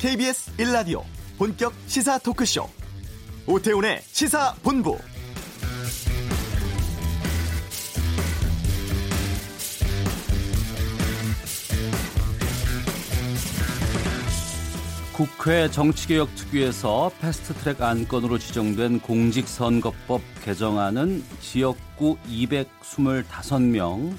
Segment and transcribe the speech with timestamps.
[0.00, 1.02] KBS 1라디오
[1.36, 2.66] 본격 시사 토크쇼.
[3.46, 4.96] 오태훈의 시사본부.
[15.12, 24.16] 국회 정치개혁특위에서 패스트트랙 안건으로 지정된 공직선거법 개정안은 지역구 225명,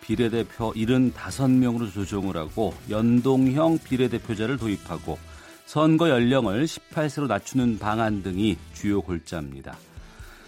[0.00, 5.29] 비례대표 75명으로 조정을 하고 연동형 비례대표제를 도입하고
[5.70, 9.76] 선거 연령을 18세로 낮추는 방안 등이 주요 골자입니다.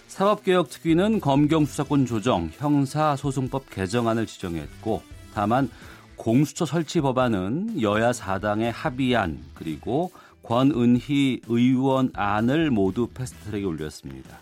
[0.08, 5.00] 사법개혁특위는 검경수사권 조정, 형사소송법 개정안을 지정했고
[5.32, 5.70] 다만
[6.16, 10.10] 공수처 설치 법안은 여야 사당의 합의안 그리고
[10.42, 14.38] 권은희 의원 안을 모두 패스트트랙에 올렸습니다.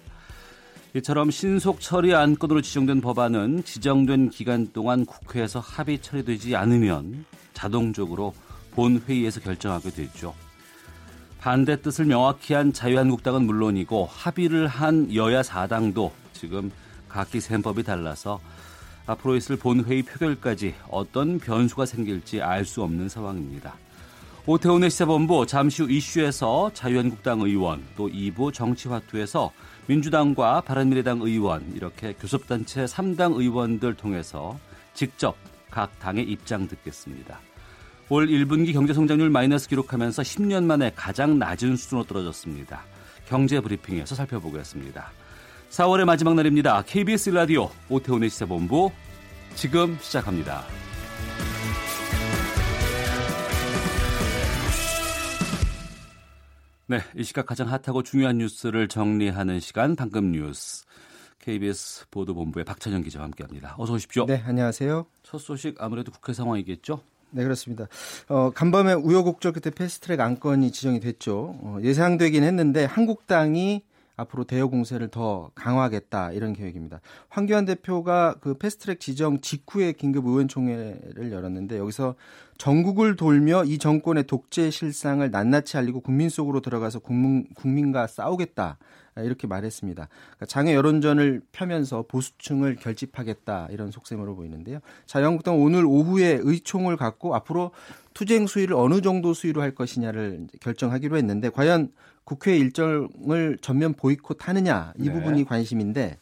[0.95, 8.33] 이처럼 신속 처리 안건으로 지정된 법안은 지정된 기간 동안 국회에서 합의 처리되지 않으면 자동적으로
[8.71, 10.33] 본회의에서 결정하게 되죠.
[11.41, 16.71] 반대 뜻을 명확히 한 자유한국당은 물론이고 합의를 한 여야 사당도 지금
[17.09, 18.41] 각기 셈법이 달라서
[19.07, 23.75] 앞으로 있을 본회의 표결까지 어떤 변수가 생길지 알 수 없는 상황입니다.
[24.45, 29.51] 오태훈의 시사본부 잠시 후 이슈에서 자유한국당 의원 또 2부 정치화투에서
[29.87, 34.59] 민주당과 바른미래당 의원 이렇게 교섭단체 3당 의원들 통해서
[34.93, 35.37] 직접
[35.71, 37.39] 각 당의 입장 듣겠습니다.
[38.13, 42.83] 올 1분기 경제 성장률 마이너스 기록하면서 10년 만에 가장 낮은 수준으로 떨어졌습니다.
[43.25, 45.13] 경제 브리핑에서 살펴보겠습니다.
[45.71, 46.83] 4월의 마지막 날입니다.
[46.83, 48.91] KBS 라디오 오태훈의 시사본부
[49.55, 50.65] 지금 시작합니다.
[56.89, 60.85] 네, 이 시각 가장 핫하고 중요한 뉴스를 정리하는 시간 방금 뉴스.
[61.39, 63.77] KBS 보도본부의 박찬영 기자와 함께합니다.
[63.79, 64.27] 어서 오십시오.
[64.27, 65.07] 네, 안녕하세요.
[65.23, 67.05] 첫 소식 아무래도 국회 상황이겠죠?
[67.31, 67.87] 네, 그렇습니다.
[68.29, 71.57] 어, 간밤에 우여곡절 끝에 패스트트랙 안건이 지정이 됐죠.
[71.63, 73.83] 어, 예상되긴 했는데 한국당이
[74.21, 77.01] 앞으로 대여 공세를 더 강화하겠다 이런 계획입니다.
[77.29, 82.15] 황교안 대표가 그 패스트트랙 지정 직후에 긴급 의원총회를 열었는데 여기서
[82.59, 88.79] 전국을 돌며 이 정권의 독재 실상을 낱낱이 알리고 국민 속으로 들어가서 국민, 국민과 싸우겠다
[89.17, 90.09] 이렇게 말했습니다.
[90.09, 94.81] 그러니까 장애 여론전을 펴면서 보수층을 결집하겠다 이런 속셈으로 보이는데요.
[95.07, 97.73] 자유한국당 오늘 오후에 의총을 갖고 앞으로
[98.15, 101.93] 투쟁 수위를 어느 정도 수위로 할 것이냐를 결정하기로 했는데 과연
[102.31, 105.13] 국회 일정을 전면 보이콧하느냐 이 네.
[105.13, 106.17] 부분이 관심인데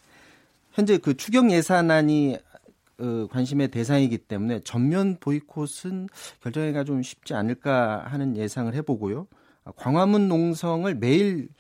[0.73, 2.39] 현재 그 추경 예산안이
[2.99, 6.09] 어, 관심의 대상이기 때문에 전면 보이콧은
[6.43, 9.27] 결정하기가 좀 쉽지 않을까 하는 예상을 해보고요.
[9.77, 11.51] 광화문 농성을 매일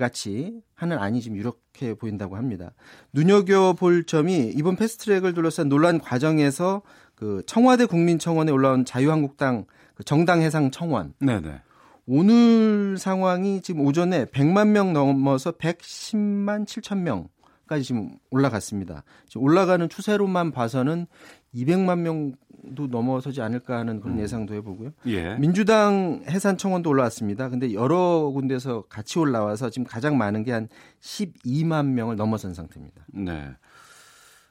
[0.00, 2.72] 같이 하는 안이 지금 이렇게 보인다고 합니다.
[3.12, 6.82] 눈여겨볼 점이 이번 패스트트랙을 둘러싼 논란 과정에서
[7.14, 9.64] 그 청와대 국민청원에 올라온 자유한국당
[9.94, 11.14] 그 정당 해상 청원.
[11.20, 11.60] 네네.
[12.06, 19.02] 오늘 상황이 지금 오전에 100만 명 넘어서 110만 7천 명까지 지금 올라갔습니다.
[19.28, 21.06] 지금 올라가는 추세로만 봐서는
[21.52, 24.22] 200만 명도 넘어서지 않을까 하는 그런 음.
[24.22, 24.90] 예상도 해보고요.
[25.06, 25.34] 예.
[25.36, 27.48] 민주당 해산 청원도 올라왔습니다.
[27.48, 30.68] 근데 여러 군데서 같이 올라와서 지금 가장 많은 게 한
[31.00, 33.04] 12만 명을 넘어선 상태입니다.
[33.08, 33.50] 네.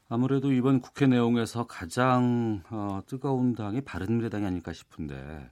[0.10, 5.50] 아무래도 이번 국회 내용에서 가장 어, 뜨거운 당이 바른미래당이 아닐까 싶은데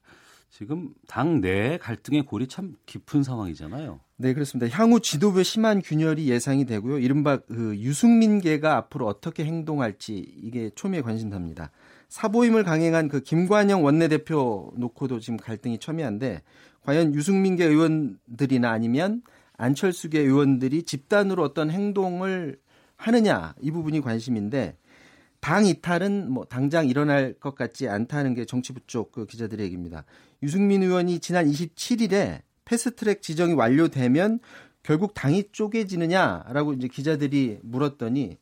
[0.53, 3.99] 지금 당 내 갈등의 골이 참 깊은 상황이잖아요.
[4.17, 4.71] 네, 그렇습니다.
[4.77, 6.99] 향후 지도부의 심한 균열이 예상이 되고요.
[6.99, 11.71] 이른바 그 유승민계가 앞으로 어떻게 행동할지 이게 초미의 관심사입니다.
[12.09, 16.43] 사보임을 강행한 그 김관영 원내대표 놓고도 지금 갈등이 첨예한데
[16.81, 19.23] 과연 유승민계 의원들이나 아니면
[19.57, 22.59] 안철수계 의원들이 집단으로 어떤 행동을
[22.95, 24.77] 하느냐 이 부분이 관심인데
[25.43, 30.05] 당 이탈은 뭐 당장 일어날 것 같지 않다는 게 정치부 쪽 그 기자들의 얘기입니다.
[30.41, 34.39] 유승민 의원이 지난 27일에 패스트트랙 지정이 완료되면
[34.83, 38.37] 결국 당이 쪼개지느냐라고 이제 기자들이 물었더니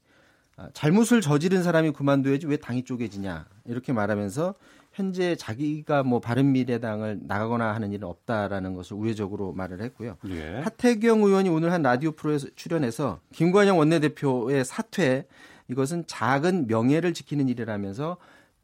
[0.58, 4.54] 아, 잘못을 저지른 사람이 그만둬야지 왜 당이 쪼개지냐 이렇게 말하면서
[4.94, 10.18] 현재 자기가 뭐 바른미래당을 나가거나 하는 일은 없다라는 것을 우회적으로 말을 했고요.
[10.30, 10.62] 예.
[10.64, 15.26] 하태경 의원이 오늘 한 라디오 프로에서 출연해서 김관영 원내대표의 사퇴
[15.72, 18.18] 이것은 작은 명예를 지키는 일이라면서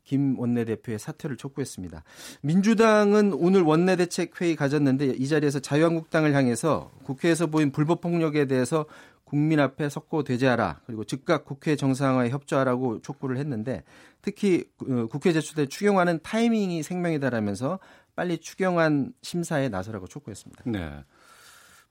[0.03, 2.03] 김 원내대표의 사퇴를 촉구했습니다.
[2.41, 8.85] 민주당은 오늘 원내대책회의 가졌는데 이 자리에서 자유한국당을 향해서 국회에서 보인 불법 폭력에 대해서
[9.25, 13.83] 국민 앞에 석고 대제하라 그리고 즉각 국회 정상화에 협조하라고 촉구를 했는데
[14.21, 17.79] 특히 어, 국회 제출된 추경안은 타이밍이 생명이다라면서
[18.15, 20.63] 빨리 추경안 심사에 나서라고 촉구했습니다.
[20.67, 21.03] 네.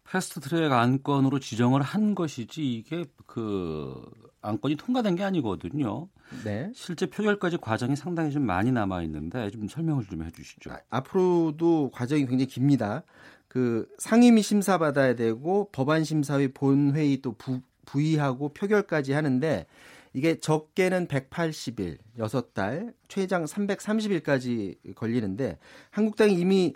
[0.08, 4.04] 패스트트랙 안건으로 지정을 한 것이지 이게 그
[4.40, 6.08] 안건이 통과된 게 아니거든요.
[6.44, 6.70] 네.
[6.74, 10.70] 실제 표결까지 과정이 상당히 좀 많이 남아 있는데 좀 설명을 좀 해주시죠.
[10.70, 13.02] 아, 앞으로도 과정이 굉장히 깁니다.
[13.48, 19.66] 그 상임위 심사 받아야 되고 법안 심사위 본회의 또 부, 부의하고 표결까지 하는데
[20.12, 25.58] 이게 적게는 180일, 6달, 최장 330일까지 걸리는데
[25.90, 26.72] 한국당이 이미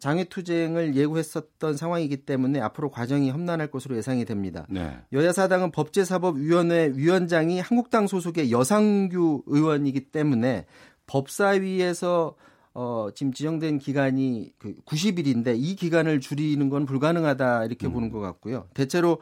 [0.00, 4.66] 장외투쟁을 예고했었던 상황이기 때문에 앞으로 과정이 험난할 것으로 예상이 됩니다.
[4.68, 4.98] 네.
[5.12, 10.66] 여야사당은 법제사법위원회 위원장이 한국당 소속의 여상규 의원이기 때문에
[11.06, 12.34] 법사위에서
[12.72, 17.92] 어, 지금 지정된 기간이 그 90일인데 이 기간을 줄이는 건 불가능하다 이렇게 음.
[17.92, 18.68] 보는 것 같고요.
[18.74, 19.18] 대체로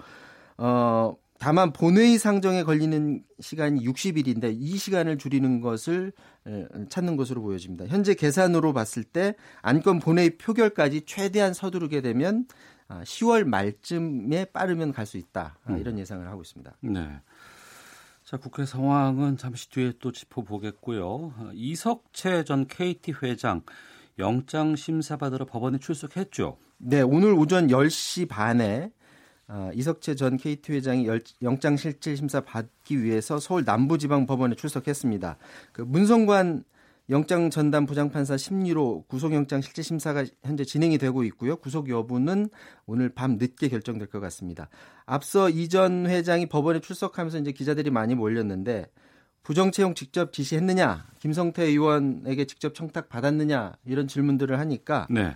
[0.59, 6.13] 어, 다만 본회의 상정에 걸리는 시간이 60일인데 이 시간을 줄이는 것을
[6.89, 7.87] 찾는 것으로 보여집니다.
[7.87, 12.47] 현재 계산으로 봤을 때 안건 본회의 표결까지 최대한 서두르게 되면
[12.89, 15.79] 10월 아, 말쯤에 빠르면 갈 수 있다 아, 음.
[15.79, 16.77] 이런 예상을 하고 있습니다.
[16.81, 17.21] 네.
[18.25, 21.53] 자 국회 상황은 잠시 뒤에 또 짚어보겠고요.
[21.55, 23.63] 이석채 전 KT 회장
[24.19, 26.59] 영장 심사 받으러 법원에 출석했죠.
[26.79, 28.91] 네, 오늘 오전 10시 반에
[29.49, 31.09] 어, 이석채 전 KT 회장이
[31.43, 35.39] 영장 실질 심사 받기 위해서 서울 남부지방법원에 출석했습니다.
[35.73, 36.65] 그 문성관
[37.11, 41.57] 영장 전담 부장판사 심리로 구속영장 실질 심사가 현재 진행이 되고 있고요.
[41.57, 42.51] 구속 여부는
[42.85, 44.69] 오늘 밤 늦게 결정될 것 같습니다.
[45.07, 48.87] 앞서 이 전 회장이 법원에 출석하면서 이제 기자들이 많이 몰렸는데
[49.43, 55.35] 부정 채용 직접 지시했느냐, 김성태 의원에게 직접 청탁 받았느냐 이런 질문들을 하니까 네.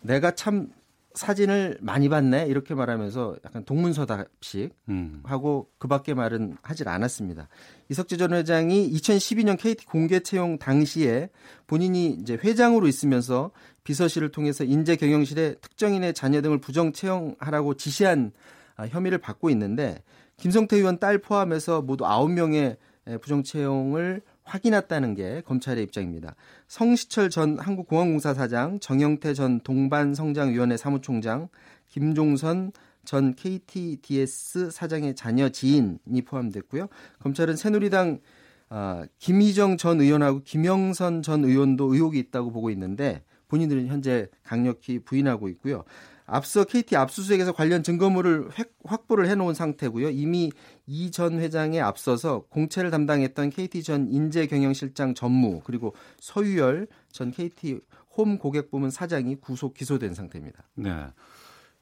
[0.00, 0.70] 내가 참
[1.16, 5.22] 사진을 많이 봤네 이렇게 말하면서 약간 동문서답식 음.
[5.24, 7.48] 하고 그밖에 말은 하질 않았습니다.
[7.88, 11.30] 이석재 전 회장이 2012년 KT 공개 채용 당시에
[11.66, 13.50] 본인이 이제 회장으로 있으면서
[13.84, 18.32] 비서실을 통해서 인재 경영실에 특정인의 자녀 등을 부정 채용하라고 지시한
[18.76, 20.02] 아, 혐의를 받고 있는데
[20.36, 22.76] 김성태 의원 딸 포함해서 모두 9명의
[23.22, 26.34] 부정 채용을 확인했다는 게 검찰의 입장입니다.
[26.68, 31.48] 성시철 전 한국공항공사 사장, 정영태 전 동반성장위원회 사무총장,
[31.88, 32.72] 김종선
[33.04, 36.88] 전 KTDS 사장의 자녀 지인이 포함됐고요.
[37.20, 38.20] 검찰은 새누리당
[38.68, 45.48] 어, 김희정 전 의원하고 김영선 전 의원도 의혹이 있다고 보고 있는데 본인들은 현재 강력히 부인하고
[45.50, 45.84] 있고요.
[46.26, 48.48] 앞서 KT 압수수색에서 관련 증거물을
[48.84, 50.10] 확보를 해놓은 상태고요.
[50.10, 50.50] 이미
[50.86, 57.80] 이 전 회장에 앞서서 공채를 담당했던 KT 전 인재경영실장 전무 그리고 서유열 전 KT
[58.16, 60.62] 홈 고객부문 사장이 구속 기소된 상태입니다.
[60.74, 60.90] 네.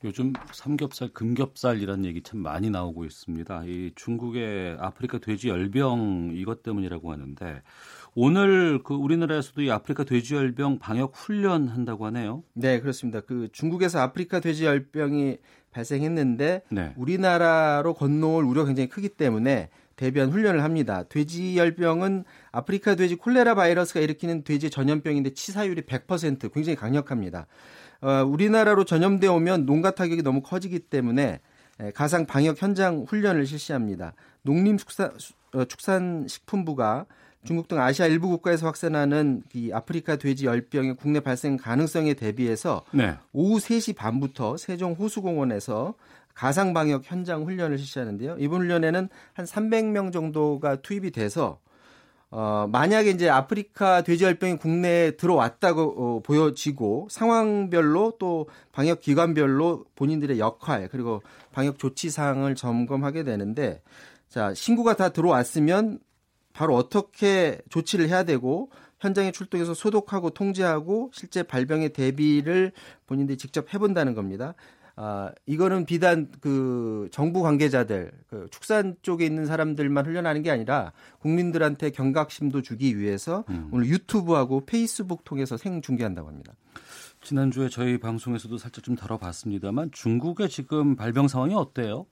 [0.05, 3.65] 요즘 삼겹살, 금겹살이라는 얘기 참 많이 나오고 있습니다.
[3.65, 7.63] 이 중국의 아프리카 돼지 열병 이것 때문이라고 하는데
[8.15, 12.43] 오늘 그 우리나라에서도 이 아프리카 돼지 열병 방역 훈련 한다고 하네요.
[12.53, 13.23] 네, 그렇습니다.
[13.23, 15.39] 그 중국에서 아프리카 돼지 열병이
[15.75, 16.93] 발생했는데 네.
[16.97, 21.03] 우리나라로 건너올 우려가 굉장히 크기 때문에 대변 훈련을 합니다.
[21.09, 27.47] 돼지열병은 아프리카 돼지 콜레라 바이러스가 일으키는 돼지 전염병인데 치사율이 100% 굉장히 강력합니다.
[28.01, 31.41] 어, 우리나라로 전염돼 오면 농가 타격이 너무 커지기 때문에
[31.95, 34.15] 가상 방역 현장 훈련을 실시합니다.
[34.43, 37.07] 농림축산식품부가
[37.45, 43.15] 중국 등 아시아 일부 국가에서 확산하는 이 아프리카 돼지 열병의 국내 발생 가능성에 대비해서 네.
[43.33, 45.95] 오후 3시 반부터 세종 호수공원에서
[46.35, 48.37] 가상 방역 현장 훈련을 실시하는데요.
[48.39, 51.59] 이번 훈련에는 한 300명 정도가 투입이 돼서
[52.37, 60.89] 어, 만약에 이제 아프리카 돼지열병이 국내에 들어왔다고 어, 보여지고 상황별로 또 방역 기관별로 본인들의 역할
[60.89, 61.23] 그리고
[61.53, 63.83] 방역 조치 사항을 점검하게 되는데
[64.29, 66.01] 자 신고가 다 들어왔으면
[66.55, 68.71] 바로 어떻게 조치를 해야 되고
[69.01, 72.73] 현장에 출동해서 소독하고 통제하고 실제 발병의 대비를
[73.07, 74.55] 본인들이 직접 해본다는 겁니다.
[74.97, 81.91] 아, 이거는 비단 그 정부 관계자들, 그 축산 쪽에 있는 사람들만 훈련하는 게 아니라 국민들한테
[81.91, 83.69] 경각심도 주기 위해서 음.
[83.73, 86.55] 오늘 유튜브하고 페이스북 통해서 생중계한다고 합니다.
[87.21, 92.07] 지난주에 저희 방송에서도 살짝 좀 다뤄봤습니다만 중국의 지금 발병 상황이 어때요?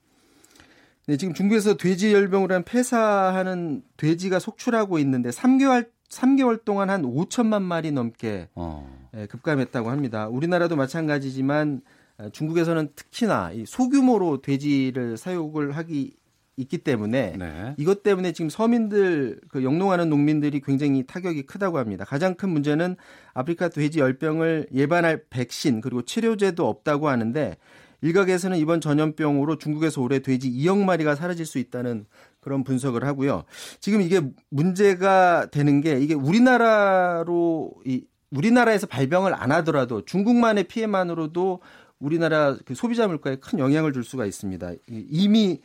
[1.05, 7.61] 네, 지금 중국에서 돼지 열병으로 한 폐사하는 돼지가 속출하고 있는데 3개월 3개월 동안 한 5천만
[7.61, 8.87] 마리 넘게 어.
[9.15, 10.27] 예, 급감했다고 합니다.
[10.27, 11.81] 우리나라도 마찬가지지만
[12.19, 16.15] 어, 중국에서는 특히나 이 소규모로 돼지를 사육을 하기
[16.55, 17.73] 있기 때문에 네.
[17.77, 22.05] 이것 때문에 지금 서민들 그 영농하는 농민들이 굉장히 타격이 크다고 합니다.
[22.05, 22.95] 가장 큰 문제는
[23.33, 27.57] 아프리카 돼지 열병을 예방할 백신 그리고 치료제도 없다고 하는데
[28.03, 32.05] 일각에서는 이번 전염병으로 중국에서 올해 돼지 2억 마리가 사라질 수 있다는
[32.41, 33.45] 그런 분석을 하고요.
[33.79, 41.61] 지금 이게 문제가 되는 게 이게 우리나라로 이 우리나라에서 발병을 안 하더라도 중국만의 피해만으로도
[41.99, 44.73] 우리나라 그 소비자 물가에 큰 영향을 줄 수가 있습니다.
[44.87, 45.61] 이미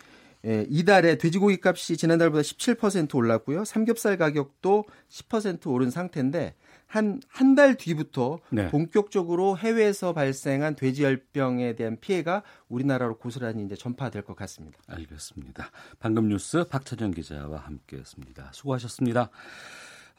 [0.46, 3.64] 예, 이달에 돼지고기 값이 지난달보다 17% 올랐고요.
[3.64, 6.54] 삼겹살 가격도 10% 오른 상태인데
[6.88, 8.68] 한 한 달 뒤부터 네.
[8.70, 14.78] 본격적으로 해외에서 발생한 돼지열병에 대한 피해가 우리나라로 고스란히 이제 전파될 것 같습니다.
[14.86, 15.70] 알겠습니다.
[15.98, 18.50] 방금 뉴스 박찬정 기자와 함께했습니다.
[18.52, 19.30] 수고하셨습니다.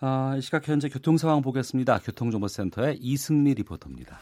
[0.02, 2.00] 아, 이 시각 현재 교통 상황 보겠습니다.
[2.00, 4.20] 교통정보센터의 이승미 리포터입니다.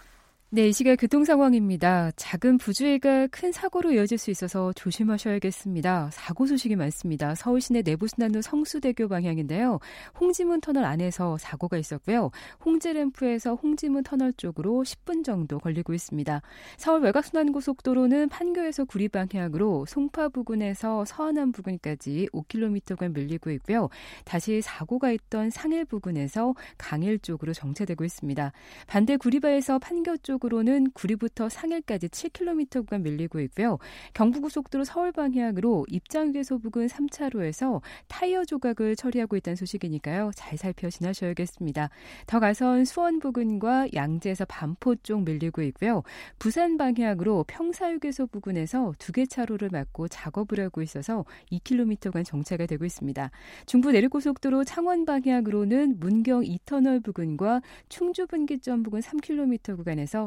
[0.49, 2.11] 네, 이 시각 교통 상황입니다.
[2.15, 6.09] 작은 부주의가 큰 사고로 이어질 수 있어서 조심하셔야겠습니다.
[6.13, 7.35] 사고 소식이 많습니다.
[7.35, 9.79] 서울 시내 내부순환로 성수대교 방향인데요.
[10.17, 12.31] 홍지문 터널 안에서 사고가 있었고요.
[12.63, 16.41] 홍지램프에서 홍지문 터널 쪽으로 10분 정도 걸리고 있습니다.
[16.77, 23.89] 서울 외곽순환고속도로는 판교에서 구리 방향으로 송파 부근에서 서안암 부근까지 5km간 밀리고 있고요.
[24.23, 28.53] 다시 사고가 있던 상일 부근에서 강일 쪽으로 정체되고 있습니다.
[28.87, 33.77] 반대 구리바에서 판교 쪽 쪽으로는 구리부터 상일까지 7km 구간 밀리고 있고요.
[34.13, 40.31] 경부고속도로 서울 방향으로 입장휴게소 부근 3차로에서 타이어 조각을 처리하고 있다는 소식이니까요.
[40.35, 41.89] 잘 살펴 지나셔야겠습니다.
[42.27, 46.03] 더 가선 수원 부근과 양재에서 반포 쪽 밀리고 있고요.
[46.39, 53.31] 부산 방향으로 평사휴게소 부근에서 두 개 차로를 막고 작업을 하고 있어서 2km간 정체가 되고 있습니다.
[53.65, 60.26] 중부 내륙고속도로 창원 방향으로는 문경 2터널 부근과 충주 분기점 부근 3km 구간에서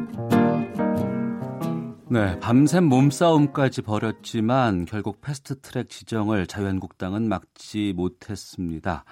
[2.11, 9.05] 네, 밤샘 몸싸움까지 벌였지만 결국 패스트트랙 지정을 자유한국당은 막지 못했습니다.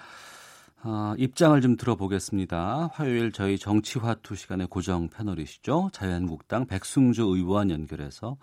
[0.83, 2.89] 어, 입장을 좀 들어보겠습니다.
[2.91, 5.91] 화요일 저희 정치화투 시간의 고정 패널이시죠.
[5.93, 8.35] 자유한국당 백승주 의원 연결해서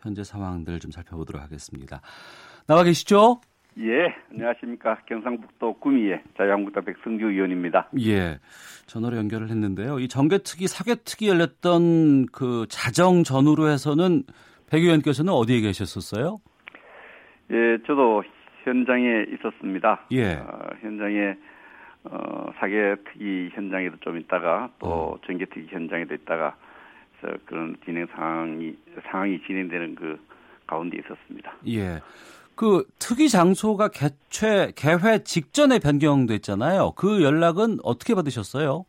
[0.00, 2.00] 현재 상황들 좀 살펴보도록 하겠습니다.
[2.66, 3.40] 나와 계시죠?
[3.82, 4.98] 예, 안녕하십니까.
[5.06, 7.88] 경상북도 구미의 자유한국당 백승규 의원입니다.
[8.00, 8.38] 예,
[8.86, 10.00] 전화로 연결을 했는데요.
[10.00, 14.24] 이 정개특위, 사개특위 열렸던 그 자정 전후로 해서는
[14.70, 16.40] 백 의원께서는 어디에 계셨었어요?
[17.52, 18.22] 예, 저도
[18.64, 20.06] 현장에 있었습니다.
[20.12, 20.34] 예.
[20.34, 21.36] 어, 현장에
[22.04, 25.18] 어, 사개특위 현장에도 좀 있다가 또 어.
[25.26, 26.54] 정개특위 현장에도 있다가
[27.46, 28.76] 그런 진행 상황이
[29.10, 30.18] 상황이 진행되는 그
[30.66, 31.54] 가운데 있었습니다.
[31.68, 32.00] 예.
[32.60, 36.92] 그 특위 장소가 개최 개회 직전에 변경됐잖아요.
[36.94, 38.84] 그 연락은 어떻게 받으셨어요?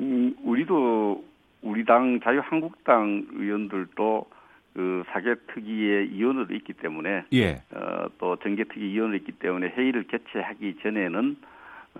[0.00, 1.24] 음, 우리도
[1.62, 4.26] 우리 당 자유한국당 의원들도
[4.74, 7.62] 그 사개 특위의 위원으로 있기 때문에 예.
[7.70, 11.36] 어, 또 정개특위 위원으로 있기 때문에 회의를 개최하기 전에는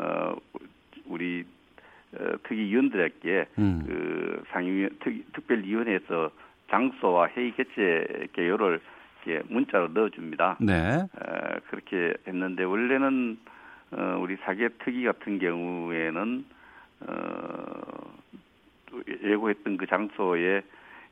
[0.00, 0.34] 어,
[1.06, 1.44] 우리
[2.18, 3.84] 어, 특위위원들에게 음.
[3.86, 4.88] 그 상위
[5.34, 6.32] 특별위원회에서
[6.68, 8.80] 장소와 회의 개최 개요를
[9.26, 10.59] 이렇게 문자로 넣어줍니다.
[10.61, 10.75] 네.
[10.75, 13.38] 에, 그렇게 했는데 원래는
[13.92, 16.45] 어, 우리 사계 특위 같은 경우에는
[17.00, 18.16] 어,
[19.25, 20.62] 예고했던 그 장소에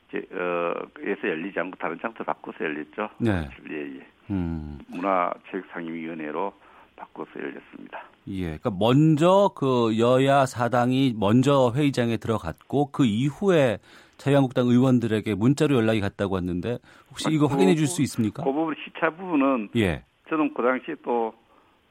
[0.09, 3.11] 이제 어, 에서 열리지 않고 다른 장소 바꿔서 열렸죠.
[3.19, 3.49] 네.
[3.71, 4.07] 예, 예.
[4.31, 4.79] 음.
[4.89, 6.53] 문화체육상임위원회로
[6.97, 8.05] 바꿔서 열렸습니다.
[8.29, 13.79] 예, 그러니까 먼저 그 여야 사당이 먼저 회의장에 들어갔고 그 이후에
[14.17, 16.79] 자유한국당 의원들에게 문자로 연락이 갔다고 했는데
[17.11, 18.43] 혹시 이거 그, 확인해 줄 수 있습니까?
[18.45, 20.05] 그 부분 시차 부분은 예.
[20.29, 21.35] 저는 그 당시에 또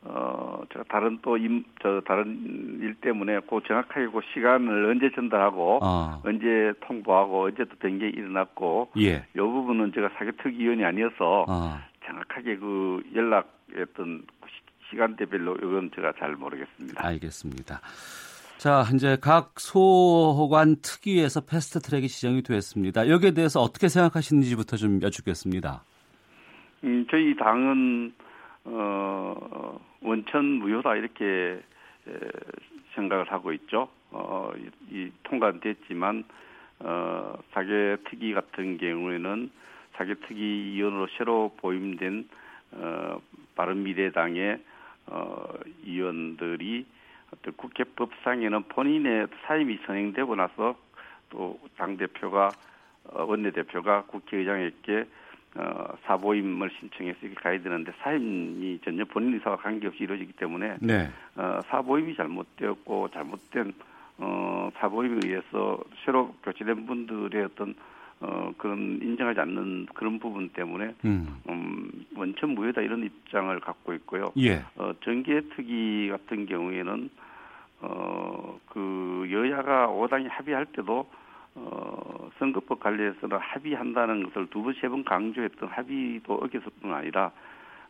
[0.06, 5.80] 어, 제가 다른 또 임, 저 다른 일 때문에 그 정확하게 그 시간을 언제 전달하고
[5.82, 6.22] 아.
[6.26, 9.26] 언제 통보하고 언제 또 변경이 일어났고 예.
[9.34, 11.86] 이 부분은 제가 사개특위원이 아니어서 아.
[12.06, 14.26] 정확하게 그 연락했던
[14.90, 17.06] 시간대별로 이건 제가 잘 모르겠습니다.
[17.06, 17.80] 알겠습니다.
[18.64, 23.10] 자, 이제 각 소관 특위에서 패스트 트랙이 지정이 됐습니다.
[23.10, 25.84] 여기에 대해서 어떻게 생각하시는지부터 좀 여쭙겠습니다.
[26.86, 28.14] 음, 저희 당은
[28.64, 31.62] 어, 원천 무효다 이렇게
[32.08, 32.14] 에,
[32.96, 33.90] 생각을 하고 있죠.
[34.12, 36.24] 어, 이, 이 통과됐지만
[36.80, 39.52] 어, 사개 특위 같은 경우에는
[39.98, 42.30] 사개 특위 위원으로 새로 보임된
[42.76, 43.20] 어,
[43.58, 44.58] 바른미래당의
[45.08, 45.54] 어,
[45.84, 46.86] 위원들이
[47.34, 50.76] 어떤 국회법상에는 본인의 사임이 선행되고 나서
[51.30, 52.50] 또 당 대표가
[53.06, 55.06] 어, 원내 대표가 국회의장에게
[55.56, 61.10] 어, 사보임을 신청해서 이렇게 가야 되는데 사임이 전혀 본인 의사와 관계없이 이루어지기 때문에 네.
[61.36, 63.74] 어, 사보임이 잘못되었고 잘못된
[64.20, 67.76] 어, 사보임에 의해서 새로 교체된 분들의 어떤
[68.22, 71.42] 어, 그런 인정하지 않는 그런 부분 때문에 음.
[71.50, 74.32] 음, 원천 무효다 이런 입장을 갖고 있고요.
[74.38, 74.64] 예.
[74.78, 77.10] 어, 정계특위 같은 경우에는
[77.84, 81.06] 어, 그 여야가 오당이 합의할 때도
[81.56, 87.32] 어, 선거법 관련해서는 합의한다는 것을 두 번, 세 번 강조했던 합의도 어겼을 뿐 아니라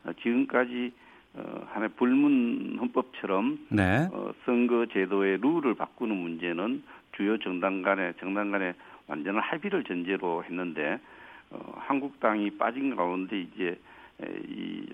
[0.03, 0.91] 어, 지금까지
[1.35, 4.07] 어, 하나의 불문 헌법처럼 네.
[4.11, 6.83] 어, 선거 제도의 룰을 바꾸는 문제는
[7.15, 8.73] 주요 정당 간의 정당 간의
[9.07, 10.99] 완전한 합의를 전제로 했는데
[11.51, 13.79] 어, 한국당이 빠진 가운데 이제
[14.47, 14.85] 이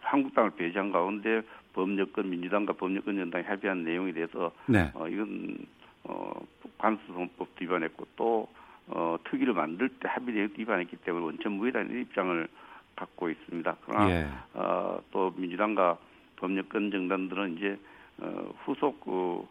[0.00, 1.42] 한국당을 배제한 가운데
[1.72, 4.90] 법여권 민주당과 법여권 연당이 합의한 내용에 대해서 네.
[4.94, 5.58] 어, 이건
[6.04, 6.32] 어,
[6.78, 8.48] 관수성법도 위반했고 또
[8.88, 12.48] 어, 특위를 만들 때 합의 내용도 위반했기 때문에 원천 무효다는 입장을
[12.96, 13.76] 갖고 있습니다.
[13.86, 14.28] 그러나 예.
[14.54, 15.98] 어, 또 민주당과
[16.36, 17.78] 법여권 정당들은 이제
[18.18, 19.46] 어, 후속 그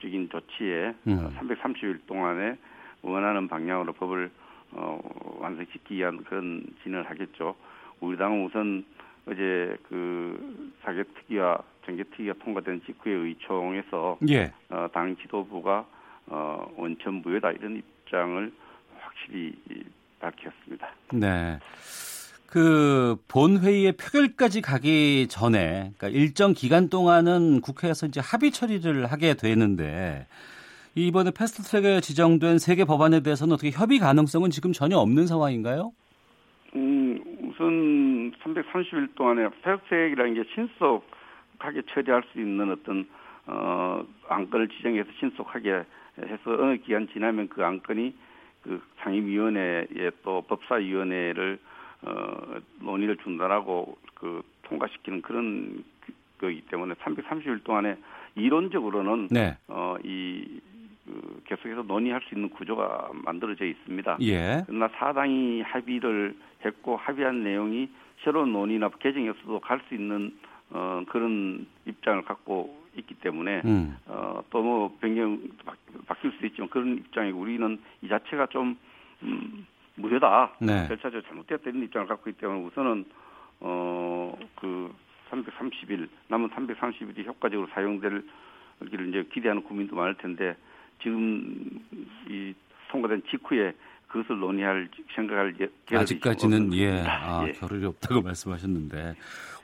[0.00, 1.18] 적인 조치에 음.
[1.18, 2.56] 어, 330일 동안에
[3.02, 4.30] 원하는 방향으로 법을
[4.72, 5.00] 어,
[5.40, 7.54] 완성시키기 위한 그런 진을 하겠죠.
[8.00, 8.84] 우리 당은 우선
[9.26, 14.52] 어제 그 사개특위와 정개특위가 통과된 직후에 의총에서 예.
[14.68, 15.86] 어, 당 지도부가
[16.26, 18.52] 어, 원천 무효다 이런 입장을
[18.98, 19.54] 확실히
[20.20, 20.88] 밝혔습니다.
[21.12, 21.58] 네.
[22.46, 30.26] 그 본회의의 표결까지 가기 전에 그러니까 일정 기간 동안은 국회에서 이제 합의 처리를 하게 되는데
[30.94, 35.92] 이번에 패스트트랙에 지정된 세 개 법안에 대해서는 어떻게 협의 가능성은 지금 전혀 없는 상황인가요?
[36.74, 43.06] 음, 우선 330일 동안에 패스트트랙이라는 게 신속하게 처리할 수 있는 어떤
[43.46, 45.84] 어, 안건을 지정해서 신속하게
[46.18, 48.14] 해서 어느 기간 지나면 그 안건이
[48.62, 51.58] 그 상임위원회에 또 법사위원회를
[52.02, 55.84] 어, 논의를 중단하고 그 통과시키는 그런
[56.38, 57.96] 거기 때문에 330일 동안에
[58.34, 59.56] 이론적으로는 네.
[59.68, 60.60] 어, 이
[61.04, 64.18] 그, 계속해서 논의할 수 있는 구조가 만들어져 있습니다.
[64.22, 64.64] 예.
[64.66, 66.34] 그러나 사당이 합의를
[66.64, 67.88] 했고 합의한 내용이
[68.22, 70.34] 새로운 논의나 개정에서도 갈 수 있는
[70.70, 73.96] 어, 그런 입장을 갖고 있기 때문에 음.
[74.06, 75.74] 어, 또뭐 변경 바,
[76.06, 78.76] 바뀔 수 있지만 그런 입장이고 우리는 이 자체가 좀
[79.22, 79.66] 음,
[79.96, 80.54] 무효다.
[80.60, 80.88] 네.
[80.88, 83.04] 절차적으로 잘못됐다 이런 입장을 갖고 있기 때문에 우선은
[83.60, 84.92] 어, 그
[85.30, 88.22] 330일 남은 330일이 효과적으로 사용될
[88.90, 90.56] 기를 이제 기대하는 국민도 많을 텐데
[91.02, 91.80] 지금
[92.28, 92.54] 이
[92.88, 93.72] 통과된 직후에
[94.14, 97.18] 그것을 논의할 생각할 예, 아직까지는 예, 없습니다.
[97.42, 97.52] 아, 예.
[97.52, 99.16] 겨를이 없다고 말씀하셨는데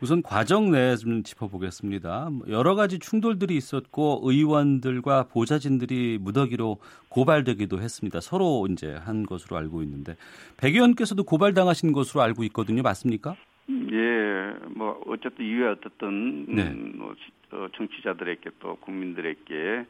[0.03, 2.31] 우선 과정 내에 좀 짚어보겠습니다.
[2.49, 6.79] 여러 가지 충돌들이 있었고 의원들과 보좌진들이 무더기로
[7.11, 8.21] 고발되기도 했습니다.
[8.21, 10.17] 서로 이제 한 것으로 알고 있는데
[10.57, 12.83] 백 의원께서도 고발당하신 것으로 알고 있거든요.
[12.83, 13.37] 맞습니까?
[13.69, 16.63] 예, 뭐 어쨌든 이후에 어떻든 네.
[16.71, 19.87] 음, 뭐, 시- 어, 정치자들에게 또 국민들에게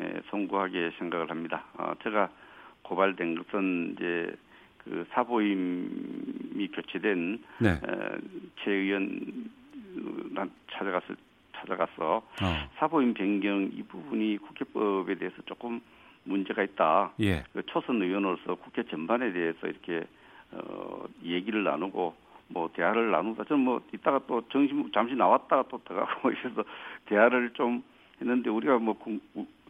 [0.00, 1.64] 에, 송구하게 생각을 합니다.
[1.76, 2.28] 어, 제가
[2.90, 4.34] 고발된 것은 이제
[4.78, 7.70] 그 사보임이 교체된 네.
[7.70, 7.78] 에,
[8.64, 9.48] 최 의원
[10.32, 11.14] 난 찾아가서
[11.56, 15.80] 찾아가서 어, 사보임 변경 이 부분이 국회법에 대해서 조금
[16.24, 17.12] 문제가 있다.
[17.20, 17.44] 예.
[17.52, 20.04] 그 초선 의원으로서 국회 전반에 대해서 이렇게
[20.50, 22.14] 어, 얘기를 나누고
[22.48, 26.64] 뭐 대화를 나누다 저는 뭐 이따가 또 정신 잠시 나왔다가 또 들어가고 이래서
[27.06, 27.84] 대화를 좀
[28.20, 28.96] 했는데 우리가 뭐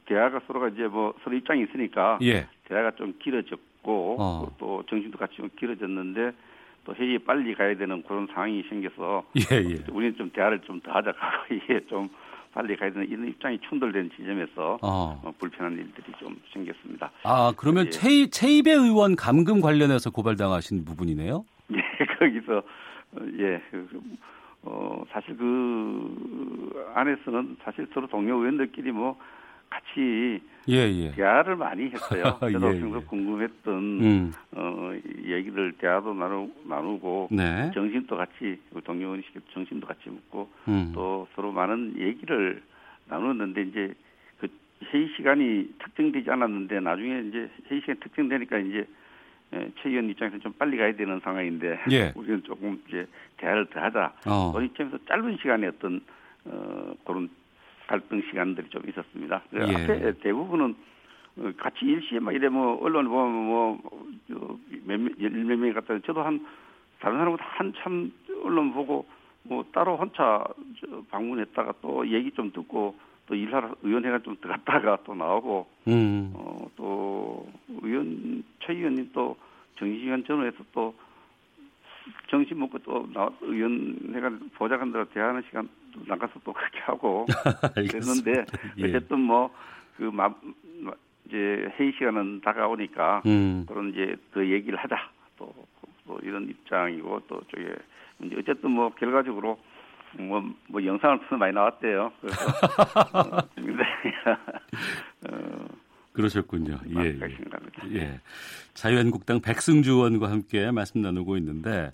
[0.06, 2.46] 대화가 서로가 이제 뭐 서로 입장이 있으니까 예.
[2.70, 4.56] 대화가 좀 길어졌고 어.
[4.58, 6.32] 또 정신도 같이 좀 길어졌는데
[6.84, 9.84] 또 회의에 빨리 가야 되는 그런 상황이 생겨서 예, 예.
[9.90, 12.08] 우리는 좀 대화를 좀 더 하자 하고 이게 좀
[12.54, 15.20] 빨리 가야 되는 이런 입장이 충돌된 지점에서 어.
[15.22, 17.10] 어, 불편한 일들이 좀 생겼습니다.
[17.24, 17.90] 아, 그러면 예.
[17.90, 21.44] 최, 최입의 의원 감금 관련해서 고발당하신 부분이네요?
[21.74, 24.00] 예, 거기서 어, 예, 그,
[24.62, 29.18] 어 사실 그 안에서는 사실 서로 동료 의원들끼리 뭐
[29.70, 31.10] 같이 예, 예.
[31.12, 32.38] 대화를 많이 했어요.
[32.40, 32.80] 저도 예, 예.
[32.80, 34.92] 평소 궁금했던 음, 어
[35.24, 37.70] 얘기를 대화도 나누, 나누고 네.
[37.72, 40.92] 정신도 같이 그 동료 의원식 정신도 같이 묻고 음.
[40.94, 42.62] 또 서로 많은 얘기를
[43.06, 43.94] 나눴는데 이제
[44.38, 44.48] 그
[44.92, 48.86] 회의 시간이 특정되지 않았는데 나중에 이제 회의 시간 이 특정되니까 이제
[49.52, 52.12] 예, 최 의원 입장에서 좀 빨리 가야 되는 상황인데 예.
[52.14, 53.06] 우리는 조금 이제
[53.38, 54.12] 대화를 더 하자.
[54.26, 54.52] 어.
[54.52, 56.00] 그런 입장에서 짧은 시간에 어떤
[56.44, 57.28] 어, 그런
[57.90, 59.42] 갈등 시간들이 좀 있었습니다.
[59.50, 59.74] 그 예.
[59.74, 60.76] 앞에 대부분은
[61.38, 63.80] 어, 같이 일시에 막 이래 뭐 언론 보면
[64.86, 66.46] 뭐몇몇 명이 갔다 저도 한
[67.00, 68.12] 다른 사람보다 한참
[68.44, 69.06] 언론 보고
[69.42, 70.44] 뭐 따로 혼자
[70.80, 72.94] 저 방문했다가 또 얘기 좀 듣고
[73.26, 76.32] 또 일하러 의원회가 좀 들어갔다가 또 나오고 음.
[76.34, 77.48] 어, 또
[77.82, 79.36] 의원 최 의원님 또
[79.78, 80.94] 정시간 전후에서 또
[82.28, 87.26] 정신 먹고 또 나, 의원회가 보좌관들하고 대화하는 시간 또 나가서 또 그렇게 하고.
[87.74, 88.44] 그랬는데
[88.78, 88.84] 예.
[88.84, 90.10] 어쨌든 뭐그
[91.26, 93.64] 이제 회의 시간은 다가오니까 음.
[93.68, 94.96] 그런 이제 더 얘기를 하자
[95.38, 95.54] 또,
[96.06, 97.74] 또 이런 입장이고 또 저게
[98.22, 99.58] 이제 어쨌든 뭐 결과적으로
[100.18, 102.12] 뭐, 뭐 영상을 통해서 많이 나왔대요.
[102.20, 102.36] 그래서
[103.14, 103.90] 어, 굉장히
[105.30, 105.68] 어,
[106.20, 106.78] 그러셨군요.
[106.96, 107.94] 예, 예.
[107.94, 108.20] 예.
[108.74, 111.92] 자유한국당 백승주 의원과 함께 말씀 나누고 있는데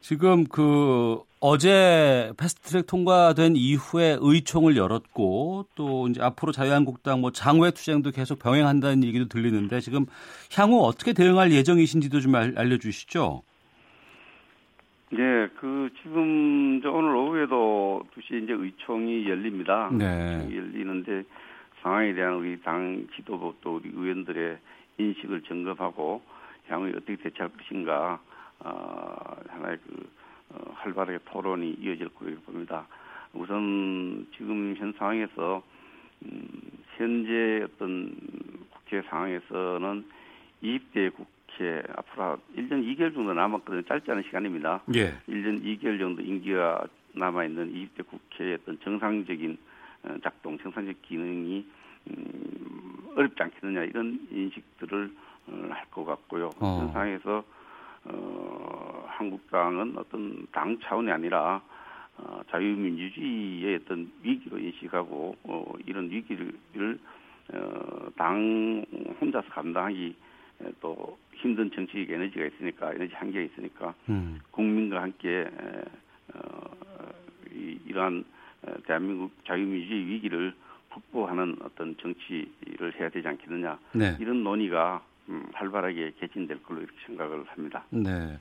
[0.00, 8.10] 지금 그 어제 패스트트랙 통과된 이후에 의총을 열었고 또 이제 앞으로 자유한국당 뭐 장외 투쟁도
[8.10, 10.06] 계속 병행한다는 얘기도 들리는데 지금
[10.56, 13.42] 향후 어떻게 대응할 예정이신지도 좀 알, 알려주시죠.
[15.14, 19.90] 예, 그 지금 저 오늘 오후에도 2시 이제 의총이 열립니다.
[19.92, 20.48] 네.
[20.50, 21.22] 열리는데
[21.82, 24.58] 상황에 대한 우리 당 지도부 또 우리 의원들의
[24.98, 26.22] 인식을 점검하고
[26.68, 28.20] 향후에 어떻게 대처할 것인가
[28.60, 30.08] 어, 하나의 그
[30.50, 32.86] 어, 활발하게 토론이 이어질 거라고 봅니다.
[33.32, 35.62] 우선 지금 현 상황에서
[36.24, 36.48] 음,
[36.96, 38.14] 현재 어떤
[38.70, 40.04] 국회 상황에서는
[40.62, 43.82] 20대 국회 앞으로 1년 2개월 정도 남았거든요.
[43.82, 44.82] 짧지 않은 시간입니다.
[44.94, 45.14] 예.
[45.28, 49.71] 1년 2개월 정도 임기가 남아 있는 20대 국회의 어떤 정상적인 어,
[50.22, 51.66] 작동, 정상적 기능이
[52.10, 55.10] 음, 어렵지 않겠느냐 이런 인식들을
[55.48, 56.50] 어, 할것 같고요.
[56.60, 56.76] 어.
[56.76, 57.44] 그런 상황에서
[58.04, 61.62] 어, 한국당은 어떤 당 차원이 아니라
[62.18, 66.98] 어, 자유민주주의의 어떤 위기로 인식하고 어, 이런 위기를
[67.54, 68.84] 어, 당
[69.20, 70.14] 혼자서 감당하기
[70.62, 74.40] 에, 또 힘든 정치적 에너지가 있으니까 에너지 한계가 있으니까 음.
[74.50, 75.84] 국민과 함께 에,
[76.34, 76.76] 어,
[77.52, 78.41] 이, 이러한 에,
[78.86, 80.54] 대한민국 자유민주주의 위기를
[80.92, 84.16] 극복하는 어떤 정치를 해야 되지 않겠느냐 네.
[84.20, 87.84] 이런 논의가 음, 활발하게 개진될 걸로 이렇게 생각을 합니다.
[87.90, 88.38] 네.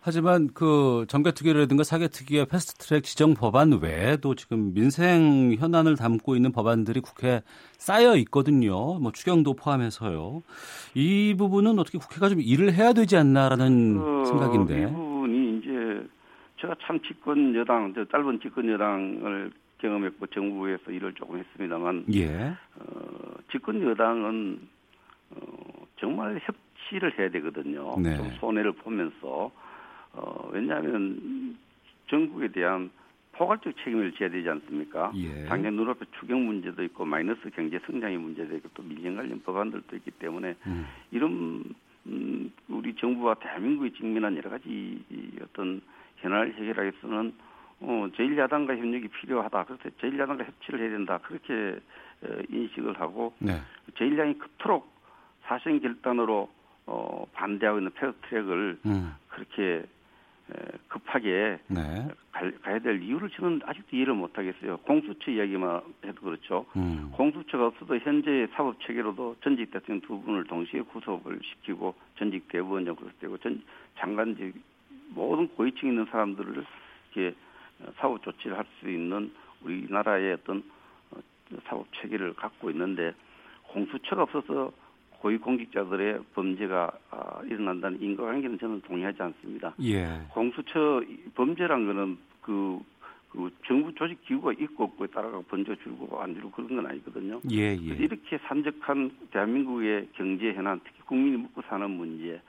[0.00, 7.42] 하지만 그 정개특위라든가 사개특위의 패스트트랙 지정 법안 외에도 지금 민생 현안을 담고 있는 법안들이 국회에
[7.76, 8.98] 쌓여 있거든요.
[8.98, 10.42] 뭐 추경도 포함해서요.
[10.94, 14.92] 이 부분은 어떻게 국회가 좀 일을 해야 되지 않나라는 그, 생각인데.
[16.60, 22.52] 제가 참 집권 여당, 저 짧은 집권 여당을 경험했고 정부에서 일을 조금 했습니다만 예.
[22.76, 24.60] 어, 집권 여당은
[25.30, 27.96] 어, 정말 협치를 해야 되거든요.
[27.98, 28.16] 네.
[28.16, 29.50] 좀 손해를 보면서
[30.12, 31.56] 어, 왜냐하면
[32.08, 32.90] 전국에 대한
[33.32, 35.12] 포괄적 책임을 져야 되지 않습니까?
[35.14, 35.44] 예.
[35.44, 40.10] 당연 눈앞에 추경 문제도 있고 마이너스 경제 성장의 문제도 있고 또 민영 관련 법안들도 있기
[40.12, 40.86] 때문에 음.
[41.12, 41.62] 이런
[42.06, 45.80] 음, 우리 정부와 대한민국이 직면한 여러 가지 이 어떤
[46.20, 47.34] 현안을 해결하기 위해서는
[47.80, 49.64] 어, 제1야당과 협력이 필요하다.
[49.64, 51.18] 그래서 제1야당과 협치를 해야 된다.
[51.22, 51.78] 그렇게
[52.22, 53.60] 어, 인식을 하고 네.
[53.94, 54.92] 제1야당이 그토록
[55.44, 56.50] 사생 결단으로
[56.86, 59.14] 어, 반대하고 있는 패스트트랙을 음.
[59.28, 59.84] 그렇게
[60.50, 60.54] 에,
[60.88, 62.08] 급하게 네.
[62.32, 64.78] 갈- 가야 될 이유를 저는 아직도 이해를 못하겠어요.
[64.78, 66.64] 공수처 이야기만 해도 그렇죠.
[66.76, 67.10] 음.
[67.12, 73.36] 공수처가 없어도 현재 사법 체계로도 전직 대통령 두 분을 동시에 구속을 시키고 전직 대법원장 구속되고
[73.38, 73.62] 전
[73.98, 74.54] 장관직
[75.10, 76.64] 모든 고위층에 있는 사람들을
[77.14, 77.36] 이렇게
[77.96, 80.62] 사법 조치를 할 수 있는 우리나라의 어떤
[81.10, 81.18] 어,
[81.64, 83.12] 사법 체계를 갖고 있는데
[83.68, 84.72] 공수처가 없어서
[85.20, 89.74] 고위공직자들의 범죄가 아, 일어난다는 인과관계는 저는 동의하지 않습니다.
[89.82, 90.06] 예.
[90.30, 91.02] 공수처
[91.34, 92.78] 범죄란 거는 그,
[93.30, 97.40] 그 정부 조직 기구가 있고 없고에 따라가 번져 줄고 안 줄고 그런 건 아니거든요.
[97.50, 97.76] 예, 예.
[97.76, 102.40] 이렇게 산적한 대한민국의 경제 현안, 특히 국민이 먹고 사는 문제,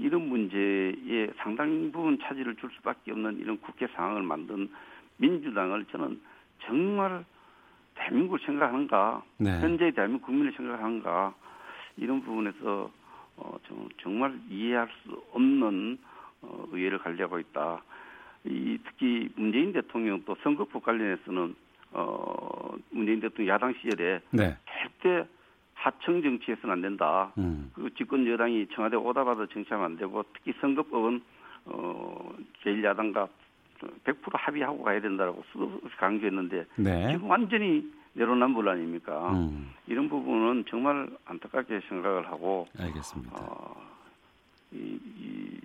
[0.00, 4.70] 이런 문제에 상당 부분 차질을 줄 수밖에 없는 이런 국회 상황을 만든
[5.18, 6.18] 민주당을 저는
[6.64, 7.24] 정말
[7.94, 9.60] 대한민국을 생각하는가, 네.
[9.60, 11.34] 현재 대한민국 국민을 생각하는가,
[11.98, 12.90] 이런 부분에서
[13.36, 15.98] 어, 정- 정말 이해할 수 없는
[16.42, 17.82] 어, 의회를 관리하고 있다.
[18.44, 21.54] 이 특히 문재인 대통령 또 선거법 관련해서는
[21.92, 24.56] 어, 문재인 대통령 야당 시절에 네.
[24.66, 25.28] 절대
[25.80, 27.32] 하청 정치해서는 안 된다.
[27.38, 27.70] 음.
[27.74, 31.22] 그 집권 여당이 청와대 오다가다 정치하면 안 되고 특히 선거법은
[31.66, 33.28] 어, 제1야당과
[34.04, 37.12] 100% 합의하고 가야 된다라고 수도 없이 강조했는데 네.
[37.12, 39.32] 지금 완전히 내로남불 아닙니까?
[39.32, 39.72] 음.
[39.86, 43.36] 이런 부분은 정말 안타깝게 생각을 하고 알겠습니다.
[43.36, 43.82] 어,
[44.72, 45.60] 이, 이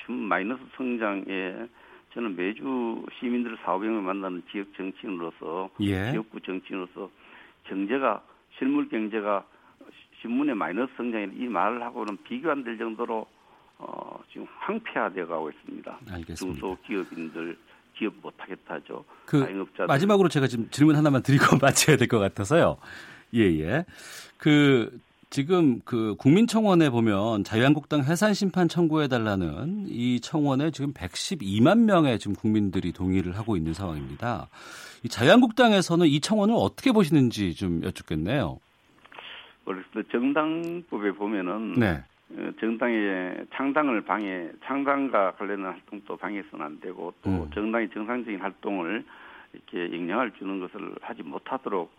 [0.00, 1.66] 지금 마이너스 성장에
[2.14, 6.12] 저는 매주 시민들 4, 500명 만나는 지역 정치인으로서 예.
[6.12, 7.10] 지역구 정치인으로서
[7.64, 8.22] 경제가
[8.58, 9.44] 실물 경제가
[10.22, 13.26] 신문에 마이너스 성장이 이 말을 하고는 비교 안 될 정도로
[13.78, 15.98] 어, 지금 황폐화되어 가고 있습니다.
[16.10, 16.36] 알겠습니다.
[16.60, 17.58] 중소기업인들
[17.98, 19.04] 기업 못하겠다 하죠.
[19.26, 19.86] 그 자영업자들.
[19.86, 22.76] 마지막으로 제가 지금 질문 하나만 드리고 마쳐야 될 것 같아서요.
[23.34, 23.84] 예, 예.
[24.38, 24.98] 그
[25.28, 32.34] 지금 그 국민청원에 보면 자유한국당 해산 심판 청구해 달라는 이 청원에 지금 112만 명의 지금
[32.36, 34.48] 국민들이 동의를 하고 있는 상황입니다.
[35.02, 38.58] 이 자유한국당에서는 이 청원을 어떻게 보시는지 좀 여쭙겠네요.
[39.66, 42.02] 그래서 정당법에 보면은 네.
[42.30, 47.50] 어, 정당의 창당을 방해, 창당과 관련된 활동도 방해해서는 안 되고 또 음.
[47.52, 49.04] 정당의 정상적인 활동을
[49.52, 51.90] 이렇게 영향을 주는 것을 하지 못하도록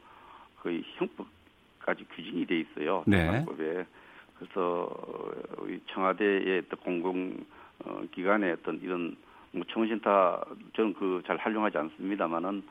[0.61, 3.03] 거의 형법까지 규정이 돼 있어요.
[3.05, 3.25] 네.
[3.25, 3.85] 정당법에.
[4.39, 7.45] 그래서 어, 우리 청와대의 어떤 공공
[7.85, 9.15] 어, 기관의 어떤 이런
[9.51, 12.63] 뭐 청신타 저는 그 잘 활용하지 않습니다만은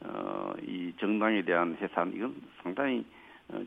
[0.00, 3.15] 어, 이 정당에 대한 해산 이건 상당히 어,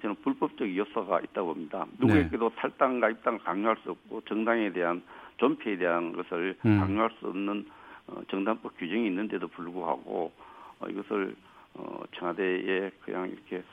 [0.02, 1.86] 저는 불법적 요소가 있다고 봅니다.
[2.00, 5.02] 누구에게도 탈당과 입당을 강요할 수 없고 정당에 대한
[5.38, 6.80] 존폐에 대한 것을 음.
[6.80, 7.66] 강요할 수 없는
[8.08, 10.32] 어, 정당법 규정이 있는데도 불구하고
[10.80, 11.34] 어, 이것을
[11.76, 13.64] 어, 청와대에 그냥 이렇게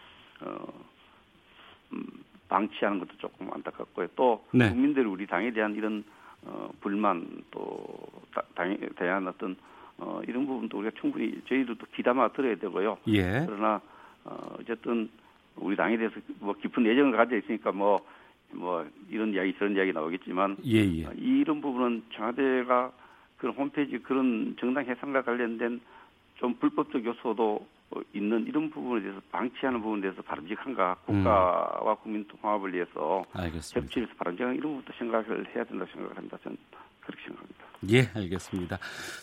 [0.42, 0.84] 어,
[1.92, 2.06] 음,
[2.48, 4.08] 방치하는 것도 조금 안타깝고요.
[4.14, 4.70] 또 네.
[4.70, 6.04] 국민들이 우리 당에 대한 이런
[6.44, 7.84] 어, 불만 또
[8.32, 9.56] 다- 당에 대한 어떤
[9.98, 12.98] 어, 이런 부분도 우리가 충분히 저희들도 귀담아 들어야 되고요.
[13.08, 13.44] 예.
[13.46, 13.80] 그러나
[14.24, 15.08] 어, 어쨌든
[15.56, 18.00] 우리 당에 대해서 뭐 깊은 애정을 가져 있으니까 뭐
[18.52, 21.06] 뭐 이런 이야기 저런 이야기 나오겠지만 예, 예.
[21.06, 22.92] 어, 이런 부분은 청와대가
[23.36, 25.80] 그런 홈페이지 그런 정당 해산과 관련된
[26.36, 31.14] 좀 불법적 요소도 어, 있는 이런 부분에 대해서 방치하는 부분에 대해서 바람직한가 음.
[31.22, 33.24] 국가와 국민 통합을 위해서.
[33.34, 36.38] 협치에서 바람직한 이런 부분도 생각을 해야 된다고 생각을 합니다.
[36.42, 36.56] 저는
[37.00, 37.64] 그렇게 생각합니다.
[37.90, 38.78] 예, 알겠습니다.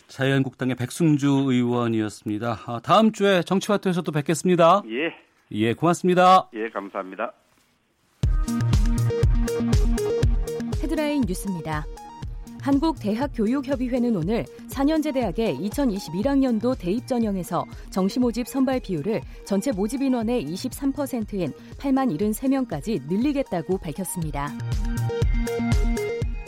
[0.08, 2.58] 자유한국당의 백승주 의원이었습니다.
[2.68, 4.84] 아, 다음 주에 정치화투에서도 뵙겠습니다.
[4.90, 5.14] 예,
[5.54, 6.50] 예, 고맙습니다.
[6.54, 7.32] 예, 감사합니다.
[10.82, 11.86] 헤드라인 뉴스입니다.
[12.62, 21.52] 한국대학교육협의회는 오늘 4년제 대학의 2021학년도 대입 전형에서 정시 모집 선발 비율을 전체 모집 인원의 23%인
[21.78, 24.50] 8만 73명까지 늘리겠다고 밝혔습니다.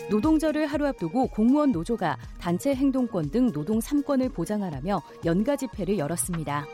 [0.09, 6.65] 노동절을 하루 앞두고 공무원 노조가 단체 행동권 등 노동 3권을 보장하라며 연가 집회를 열었습니다.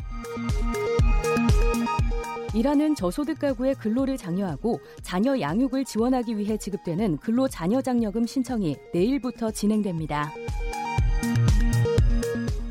[2.53, 9.51] 이라는 저소득 가구의 근로를 장려하고 자녀 양육을 지원하기 위해 지급되는 근로 자녀 장려금 신청이 내일부터
[9.51, 10.33] 진행됩니다.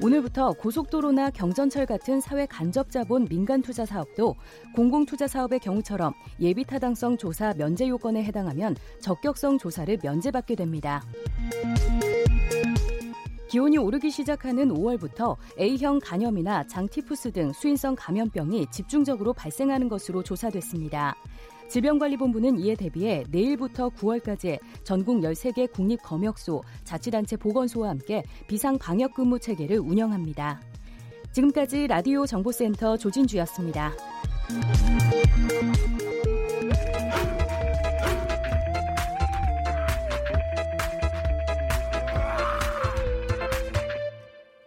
[0.03, 4.35] 오늘부터 고속도로나 경전철 같은 사회 간접 자본 민간 투자 사업도
[4.75, 11.03] 공공 투자 사업의 경우처럼 예비 타당성 조사 면제 요건에 해당하면 적격성 조사를 면제받게 됩니다.
[13.51, 21.17] 기온이 오르기 시작하는 5월부터 A형 간염이나 장티푸스 등 수인성 감염병이 집중적으로 발생하는 것으로 조사됐습니다.
[21.69, 29.81] 질병관리본부는 이에 대비해 내일부터 9월까지 전국 13개 국립검역소, 자치단체 보건소와 함께 비상 방역 근무 체계를
[29.81, 30.61] 운영합니다.
[31.33, 33.93] 지금까지 라디오 정보센터 조진주였습니다.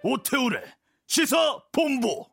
[0.04, 0.62] 오태우래
[1.08, 2.26] 시사 본부.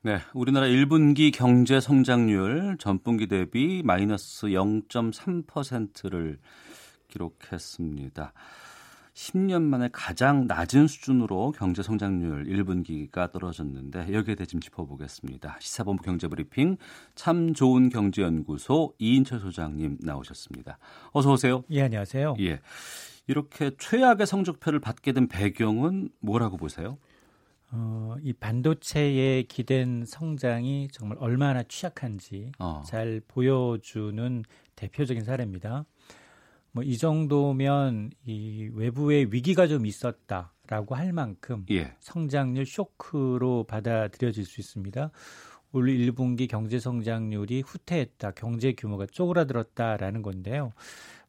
[0.00, 6.38] 네, 우리나라 1분기 경제 성장률 전분기 대비 마이너스 0.3%를
[7.08, 8.32] 기록했습니다.
[9.14, 15.58] 10년 만에 가장 낮은 수준으로 경제 성장률 1분기가 떨어졌는데 여기에 대해 좀 짚어보겠습니다.
[15.60, 16.78] 시사본부 경제브리핑
[17.14, 20.78] 참 좋은 경제연구소 이인철 소장님 나오셨습니다.
[21.12, 21.62] 어서 오세요.
[21.70, 22.36] 예, 안녕하세요.
[22.40, 22.60] 예.
[23.26, 26.98] 이렇게 최악의 성적표를 받게 된 배경은 뭐라고 보세요?
[27.70, 32.82] 어, 이 반도체에 기댄 성장이 정말 얼마나 취약한지 어.
[32.86, 34.44] 잘 보여주는
[34.76, 35.86] 대표적인 사례입니다.
[36.72, 41.94] 뭐 이 정도면 이 외부의 위기가 좀 있었다라고 할 만큼 예.
[42.00, 45.10] 성장률 쇼크로 받아들여질 수 있습니다.
[45.72, 50.72] 올 1분기 경제 성장률이 후퇴했다, 경제 규모가 쪼그라들었다라는 건데요.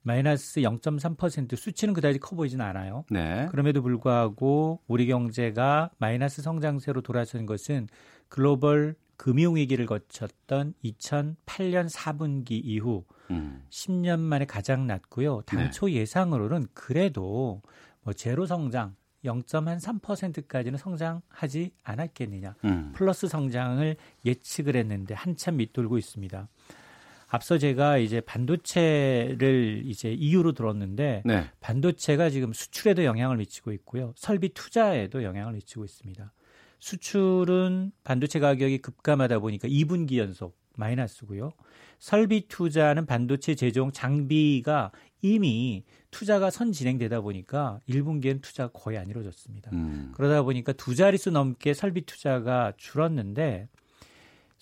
[0.04, 3.06] 마이너스 0.3% 수치는 그다지 커 보이진 않아요.
[3.10, 3.48] 네.
[3.50, 7.88] 그럼에도 불구하고 우리 경제가 마이너스 성장세로 돌아선 것은
[8.28, 13.64] 글로벌 금융위기를 거쳤던 2008년 4분기 이후 음.
[13.70, 15.42] 10년 만에 가장 낮고요.
[15.46, 17.62] 당초 예상으로는 그래도
[18.02, 22.56] 뭐 제로 성장 0.3%까지는 성장하지 않았겠느냐.
[22.66, 22.92] 음.
[22.94, 26.50] 플러스 성장을 예측을 했는데 한참 밑돌고 있습니다.
[27.34, 31.50] 앞서 제가 이제 반도체를 이제 이유로 들었는데 네.
[31.62, 34.14] 반도체가 지금 수출에도 영향을 미치고 있고요.
[34.16, 36.32] 설비 투자에도 영향을 미치고 있습니다.
[36.78, 41.54] 수출은 반도체 가격이 급감하다 보니까 2분기 연속 마이너스고요.
[41.98, 44.92] 설비 투자는 반도체 제조용 장비가
[45.24, 49.72] 이미 투자가 선 진행되다 보니까 1분기엔 투자가 거의 안 이루어졌습니다.
[49.74, 50.12] 음.
[50.14, 53.70] 그러다 보니까 두 자릿수 넘게 설비 투자가 줄었는데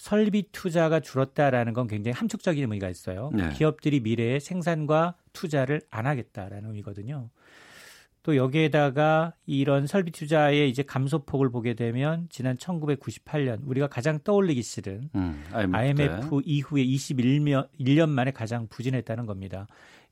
[0.02, 3.30] 설비 투자가 줄었다라는 건 굉장히 함축적인 의미가 있어요.
[3.36, 3.50] 네.
[3.50, 7.30] 기업들이 미래에 생산과 투자를 안 하겠다라는 의미거든요.
[8.24, 15.12] 또 여기에다가 이런 설비 투자의 이제 감소폭을 보게 되면 지난 1998년 우리가 가장 떠올리기 싫은
[15.14, 19.68] 음, IMF, IMF 이후에 21년 1년 만에 가장 부진했다는 겁니다.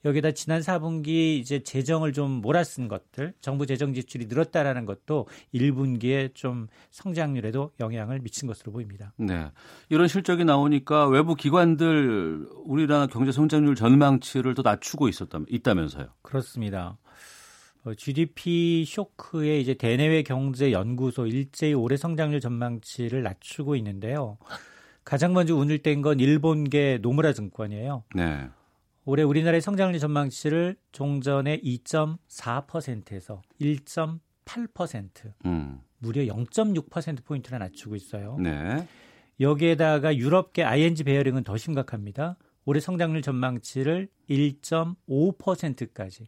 [0.05, 6.67] 여기다 지난 4분기 이제 재정을 좀 몰아쓴 것들, 정부 재정 지출이 늘었다라는 것도 1분기에 좀
[6.91, 9.13] 성장률에도 영향을 미친 것으로 보입니다.
[9.17, 9.51] 네.
[9.89, 16.07] 이런 실적이 나오니까 외부 기관들 우리나라 경제 성장률 전망치를 더 낮추고 있었다 있다면서요.
[16.21, 16.97] 그렇습니다.
[17.97, 24.37] GDP 어, 쇼크에 이제 대내외 경제 연구소 일제히 올해 성장률 전망치를 낮추고 있는데요.
[25.03, 28.03] 가장 먼저 운을 뗀 건 일본계 노무라 증권이에요.
[28.15, 28.49] 네.
[29.09, 35.81] 올해 우리나라의 성장률 전망치를 종전의 2.4%에서 1.8% 음.
[35.97, 38.37] 무려 0.6% 포인트나 낮추고 있어요.
[38.39, 38.87] 네.
[39.39, 42.37] 여기에다가 유럽계 ING 베어링은 더 심각합니다.
[42.65, 46.27] 올해 성장률 전망치를 1.5%까지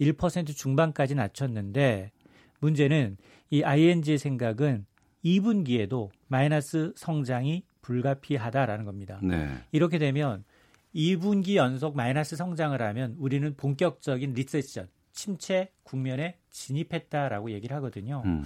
[0.00, 2.12] 1% 중반까지 낮췄는데
[2.60, 3.18] 문제는
[3.50, 4.86] 이 ING의 생각은
[5.22, 9.20] 2분기에도 마이너스 성장이 불가피하다라는 겁니다.
[9.22, 9.50] 네.
[9.70, 10.44] 이렇게 되면
[10.96, 18.22] 2분기 연속 마이너스 성장을 하면 우리는 본격적인 리세션, 침체 국면에 진입했다라고 얘기를 하거든요.
[18.24, 18.42] 음.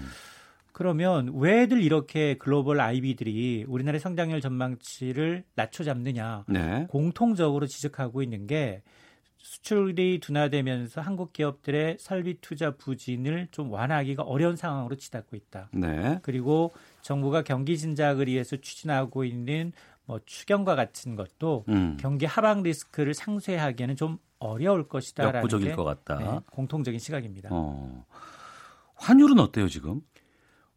[0.72, 6.86] 그러면 왜들 이렇게 글로벌 아이비들이 우리나라의 성장률 전망치를 낮춰 잡느냐 네.
[6.88, 8.82] 공통적으로 지적하고 있는 게
[9.38, 15.70] 수출이 둔화되면서 한국 기업들의 설비 투자 부진을 좀 완화하기가 어려운 상황으로 치닫고 있다.
[15.72, 16.18] 네.
[16.22, 19.72] 그리고 정부가 경기 진작을 위해서 추진하고 있는
[20.04, 21.96] 뭐 추경과 같은 것도 음.
[22.00, 26.18] 경기 하방 리스크를 상쇄하기에는 좀 어려울 것이다라는 역부족일 게, 것 같다.
[26.18, 27.50] 네, 공통적인 시각입니다.
[27.52, 28.04] 어.
[28.94, 30.00] 환율은 어때요 지금?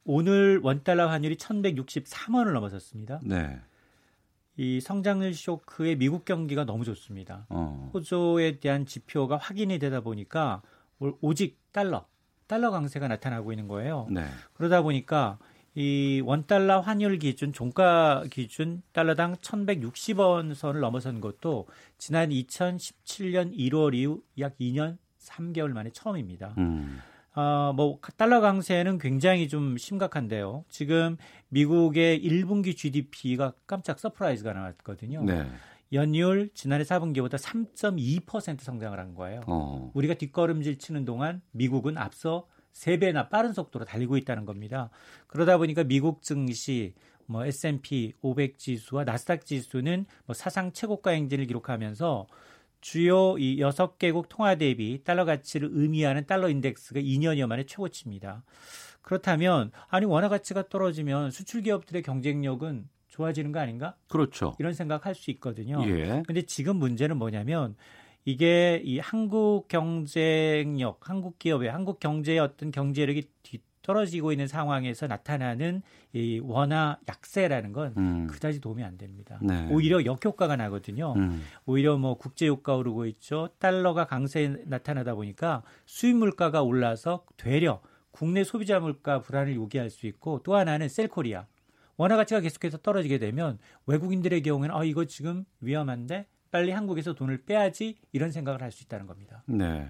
[0.05, 3.21] 오늘 원 달러 환율이 1,163원을 넘어섰습니다.
[3.23, 3.59] 네.
[4.55, 7.47] 이 성장률 쇼크의 미국 경기가 너무 좋습니다.
[7.49, 7.89] 어.
[7.93, 10.62] 호조에 대한 지표가 확인이 되다 보니까
[11.21, 12.05] 오직 달러,
[12.47, 14.07] 달러 강세가 나타나고 있는 거예요.
[14.12, 14.25] 네.
[14.53, 15.39] 그러다 보니까
[15.75, 24.21] 이 원달러 환율 기준 종가 기준 달러당 1,160원 선을 넘어선 것도 지난 2017년 1월 이후
[24.39, 26.53] 약 2년 3개월 만에 처음입니다.
[26.57, 26.99] 음.
[27.36, 30.65] 어, 뭐 달러 강세는 굉장히 좀 심각한데요.
[30.69, 31.17] 지금
[31.49, 35.23] 미국의 1분기 GDP가 깜짝 surprise가 나왔거든요.
[35.23, 35.47] 네.
[35.91, 39.41] 연율 지난해 4분기보다 3.2% 성장을 한 거예요.
[39.47, 39.91] 어.
[39.93, 44.89] 우리가 뒷걸음질 치는 동안 미국은 앞서 3배나 빠른 속도로 달리고 있다는 겁니다.
[45.27, 46.93] 그러다 보니까 미국 증시
[47.25, 52.27] 뭐 S&P 500 지수와 나스닥 지수는 뭐 사상 최고가 행진을 기록하면서
[52.81, 58.43] 주요 이 6개국 통화 대비 달러 가치를 의미하는 달러 인덱스가 2년여 만에 최고치입니다.
[59.01, 63.95] 그렇다면 아니 원화 가치가 떨어지면 수출 기업들의 경쟁력은 좋아지는 거 아닌가?
[64.09, 64.55] 그렇죠.
[64.59, 65.81] 이런 생각할 수 있거든요.
[65.88, 66.23] 예.
[66.25, 67.75] 근데 지금 문제는 뭐냐면
[68.25, 75.81] 이게 이 한국 경쟁력, 한국 기업의 한국 경제의 어떤 경제력이 뒤떨어지고 있는 상황에서 나타나는
[76.13, 78.27] 이 원화 약세라는 건 음.
[78.27, 79.39] 그다지 도움이 안 됩니다.
[79.41, 79.67] 네.
[79.71, 81.13] 오히려 역효과가 나거든요.
[81.17, 81.43] 음.
[81.65, 83.49] 오히려 뭐 국제 유가 오르고 있죠.
[83.59, 87.81] 달러가 강세 나타나다 보니까 수입 물가가 올라서 되려
[88.12, 91.45] 국내 소비자 물가 불안을 요기할 수 있고 또 하나는 셀코리아.
[91.97, 97.95] 원화 가치가 계속해서 떨어지게 되면 외국인들의 경우에는 아 이거 지금 위험한데 빨리 한국에서 돈을 빼야지
[98.11, 99.43] 이런 생각을 할 수 있다는 겁니다.
[99.47, 99.87] 네.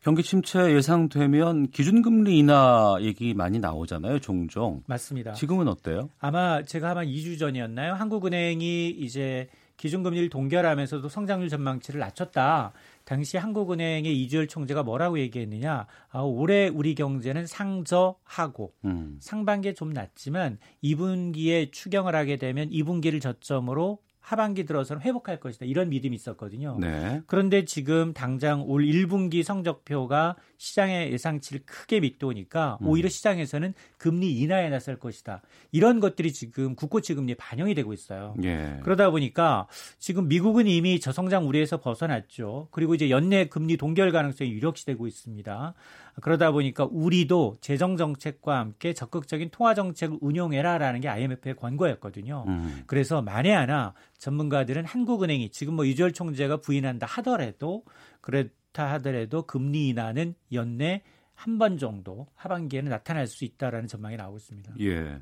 [0.00, 4.82] 경기 침체 예상되면 기준금리 인하 얘기 많이 나오잖아요, 종종.
[4.86, 5.32] 맞습니다.
[5.32, 6.10] 지금은 어때요?
[6.18, 7.94] 아마 제가 아마 2주 전이었나요?
[7.94, 12.72] 한국은행이 이제 기준금리를 동결하면서도 성장률 전망치를 낮췄다.
[13.04, 15.86] 당시 한국은행의 이주열 총재가 뭐라고 얘기했느냐?
[16.10, 19.18] 아, 올해 우리 경제는 상저하고 음.
[19.20, 25.66] 상반기에 좀 낮지만 2분기에 추경을 하게 되면 2분기를 저점으로 하반기 들어서는 회복할 것이다.
[25.66, 26.76] 이런 믿음이 있었거든요.
[26.80, 27.22] 네.
[27.28, 32.88] 그런데 지금 당장 올 1분기 성적표가 시장의 예상치를 크게 밑도니까 음.
[32.88, 35.42] 오히려 시장에서는 금리 인하에 나설 것이다.
[35.70, 38.34] 이런 것들이 지금 국고치 금리에 반영이 되고 있어요.
[38.42, 38.80] 예.
[38.82, 39.68] 그러다 보니까
[40.00, 42.66] 지금 미국은 이미 저성장 우려에서 벗어났죠.
[42.72, 45.74] 그리고 이제 연내 금리 동결 가능성이 유력시되고 있습니다.
[46.22, 52.44] 그러다 보니까 우리도 재정 정책과 함께 적극적인 통화 정책을 운용해라라는 게 IMF의 권고였거든요.
[52.48, 52.82] 음.
[52.86, 57.84] 그래서 만에 하나 전문가들은 한국은행이 지금 뭐 이주열 총재가 부인한다 하더라도
[58.20, 61.02] 그렇다 하더라도 금리 인하는 연내
[61.36, 64.72] 한 번 정도 하반기에는 나타날 수 있다라는 전망이 나오고 있습니다.
[64.80, 65.20] 예.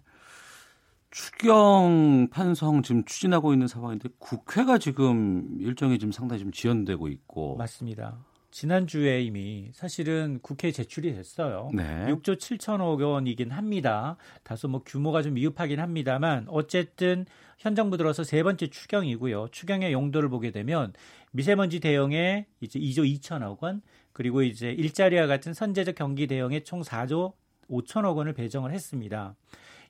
[1.11, 8.19] 추경 판성 지금 추진하고 있는 상황인데 국회가 지금 일정이 지금 상당히 좀 지연되고 있고 맞습니다.
[8.55, 11.71] 지난주에 이미 사실은 국회에 제출이 됐어요.
[11.75, 12.07] 네.
[12.07, 14.17] 6조 7천억 원이긴 합니다.
[14.45, 17.27] 다소 뭐 규모가 좀 미흡하긴 합니다만 어쨌든
[17.59, 19.49] 현 정부 들어서 세 번째 추경이고요.
[19.51, 20.93] 추경의 용도를 보게 되면
[21.33, 23.83] 미세먼지 대응에 이제 2조 2천억 원
[24.13, 27.33] 그리고 이제 일자리와 같은 선제적 경기 대응에 총 4조
[27.69, 29.35] 5천억 원을 배정을 했습니다.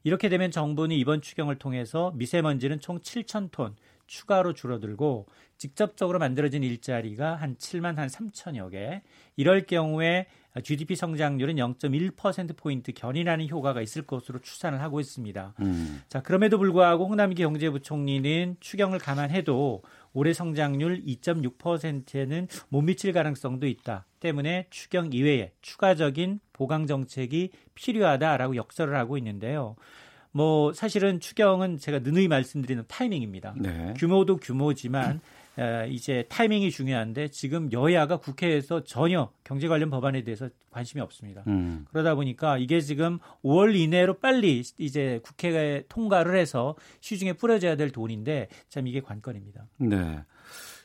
[0.04, 5.26] 이렇게 되면 정부는 이번 추경을 통해서 미세먼지는 총 7천 톤 추가로 줄어들고
[5.58, 9.02] 직접적으로 만들어진 일자리가 한 7만 한 3천여 개.
[9.36, 10.26] 이럴 경우에
[10.62, 15.54] GDP 성장률은 0.1% 포인트 견인하는 효과가 있을 것으로 추산을 하고 있습니다.
[15.60, 16.02] 음.
[16.08, 19.82] 자, 그럼에도 불구하고 홍남기 경제부총리는 추경을 감안해도
[20.12, 24.06] 올해 성장률 2.6%에는 못 미칠 가능성도 있다.
[24.20, 29.74] 때문에 추경 이외에 추가적인 보강 정책이 필요하다라고 역설을 하고 있는데요.
[30.30, 33.54] 뭐 사실은 추경은 제가 느누이 말씀드리는 타이밍입니다.
[33.56, 33.94] 네.
[33.96, 35.20] 규모도 규모지만 에,
[35.90, 41.44] 이제 타이밍이 중요한데 지금 여야가 국회에서 전혀 경제 관련 법안에 대해서 관심이 없습니다.
[41.46, 41.86] 음.
[41.90, 48.48] 그러다 보니까 이게 지금 5월 이내로 빨리 이제 국회에 통과를 해서 시중에 뿌려져야 될 돈인데
[48.68, 49.66] 참 이게 관건입니다.
[49.78, 50.22] 네.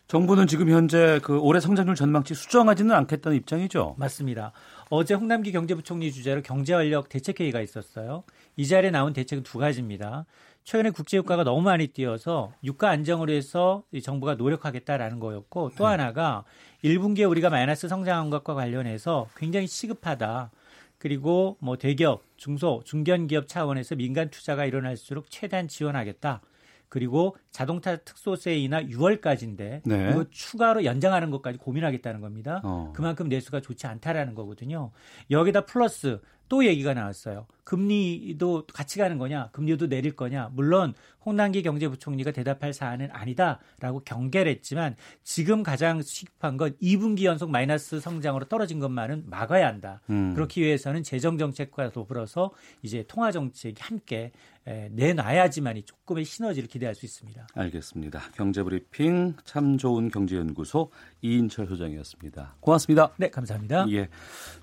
[0.10, 3.96] 정부는 지금 현재 그 올해 성장률 전망치 수정하지는 않겠다는 입장이죠.
[4.00, 4.54] 맞습니다.
[4.90, 8.24] 어제 홍남기 경제부총리 주재로 경제활력 대책회의가 있었어요.
[8.60, 10.26] 이 자리에 나온 대책은 두 가지입니다.
[10.66, 16.44] 최근에 국제유가가 너무 많이 뛰어서 유가 안정을 위해서 정부가 노력하겠다라는 거였고 또 하나가
[16.84, 20.52] 1분기에 우리가 마이너스 성장한 것과 관련해서 굉장히 시급하다.
[20.98, 26.42] 그리고 뭐 대기업, 중소, 중견기업 차원에서 민간 투자가 일어날수록 최대한 지원하겠다.
[26.90, 30.10] 그리고 자동차 특소세 인하 6월까지인데 네.
[30.12, 32.60] 이거 추가로 연장하는 것까지 고민하겠다는 겁니다.
[32.66, 32.92] 어.
[32.94, 34.92] 그만큼 내수가 좋지 않다라는 거거든요.
[35.32, 37.46] 여기다 플러스 또 얘기가 나왔어요.
[37.64, 39.50] 금리도 같이 가는 거냐?
[39.52, 40.50] 금리도 내릴 거냐?
[40.54, 48.00] 물론 홍남기 경제부총리가 대답할 사안은 아니다라고 경계를 했지만 지금 가장 시급한 건 2분기 연속 마이너스
[48.00, 50.02] 성장으로 떨어진 것만은 막아야 한다.
[50.10, 50.34] 음.
[50.34, 54.32] 그렇기 위해서는 재정 정책과 더불어서 이제 통화 정책이 함께
[54.66, 57.48] 에, 내놔야지만이 조금의 시너지를 기대할 수 있습니다.
[57.54, 58.20] 알겠습니다.
[58.36, 60.92] 경제브리핑 참 좋은 경제연구소
[61.22, 62.56] 이인철 소장이었습니다.
[62.60, 63.12] 고맙습니다.
[63.18, 63.86] 네, 감사합니다.
[63.92, 64.10] 예.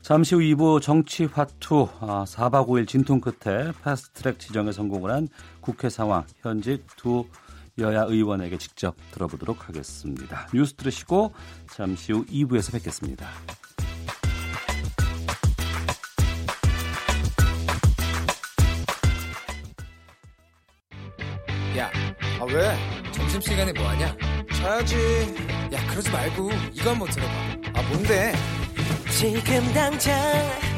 [0.02, 5.28] 잠시 후 2부 정치화투 아, 4박 5일 진통 끝에 패스트트랙 지정에 성공을 한
[5.60, 7.26] 국회 상황 현직 두
[7.78, 10.48] 여야 의원에게 직접 들어보도록 하겠습니다.
[10.54, 11.34] 뉴스 들으시고
[11.68, 13.26] 잠시 후 2부에서 뵙겠습니다.
[21.76, 21.90] 야,
[22.40, 23.12] 아 왜?
[23.12, 24.16] 점심시간에 뭐하냐?
[24.54, 24.96] 자야지.
[25.72, 27.32] 야, 그러지 말고 이거 한번 들어봐.
[27.74, 28.32] 아, 뭔데?
[29.10, 30.16] 지금 당장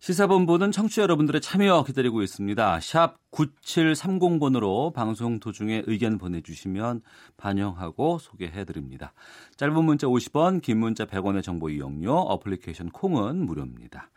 [0.00, 2.80] 시사본부는 청취자 여러분들의 참여 기다리고 있습니다.
[2.80, 7.02] 샵 9730번으로 방송 도중에 의견 보내주시면
[7.36, 9.12] 반영하고 소개해드립니다.
[9.56, 14.08] 짧은 문자 50원, 긴 문자 100원의 정보 이용료, 어플리케이션 콩은 무료입니다.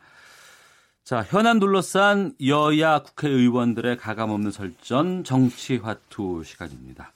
[1.04, 7.12] 자, 현안 둘러싼 여야 국회의원들의 가감없는 설전 정치 화투 시간입니다.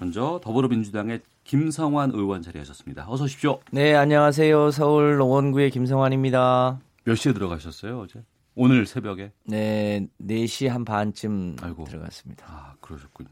[0.00, 3.06] 먼저 더불어민주당의 김성환 의원 자리하셨습니다.
[3.08, 3.60] 어서 오십시오.
[3.70, 4.72] 네, 안녕하세요.
[4.72, 6.80] 서울 노원구의 김성환입니다.
[7.04, 8.24] 몇 시에 들어가셨어요, 어제?
[8.54, 9.32] 오늘 새벽에?
[9.44, 11.84] 네, 4시 한 반쯤 아이고.
[11.84, 12.46] 들어갔습니다.
[12.48, 13.30] 아, 그러셨군요.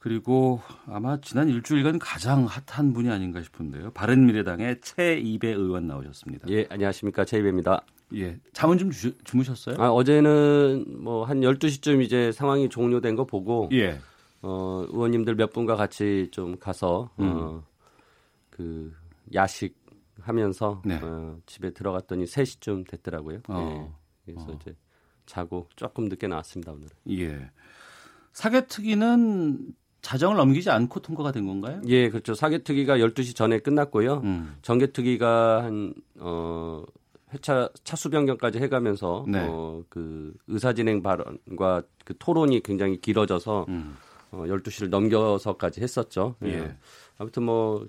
[0.00, 3.90] 그리고 아마 지난 일주일간 가장 핫한 분이 아닌가 싶은데요.
[3.92, 6.48] 바른미래당의 최이배 의원 나오셨습니다.
[6.50, 7.24] 예, 안녕하십니까.
[7.24, 7.82] 최이배입니다.
[8.14, 8.38] 예.
[8.52, 9.76] 잠은 좀 주, 주무셨어요?
[9.78, 13.98] 아, 어제는 뭐 한 12시쯤 이제 상황이 종료된 거 보고 예.
[14.40, 17.32] 어, 의원님들 몇 분과 같이 좀 가서 음.
[17.34, 17.62] 어,
[18.50, 18.94] 그
[19.34, 19.76] 야식
[20.28, 21.00] 하면서 네.
[21.02, 23.40] 어, 집에 들어갔더니 3시쯤 됐더라고요.
[23.48, 23.94] 어.
[24.28, 24.32] 예.
[24.32, 24.58] 그래서 어.
[24.60, 24.74] 이제
[25.26, 26.88] 자고 조금 늦게 나왔습니다, 오늘.
[27.10, 27.50] 예.
[28.32, 31.80] 사개특위는 자정을 넘기지 않고 통과가 된 건가요?
[31.86, 32.34] 예, 그렇죠.
[32.34, 34.20] 사개특위가 12시 전에 끝났고요.
[34.24, 34.56] 음.
[34.62, 36.84] 정개특위가 한, 어,
[37.32, 39.46] 회차 차수 변경까지 해가면서 네.
[39.48, 43.96] 어, 그 의사진행 발언과 그 토론이 굉장히 길어져서 음.
[44.30, 46.36] 어, 12시를 넘겨서까지 했었죠.
[46.44, 46.48] 예.
[46.48, 46.76] 예.
[47.18, 47.86] 아무튼 뭐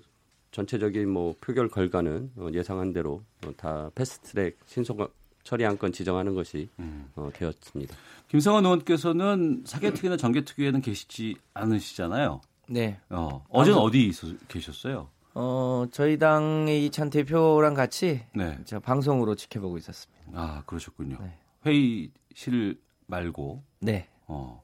[0.50, 6.68] 전체적인 뭐 표결 결과는 어, 예상한 대로 어, 다 패스트트랙 신속 처리 안건 지정하는 것이
[6.78, 7.10] 음.
[7.16, 7.96] 어, 되었습니다.
[8.28, 12.40] 김성환 의원께서는 사개특위나 정개특위에는 계시지 않으시잖아요.
[12.68, 13.00] 네.
[13.08, 15.08] 어, 어제는 어디 있어, 계셨어요?
[15.34, 18.58] 어, 저희 당의 이찬 대표랑 같이 네.
[18.64, 20.22] 저 방송으로 지켜보고 있었습니다.
[20.34, 21.18] 아, 그러셨군요.
[21.20, 21.38] 네.
[21.66, 23.62] 회의실 말고.
[23.80, 24.08] 네.
[24.26, 24.62] 어.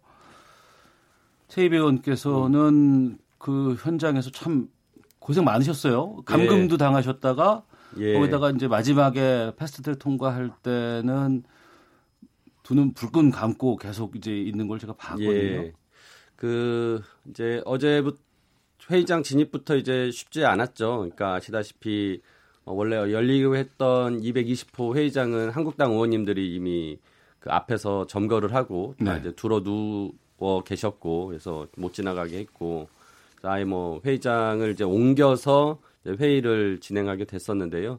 [1.49, 4.69] 최이배 의원께서는 그 현장에서 참
[5.27, 6.23] 고생 많으셨어요.
[6.25, 6.79] 감금도 예.
[6.79, 7.65] 당하셨다가
[7.99, 8.13] 예.
[8.15, 11.43] 거기다가 이제 마지막에 패스트트랙 통과할 때는
[12.63, 15.27] 두 눈 불끈 감고 계속 이제 있는 걸 제가 봤거든요.
[15.33, 15.73] 예.
[16.37, 18.19] 그 이제 어제부터
[18.89, 20.99] 회의장 진입부터 이제 쉽지 않았죠.
[20.99, 22.21] 그러니까 아시다시피
[22.65, 26.99] 어, 원래 열리기로 했던 220호 회의장은 한국당 의원님들이 이미
[27.41, 29.21] 그 앞에서 점거를 하고 다 네.
[29.21, 32.89] 이제 들어 누워 계셨고 그래서 못 지나가게 했고
[33.47, 37.99] 아예 뭐 회의장을 이제 옮겨서 이제 회의를 진행하게 됐었는데요.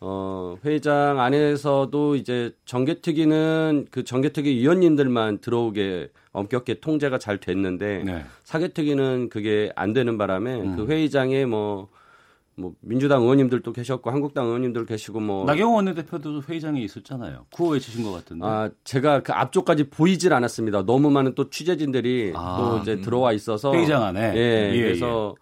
[0.00, 8.24] 어, 회의장 안에서도 이제 정개특위는 그 정개특위 위원님들만 들어오게 엄격하게 통제가 잘 됐는데 네.
[8.44, 10.76] 사개특위는 그게 안 되는 바람에 음.
[10.76, 11.88] 그 회의장에 뭐,
[12.58, 17.46] 뭐 민주당 의원님들도 계셨고 한국당 의원님들 계시고 뭐 나경원 원내대표도 회의장에 있었잖아요.
[17.52, 18.46] 구호 외치신 것 같은데.
[18.46, 20.86] 아, 제가 그 앞쪽까지 보이질 않았습니다.
[20.86, 23.02] 너무 많은 또 취재진들이 아, 또 이제 음.
[23.02, 24.32] 들어와 있어서 회의장 안에?
[24.34, 25.34] 예, 예, 그래서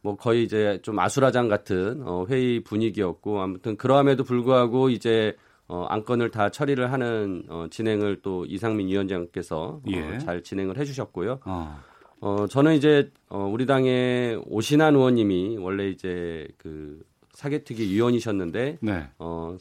[0.00, 5.36] 뭐 거의 이제 좀 아수라장 같은 어, 회의 분위기였고 아무튼 그러함에도 불구하고 이제
[5.68, 10.00] 어, 안건을 다 처리를 하는 어, 진행을 또 이상민 위원장께서 예.
[10.00, 11.40] 어, 잘 진행을 해주셨고요.
[11.44, 11.80] 어.
[12.22, 17.02] 어, 저는 이제 어, 우리 당의 오신환 의원님이 원래 이제 그
[17.32, 19.08] 사개특위 위원이셨는데 네.
[19.18, 19.56] 어,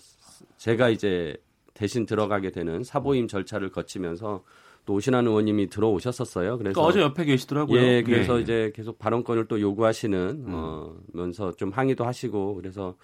[0.58, 1.36] 제가 이제
[1.74, 4.44] 대신 들어가게 되는 사보임 절차를 거치면서
[4.86, 6.60] 또 오신환 의원님이 들어오셨었어요.
[6.60, 7.82] 그래서 그러니까 어제 옆에 계시더라고요.
[7.82, 8.42] 예, 그래서 예, 예.
[8.44, 10.54] 이제 계속 발언권을 또 요구하시는 음.
[10.54, 12.96] 어, 면서 좀 항의도 하시고 그래서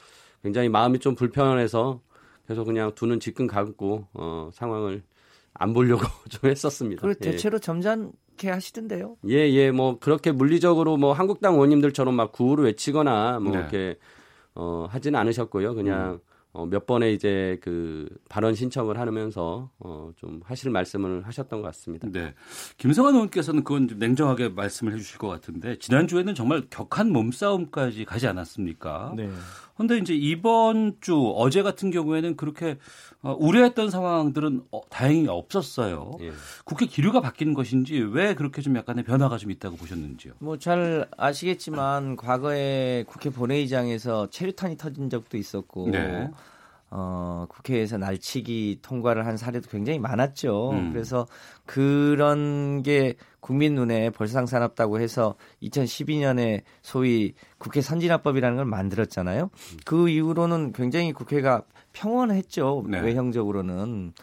[0.44, 2.00] 굉장히 마음이 좀 불편해서
[2.48, 5.02] 계속 그냥 두눈 지끈 감고 어, 상황을
[5.56, 7.02] 안 보려고 좀 했었습니다.
[7.02, 7.32] 그리고 예.
[7.32, 9.18] 대체로 점잖 게 하시던데요.
[9.28, 13.60] 예, 예, 뭐 그렇게 물리적으로 뭐 한국당 의원님들처럼 막 구호를 외치거나 뭐 네.
[13.60, 13.98] 이렇게
[14.56, 15.76] 어 하지는 않으셨고요.
[15.76, 16.20] 그냥
[16.58, 22.08] 어, 몇 번의 이제 그 발언 신청을 하면서 어, 좀 하실 말씀을 하셨던 것 같습니다.
[22.12, 22.34] 네.
[22.78, 29.14] 김성환 의원께서는 그건 좀 냉정하게 말씀을 해주실 것 같은데 지난주에는 정말 격한 몸싸움까지 가지 않았습니까?
[29.16, 29.30] 네.
[29.76, 36.12] 그런데 이제 이번 주 어제 같은 경우에는 그렇게 어, 우려했던 상황들은 어, 다행히 없었어요.
[36.22, 36.32] 예.
[36.66, 40.34] 국회 기류가 바뀐 것인지 왜 그렇게 좀 약간의 변화가 좀 있다고 보셨는지요?
[40.40, 46.30] 뭐 잘 아시겠지만 과거에 국회 본회의장에서 체류탄이 터진 적도 있었고 네.
[46.90, 50.72] 어, 국회에서 날치기 통과를 한 사례도 굉장히 많았죠.
[50.72, 50.92] 음.
[50.94, 51.28] 그래서
[51.66, 59.50] 그런 게 국민 눈에 벌상사납다고 해서 2012년에 소위 국회 선진화법이라는 걸 만들었잖아요.
[59.86, 61.64] 그 이후로는 굉장히 국회가
[61.98, 62.86] 평온했죠.
[62.88, 63.00] 네.
[63.00, 64.14] 외형적으로는.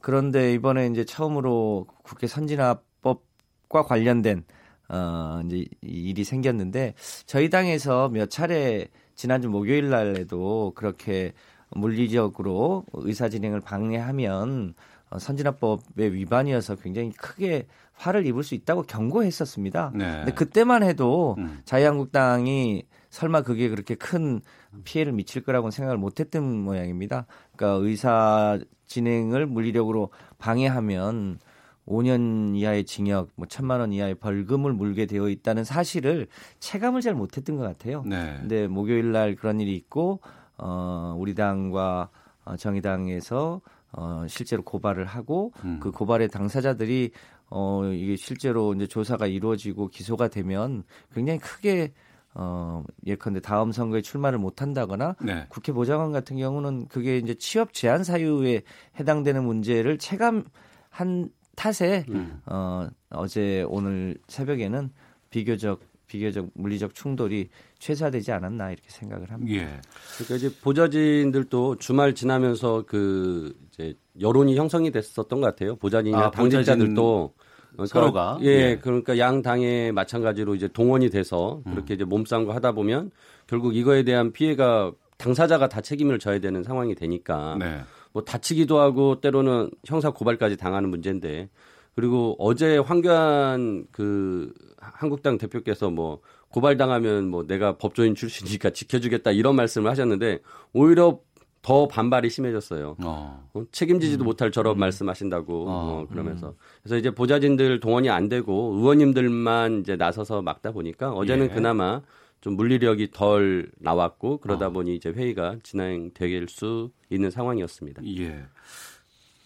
[0.00, 4.44] 그런데 이번에 이제 처음으로 국회 선진화법과 관련된
[4.90, 6.94] 어 이제 이 일이 생겼는데
[7.24, 11.32] 저희 당에서 몇 차례 지난주 목요일 날에도 그렇게
[11.70, 14.74] 물리적으로 의사 진행을 방해하면
[15.08, 19.92] 어, 선진화법의 위반이어서 굉장히 크게 화를 입을 수 있다고 경고했었습니다.
[19.94, 20.04] 네.
[20.16, 21.60] 근데 그때만 해도 음.
[21.64, 24.40] 자유한국당이 설마 그게 그렇게 큰
[24.82, 27.26] 피해를 미칠 거라고는 생각을 못했던 모양입니다.
[27.54, 31.38] 그러니까 의사 진행을 물리력으로 방해하면
[31.86, 36.26] 5년 이하의 징역, 뭐 천만 원 이하의 벌금을 물게 되어 있다는 사실을
[36.58, 38.02] 체감을 잘 못했던 것 같아요.
[38.04, 38.36] 네.
[38.40, 40.20] 근데 목요일 날 그런 일이 있고
[40.58, 42.08] 어 우리 당과
[42.44, 43.60] 어, 정의당에서
[43.92, 45.78] 어 실제로 고발을 하고 음.
[45.78, 47.12] 그 고발의 당사자들이
[47.50, 50.82] 어 이게 실제로 이제 조사가 이루어지고 기소가 되면
[51.14, 51.92] 굉장히 크게
[52.34, 55.46] 어 예컨대 다음 선거에 출마를 못 한다거나 네.
[55.48, 58.62] 국회 보좌관 같은 경우는 그게 이제 취업 제한 사유에
[58.98, 62.40] 해당되는 문제를 체감한 탓에 음.
[62.46, 64.90] 어 어제 오늘 새벽에는
[65.30, 69.52] 비교적 비교적 물리적 충돌이 최소화되지 않았나 이렇게 생각을 합니다.
[69.54, 69.80] 예.
[70.14, 75.76] 그러니까 이제 보좌진들도 주말 지나면서 그 이제 여론이 형성이 됐었던 것 같아요.
[75.76, 77.34] 보좌진이나 아, 당직자들도
[77.74, 78.38] 그러니까 서로가?
[78.42, 78.78] 예, 예.
[78.80, 81.72] 그러니까 양 당에 마찬가지로 이제 동원이 돼서 음.
[81.72, 83.10] 그렇게 이제 몸싸움을 하다 보면
[83.46, 87.80] 결국 이거에 대한 피해가 당사자가 다 책임을 져야 되는 상황이 되니까 네.
[88.12, 91.48] 뭐 다치기도 하고 때로는 형사 고발까지 당하는 문제인데
[91.94, 99.90] 그리고 어제 황교안 그 한국당 대표께서 뭐 고발당하면 뭐 내가 법조인 출신이니까 지켜주겠다 이런 말씀을
[99.90, 100.38] 하셨는데
[100.72, 101.18] 오히려
[101.64, 102.96] 더 반발이 심해졌어요.
[103.02, 103.48] 어.
[103.54, 109.80] 어, 책임지지도 못할 저런 말씀하신다고 어, 어, 그러면서 그래서 이제 보좌진들 동원이 안 되고 의원님들만
[109.80, 111.54] 이제 나서서 막다 보니까 어제는 예.
[111.54, 112.02] 그나마
[112.42, 114.70] 좀 물리력이 덜 나왔고 그러다 어.
[114.70, 118.02] 보니 이제 회의가 진행될 수 있는 상황이었습니다.
[118.18, 118.44] 예.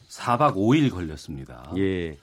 [0.09, 1.73] 4박 5일 걸렸습니다.
[1.77, 2.19] 예.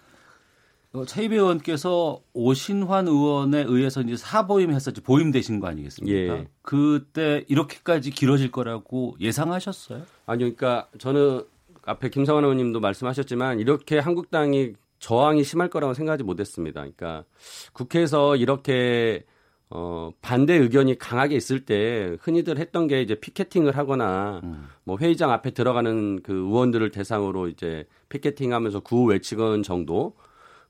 [0.95, 6.37] 어, 최이배 의원께서 오신환 의원에 의해서 이제 사보임했었지 보임 되신 거 아니겠습니까?
[6.37, 6.47] 예.
[6.61, 10.03] 그때 이렇게까지 길어질 거라고 예상하셨어요?
[10.25, 11.43] 아니 그러니까 저는
[11.83, 16.79] 앞에 김성환 의원님도 말씀하셨지만 이렇게 한국당이 저항이 심할 거라고 생각하지 못했습니다.
[16.79, 17.25] 그러니까
[17.73, 19.25] 국회에서 이렇게
[19.69, 24.67] 어, 반대 의견이 강하게 있을 때 흔히들 했던 게 이제 피켓팅을 하거나 음.
[24.85, 30.15] 뭐 회의장 앞에 들어가는 그 의원들을 대상으로 이제 피켓팅 하면서 구호 외치건 정도.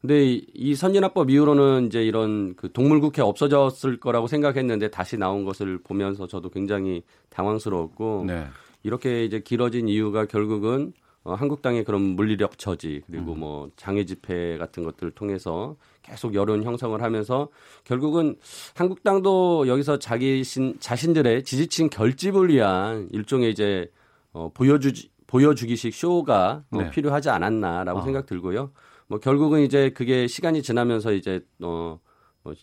[0.06, 5.80] 근데 이, 이 선진화법 이후로는 이제 이런 그 동물국회 없어졌을 거라고 생각했는데 다시 나온 것을
[5.80, 7.02] 보면서 저도 굉장히
[7.32, 8.46] 당황스러웠고 네.
[8.84, 10.94] 이렇게 이제 길어진 이유가 결국은
[11.24, 13.40] 어, 한국당의 그런 물리력 저지 그리고 음.
[13.40, 17.50] 뭐 장애 집회 같은 것들을 통해서 계속 여론 형성을 하면서
[17.84, 18.36] 결국은
[18.76, 23.90] 한국당도 여기서 자기 신, 자신들의 지지층 결집을 위한 일종의 이제
[24.34, 26.92] 어, 보여주지 보여주기식 쇼가 어, 네.
[26.92, 28.04] 필요하지 않았나라고 아.
[28.04, 28.70] 생각 들고요.
[29.08, 32.00] 뭐 결국은 이제 그게 시간이 지나면서 이제 어좀
[32.44, 32.54] 뭐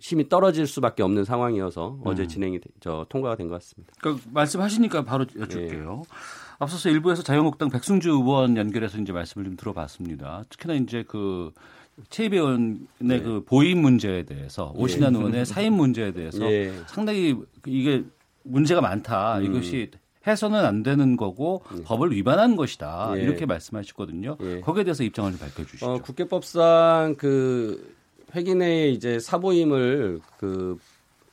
[0.00, 2.00] 힘이 떨어질 수밖에 없는 상황이어서 음.
[2.04, 3.92] 어제 진행이 저 통과가 된 것 같습니다.
[4.00, 6.02] 그러니까 말씀하시니까 바로 여쭐게요.
[6.04, 6.14] 예.
[6.58, 10.44] 앞서서 일부에서 자유한국당 백승주 의원 연결해서 이제 말씀을 좀 들어봤습니다.
[10.48, 11.52] 특히나 이제 그
[12.10, 13.20] 최이배 의원의 네.
[13.20, 14.82] 그 보임 문제에 대해서 예.
[14.82, 15.18] 오신환 예.
[15.18, 16.72] 의원의 사임 문제에 대해서 예.
[16.86, 18.04] 상당히 이게
[18.42, 19.38] 문제가 많다.
[19.38, 19.44] 음.
[19.44, 19.90] 이것이
[20.26, 21.82] 해서는 안 되는 거고 예.
[21.82, 23.12] 법을 위반한 것이다.
[23.16, 23.22] 예.
[23.22, 24.36] 이렇게 말씀하셨거든요.
[24.40, 24.60] 예.
[24.60, 25.86] 거기에 대해서 입장을 좀 밝혀주시죠.
[25.86, 27.94] 어, 국회법상 그
[28.34, 30.78] 회기내에 이제 사보임을 그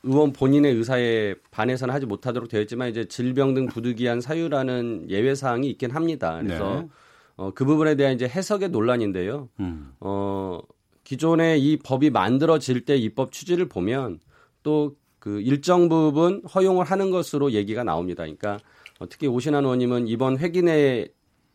[0.04, 5.68] 의원 본인의 의사에 반해서는 하지 못하도록 되어 있지만 이제 질병 등 부득이한 사유라는 예외 사항이
[5.70, 6.40] 있긴 합니다.
[6.42, 6.88] 그래서 네.
[7.36, 9.48] 어, 그 부분에 대한 이제 해석의 논란인데요.
[9.60, 9.92] 음.
[10.00, 10.60] 어,
[11.04, 14.20] 기존에 이 법이 만들어질 때 입법 취지를 보면
[14.62, 18.24] 또 그 일정 부분 허용을 하는 것으로 얘기가 나옵니다.
[18.24, 18.58] 그러니까 어,
[19.08, 21.08] 특히 오신환 의원님은 이번 회기 내에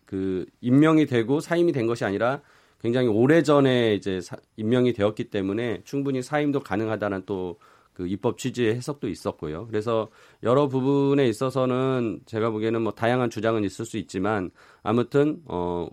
[0.05, 2.41] 그 임명이 되고 사임이 된 것이 아니라
[2.79, 7.57] 굉장히 오래 전에 이제 사, 임명이 되었기 때문에 충분히 사임도 가능하다는 또
[7.97, 9.65] 그 입법 취지의 해석도 있었고요.
[9.65, 10.09] 그래서
[10.43, 14.51] 여러 부분에 있어서는 제가 보기에는 뭐 다양한 주장은 있을 수 있지만
[14.83, 15.89] 아무튼 어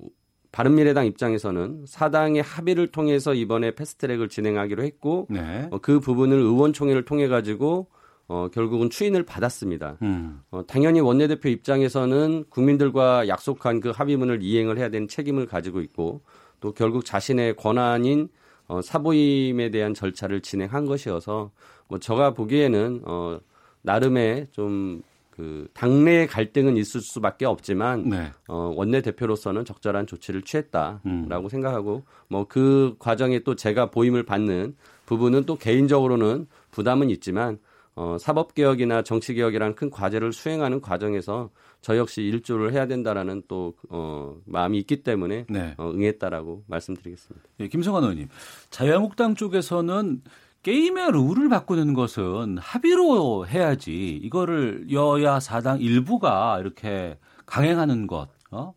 [0.52, 5.66] 바른미래당 입장에서는 사당의 합의를 통해서 이번에 패스트트랙을 진행하기로 했고 네.
[5.70, 7.88] 어, 그 부분을 의원총회를 통해 가지고
[8.28, 9.98] 어, 결국은 추인을 받았습니다.
[10.02, 10.40] 음.
[10.50, 16.22] 어, 당연히 원내대표 입장에서는 국민들과 약속한 그 합의문을 이행을 해야 되는 책임을 가지고 있고
[16.60, 18.28] 또 결국 자신의 권한인
[18.66, 21.50] 어, 사보임에 대한 절차를 진행한 것이어서
[21.88, 23.38] 뭐 제가 보기에는 어
[23.82, 25.02] 나름의 좀
[25.34, 28.30] 그 당내 갈등은 있을 수밖에 없지만 네.
[28.46, 31.48] 어 원내 대표로서는 적절한 조치를 취했다라고 음.
[31.48, 37.58] 생각하고 뭐 그 과정에 또 제가 보임을 받는 부분은 또 개인적으로는 부담은 있지만
[37.96, 43.74] 어 사법 개혁이나 정치 개혁이라는 큰 과제를 수행하는 과정에서 저 역시 일조를 해야 된다라는 또
[43.90, 45.74] 어, 마음이 있기 때문에 네.
[45.76, 47.46] 어, 응했다라고 말씀드리겠습니다.
[47.60, 48.28] 예, 김성환 의원님,
[48.70, 50.22] 자유한국당 쪽에서는
[50.64, 58.72] 게임의 룰을 바꾸는 것은 합의로 해야지 이거를 여야 사당 일부가 이렇게 강행하는 것 어?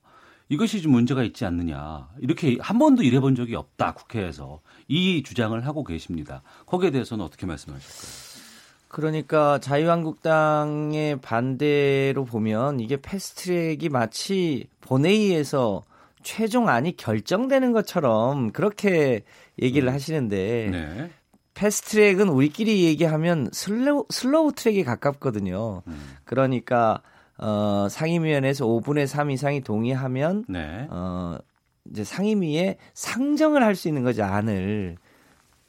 [0.49, 4.59] 이것이 좀 문제가 있지 않느냐 이렇게 한 번도 이래본 적이 없다 국회에서
[4.89, 6.43] 이 주장을 하고 계십니다.
[6.65, 8.26] 거기에 대해서는 어떻게 말씀하실까요?
[8.97, 15.83] 그러니까 자유한국당의 반대로 보면 이게 패스트트랙이 마치 본회의에서
[16.23, 19.21] 최종안이 결정되는 것처럼 그렇게
[19.61, 19.93] 얘기를 음.
[19.93, 21.11] 하시는데 네.
[21.53, 25.83] 패스트트랙은 우리끼리 얘기하면 slow, slow track에 가깝거든요.
[25.85, 26.15] 음.
[26.25, 27.03] 그러니까
[27.37, 30.87] 어, 상임위원회에서 5분의 3 이상이 동의하면 네.
[30.89, 31.37] 어,
[31.91, 34.95] 이제 상임위에 상정을 할 수 있는 거죠 안을.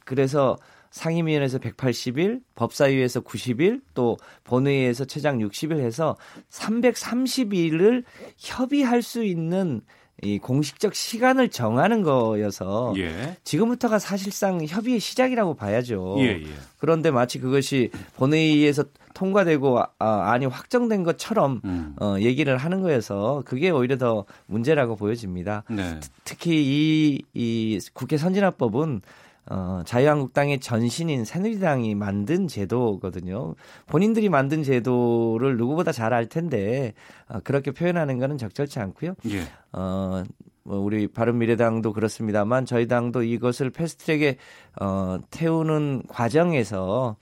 [0.03, 0.57] 그래서
[0.91, 6.15] 상임위원회에서 180일, 법사위에서 90일, 또 본회의에서 최장 60일 해서
[6.49, 8.03] 330일을
[8.37, 9.81] 협의할 수 있는
[10.21, 13.37] 이 공식적 시간을 정하는 거여서 예.
[13.43, 16.15] 지금부터가 사실상 협의의 시작이라고 봐야죠.
[16.19, 16.45] 예, 예.
[16.77, 18.83] 그런데 마치 그것이 본회의에서
[19.13, 21.95] 통과되고 아, 안이 확정된 것처럼 음.
[22.01, 25.63] 어, 얘기를 하는 거여서 그게 오히려 더 문제라고 보여집니다.
[25.69, 25.99] 네.
[26.25, 29.01] 특히 이, 이 국회 선진화법은
[29.49, 33.55] 어, 자유한국당의 전신인 새누리당이 만든 제도거든요.
[33.87, 36.93] 본인들이 만든 제도를 누구보다 잘 알 텐데
[37.27, 39.15] 어, 그렇게 표현하는 것은 적절치 않고요.
[39.29, 39.41] 예.
[39.71, 40.23] 어,
[40.63, 44.37] 뭐 우리 바른미래당도 그렇습니다만 저희 당도 이것을 패스트트랙에
[44.81, 47.15] 어, 태우는 과정에서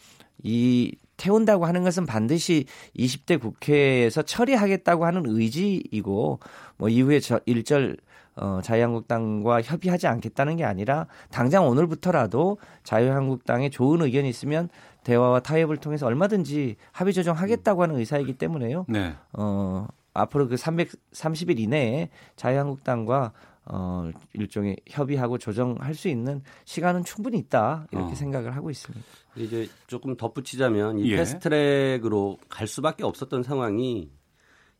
[0.43, 2.65] 이 태운다고 하는 것은 반드시
[2.97, 6.39] 20대 국회에서 처리하겠다고 하는 의지이고
[6.77, 7.97] 뭐 이후에 저 일절
[8.37, 14.69] 어, 자유한국당과 협의하지 않겠다는 게 아니라 당장 오늘부터라도 자유한국당에 좋은 의견이 있으면
[15.03, 18.85] 대화와 타협을 통해서 얼마든지 합의 조정하겠다고 하는 의사이기 때문에요.
[18.89, 19.13] 네.
[19.33, 23.31] 어, 앞으로 그 330일 이내에 자유한국당과
[23.69, 28.15] 어, 일종의 협의하고 조정할 수 있는 시간은 충분히 있다 이렇게 어.
[28.15, 29.05] 생각을 하고 있습니다.
[29.35, 31.17] 이제 조금 덧붙이자면 이 예.
[31.17, 34.09] 패스트트랙으로 갈 수밖에 없었던 상황이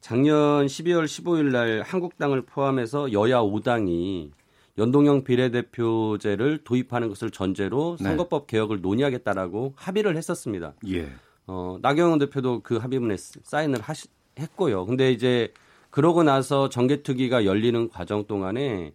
[0.07, 4.31] 작년 12월 15일 날 한국당을 포함해서 여야 5당이
[4.77, 8.05] 연동형 비례대표제를 도입하는 것을 전제로 네.
[8.05, 10.75] 선거법 개혁을 논의하겠다라고 합의를 했었습니다.
[10.87, 11.09] 예.
[11.45, 14.07] 어, 나경원 대표도 그 합의문에 사인을 하시,
[14.39, 14.85] 했고요.
[14.85, 15.51] 근데 이제
[15.89, 18.93] 그러고 나서 정개특위가 열리는 과정 동안에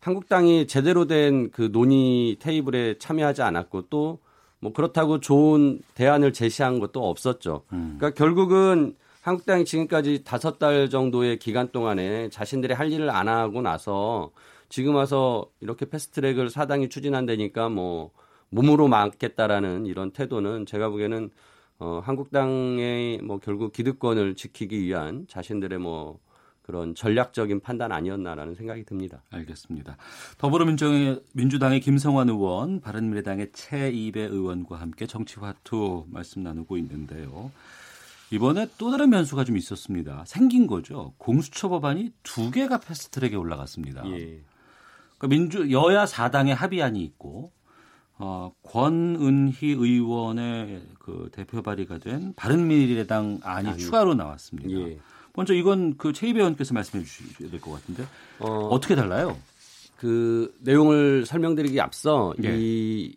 [0.00, 4.20] 한국당이 제대로 된 그 논의 테이블에 참여하지 않았고 또
[4.58, 7.64] 뭐 그렇다고 좋은 대안을 제시한 것도 없었죠.
[7.68, 8.96] 그러니까 결국은
[9.26, 14.30] 한국당이 지금까지 다섯 달 정도의 기간 동안에 자신들이 할 일을 안 하고 나서
[14.68, 18.12] 지금 와서 이렇게 패스트트랙을 사당이 추진한다니까 뭐
[18.50, 21.30] 몸으로 막겠다라는 이런 태도는 제가 보기에는
[21.80, 26.20] 어, 한국당의 뭐 결국 기득권을 지키기 위한 자신들의 뭐
[26.62, 29.24] 그런 전략적인 판단 아니었나라는 생각이 듭니다.
[29.30, 29.96] 알겠습니다.
[30.38, 37.50] 더불어민주당의 민주당의 김성환 의원, 바른미래당의 최이배 의원과 함께 정치화투 말씀 나누고 있는데요.
[38.30, 40.24] 이번에 또 다른 변수가 좀 있었습니다.
[40.26, 41.14] 생긴 거죠.
[41.18, 44.02] 공수처 법안이 두 개가 패스트트랙에 올라갔습니다.
[44.06, 44.40] 예.
[45.18, 47.52] 그러니까 민주 여야 4당의 합의안이 있고
[48.18, 53.78] 어, 권은희 의원의 그 대표 발의가 된 바른미래당 안이 아니.
[53.78, 54.70] 추가로 나왔습니다.
[54.70, 54.98] 예.
[55.34, 58.04] 먼저 이건 그 최이배 의원께서 말씀해 주셔야 될 것 같은데
[58.38, 59.36] 어, 어떻게 달라요?
[59.98, 62.56] 그 내용을 설명드리기 앞서 예.
[62.58, 63.14] 이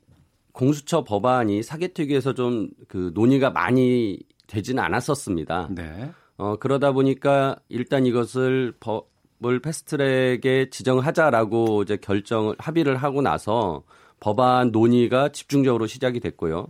[0.51, 4.20] 공수처 법안이 사개특위에서 좀 그 논의가 많이
[4.50, 5.70] 되지는 않았었습니다.
[5.72, 6.12] 네.
[6.38, 13.84] 어, 그러다 보니까 일단 이것을 법을 패스트트랙에 지정하자라고 이제 결정을 합의를 하고 나서
[14.20, 16.68] 법안 논의가 집중적으로 시작이 됐고요.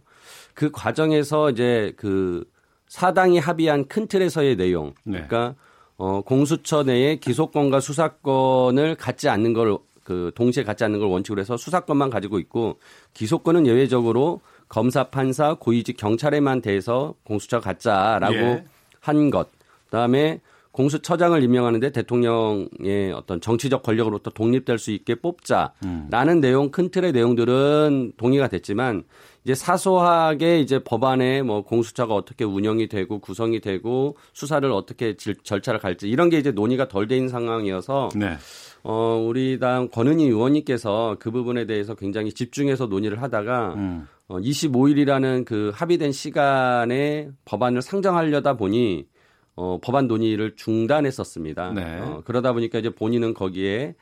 [0.54, 2.44] 그 과정에서 이제 그
[2.88, 5.26] 사당이 합의한 큰 틀에서의 내용, 네.
[5.28, 5.56] 그러니까
[5.98, 11.56] 어, 공수처 내에 기소권과 수사권을 갖지 않는 걸 그 동시에 갖지 않는 걸 원칙으로 해서
[11.56, 12.80] 수사권만 가지고 있고
[13.14, 18.64] 기소권은 예외적으로 검사, 판사, 고위직 경찰에만 대해서 공수처 갖자라고 예.
[19.02, 19.50] 한 것.
[19.86, 20.40] 그다음에
[20.72, 28.48] 공수처장을 임명하는데 대통령의 어떤 정치적 권력으로부터 독립될 수 있게 뽑자라는 내용 큰 틀의 내용들은 동의가
[28.48, 29.04] 됐지만
[29.44, 35.80] 이제 사소하게 이제 법안에 뭐 공수처가 어떻게 운영이 되고 구성이 되고 수사를 어떻게 질- 절차를
[35.80, 38.38] 갈지 이런 게 이제 논의가 덜 돼 있는 상황이어서 네.
[38.84, 44.08] 어 우리 당 권은희 의원님께서 그 부분에 대해서 굉장히 집중해서 논의를 하다가 음.
[44.28, 49.08] 어, 25일이라는 그 합의된 시간에 법안을 상정하려다 보니
[49.56, 51.74] 어, 법안 논의를 중단했었습니다.
[51.74, 52.00] 네.
[52.00, 53.96] 어, 그러다 보니까 이제 본인은 거기에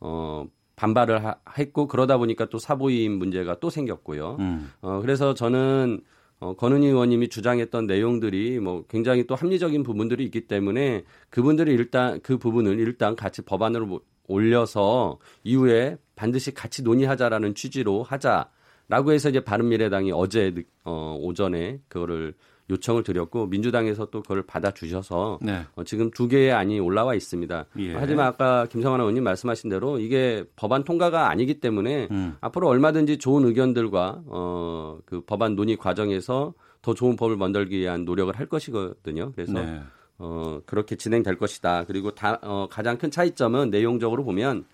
[0.00, 4.36] 어, 반발을 하- 했고 그러다 보니까 또 사보임 문제가 또 생겼고요.
[4.40, 4.72] 음.
[4.80, 6.00] 어, 그래서 저는
[6.40, 12.38] 어, 권은희 의원님이 주장했던 내용들이 뭐 굉장히 또 합리적인 부분들이 있기 때문에 그분들이 일단 그
[12.38, 20.12] 부분을 일단 같이 법안으로 모- 올려서 이후에 반드시 같이 논의하자라는 취지로 하자라고 해서 이제 바른미래당이
[20.12, 22.34] 어제 늦- 어, 오전에 그거를
[22.70, 25.64] 요청을 드렸고 민주당에서 또 그걸 받아주셔서 네.
[25.74, 27.66] 어, 지금 두 개의 안이 올라와 있습니다.
[27.78, 27.94] 예.
[27.94, 32.36] 하지만 아까 김성환 의원님 말씀하신 대로 이게 법안 통과가 아니기 때문에 음.
[32.40, 38.34] 앞으로 얼마든지 좋은 의견들과 어, 그 법안 논의 과정에서 더 좋은 법을 만들기 위한 노력을
[38.38, 39.32] 할 것이거든요.
[39.32, 39.82] 그래서 네.
[40.18, 41.84] 어, 그렇게 진행될 것이다.
[41.84, 44.64] 그리고 다, 어, 가장 큰 차이점은 내용적으로 보면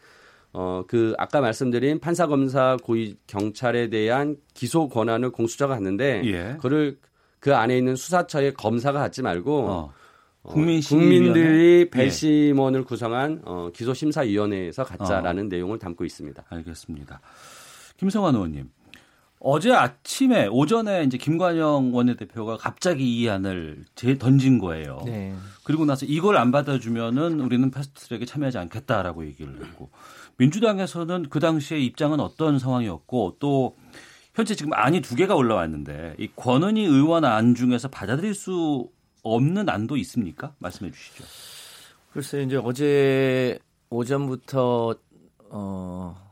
[0.53, 6.57] 어, 그 아까 말씀드린 판사 검사 고위 경찰에 대한 기소 권한을 공수처가 갖는데 예.
[6.61, 6.99] 그를
[7.39, 9.93] 그 안에 있는 수사처의 검사가 갖지 말고 어.
[10.43, 11.19] 어, 국민심의위원회?
[11.19, 11.91] 국민 들이 예.
[11.91, 16.45] 배심원을 구성한 어, 기소심사위원회에서 갖자라는 내용을 담고 있습니다.
[16.49, 17.21] 알겠습니다.
[17.99, 18.71] 김성환 의원님.
[19.43, 25.01] 어제 아침에 오전에 이제 김관영 원내대표가 갑자기 이 안을 제 던진 거예요.
[25.07, 25.35] 네.
[25.65, 29.91] 그리고 나서 이걸 안 받아주면은 우리는 패스트트랙에 참여하지 않겠다라고 얘기를 했고
[30.37, 33.77] 민주당에서는 그 당시에 입장은 어떤 상황이었고 또
[34.35, 38.91] 현재 지금 안이 두 개가 올라왔는데 이 권은희 의원 안 중에서 받아들일 수
[39.23, 40.55] 없는 안도 있습니까?
[40.59, 41.25] 말씀해 주시죠.
[42.13, 44.95] 글쎄 이제 어제 오전부터
[45.49, 46.30] 어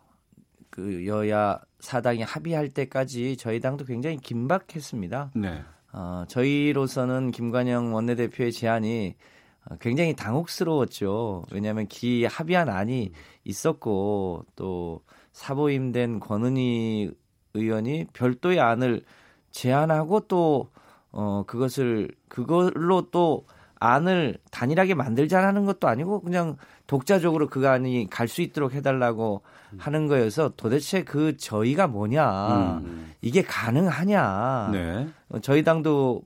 [0.78, 5.32] 그 여야 사당이 합의할 때까지 저희 당도 굉장히 긴박했습니다.
[5.34, 5.60] 네.
[5.92, 9.16] 어, 저희로서는 김관영 원내대표의 제안이
[9.64, 11.46] 어, 굉장히 당혹스러웠죠.
[11.50, 13.10] 왜냐하면 기 합의한 안이
[13.42, 15.02] 있었고 또
[15.32, 17.10] 사보임된 권은희
[17.54, 19.02] 의원이 별도의 안을
[19.50, 20.70] 제안하고 또
[21.10, 23.46] 어, 그것을 그걸로 또
[23.80, 26.56] 안을 단일하게 만들자는 것도 아니고 그냥
[26.86, 29.42] 독자적으로 그 안이 갈수 있도록 해달라고
[29.78, 33.12] 하는 거여서 도대체 그 저희가 뭐냐 음.
[33.20, 35.08] 이게 가능하냐 네.
[35.28, 36.22] 어, 저희 당도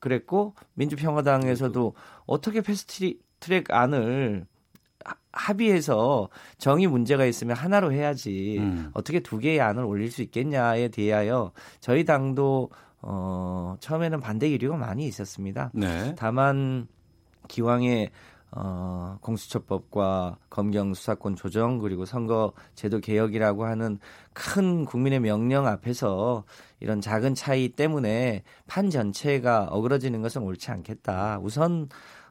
[0.00, 1.94] 그랬고 민주평화당에서도
[2.26, 4.46] 어떻게 패스트트랙 안을
[5.04, 6.28] 하- 합의해서
[6.58, 8.90] 정의 문제가 있으면 하나로 해야지 음.
[8.94, 12.70] 어떻게 두 개의 안을 올릴 수 있겠냐에 대하여 저희 당도
[13.06, 15.70] 어 처음에는 반대 기류가 많이 있었습니다.
[15.74, 16.14] 네.
[16.16, 16.86] 다만
[17.48, 18.10] 기왕에
[18.56, 23.98] 어, 공수처법과 검경 수사권 조정 그리고 선거 제도 개혁이라고 하는
[24.32, 26.44] 큰 국민의 명령 앞에서
[26.78, 31.40] 이런 작은 차이 때문에 판 전체가 어그러지는 것은 옳지 않겠다.
[31.42, 31.88] 우선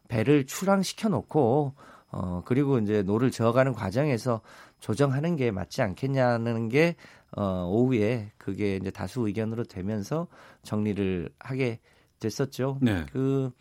[0.08, 1.74] 배를 출항시켜 놓고
[2.12, 4.42] 어 그리고 이제 노를 저어가는 과정에서
[4.80, 6.96] 조정하는 게 맞지 않겠냐는 게
[7.36, 10.28] 어, 오후에 그게 이제 다수 의견으로 되면서
[10.62, 11.80] 정리를 하게
[12.20, 12.78] 됐었죠.
[12.82, 13.06] 네.
[13.12, 13.52] 그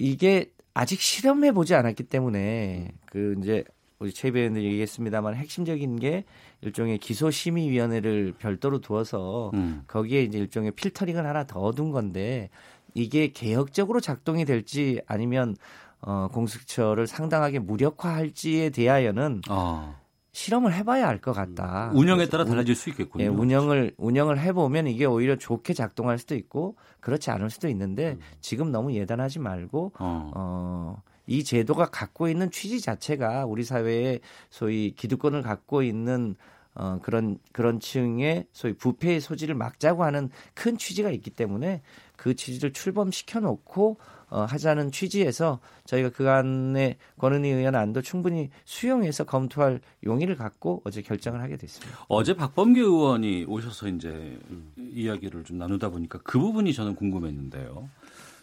[0.00, 3.64] 이게 아직 실험해 보지 않았기 때문에 그 이제
[3.98, 6.24] 우리 최 배우님 얘기했습니다만 핵심적인 게
[6.62, 9.82] 일종의 기소심의위원회를 별도로 두어서 음.
[9.86, 12.48] 거기에 이제 일종의 필터링을 하나 더 둔 건데
[12.94, 15.54] 이게 개혁적으로 작동이 될지 아니면
[16.00, 19.99] 어, 공수처를 상당하게 무력화할지에 대하여는 어.
[20.32, 21.90] 실험을 해봐야 알 것 같다.
[21.94, 23.24] 운영에 그래서 따라 운- 달라질 수 있겠군요.
[23.24, 28.70] 예, 운영을 운영을 해보면 이게 오히려 좋게 작동할 수도 있고 그렇지 않을 수도 있는데 지금
[28.70, 30.30] 너무 예단하지 말고 어.
[30.34, 34.20] 어, 이 제도가 갖고 있는 취지 자체가 우리 사회에
[34.50, 36.36] 소위 기득권을 갖고 있는
[36.74, 41.82] 어, 그런 그런 층의 소위 부패의 소지를 막자고 하는 큰 취지가 있기 때문에
[42.16, 43.98] 그 취지를 출범시켜 놓고
[44.30, 51.42] 어, 하자는 취지에서 저희가 그간의 권은희 의원 안도 충분히 수용해서 검토할 용의를 갖고 어제 결정을
[51.42, 51.98] 하게 됐습니다.
[52.08, 54.38] 어제 박범계 의원이 오셔서 이제
[54.78, 57.88] 이야기를 좀 나누다 보니까 그 부분이 저는 궁금했는데요.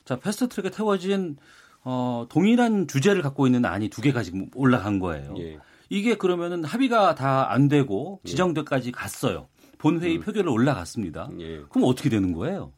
[0.06, 1.38] 자, 패스트트랙에 태워진
[1.84, 5.36] 어, 동일한 주제를 갖고 있는 안이 두 개가 지금 올라간 거예요.
[5.38, 5.58] 예.
[5.90, 9.48] 이게 그러면은 합의가 다 안 되고 지정대까지 갔어요.
[9.78, 11.30] 본회의 표결로 올라갔습니다.
[11.40, 11.62] 예.
[11.70, 12.74] 그럼 어떻게 되는 거예요?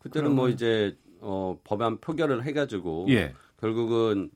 [0.00, 3.34] 그때는 뭐 이제 어, 법안 표결을 해가지고 예.
[3.60, 4.30] 결국은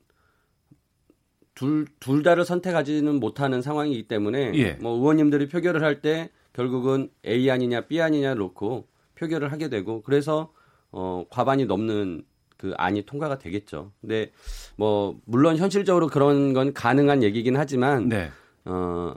[1.55, 4.72] 둘, 둘 다를 선택하지는 못하는 상황이기 때문에 예.
[4.74, 10.53] 뭐 의원님들이 표결을 할 때 결국은 A 아니냐 B 아니냐 놓고 표결을 하게 되고 그래서
[10.91, 12.24] 어, 과반이 넘는
[12.57, 13.93] 그 안이 통과가 되겠죠.
[14.01, 14.30] 근데
[14.76, 18.30] 뭐 물론 현실적으로 그런 건 가능한 얘기긴 하지만 네.
[18.64, 19.14] 어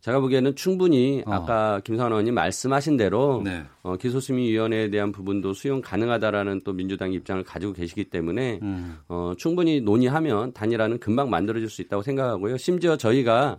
[0.00, 1.32] 제가 보기에는 충분히 어.
[1.32, 3.64] 아까 김상원 의원님 말씀하신 대로 네.
[3.82, 8.98] 어, 기소심의위원회에 대한 부분도 수용 가능하다라는 또 민주당 입장을 가지고 계시기 때문에 음.
[9.08, 12.56] 어, 충분히 논의하면 단일화는 금방 만들어질 수 있다고 생각하고요.
[12.56, 13.58] 심지어 저희가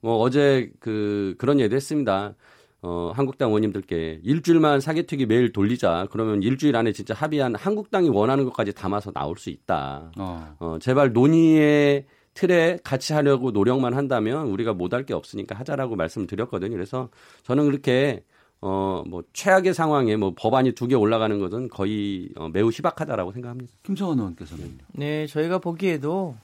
[0.00, 2.34] 뭐 어제 그 그런 얘기도 했습니다.
[2.80, 6.06] 어, 한국당 의원님들께 일주일만 사개특위 매일 돌리자.
[6.10, 10.12] 그러면 일주일 안에 진짜 합의한 한국당이 원하는 것까지 담아서 나올 수 있다.
[10.16, 10.56] 어.
[10.60, 12.04] 어, 제발 논의의
[12.38, 16.70] 틀에 같이 하려고 노력만 한다면 우리가 못할 게 없으니까 하자라고 말씀을 드렸거든요.
[16.70, 17.08] 그래서
[17.42, 18.22] 저는 그렇게
[18.60, 23.72] 어, 뭐 최악의 상황에 뭐 법안이 두 개 올라가는 것은 거의 어, 매우 희박하다라고 생각합니다.
[23.82, 24.78] 김성원 의원께서는요.
[24.92, 26.36] 네, 저희가 보기에도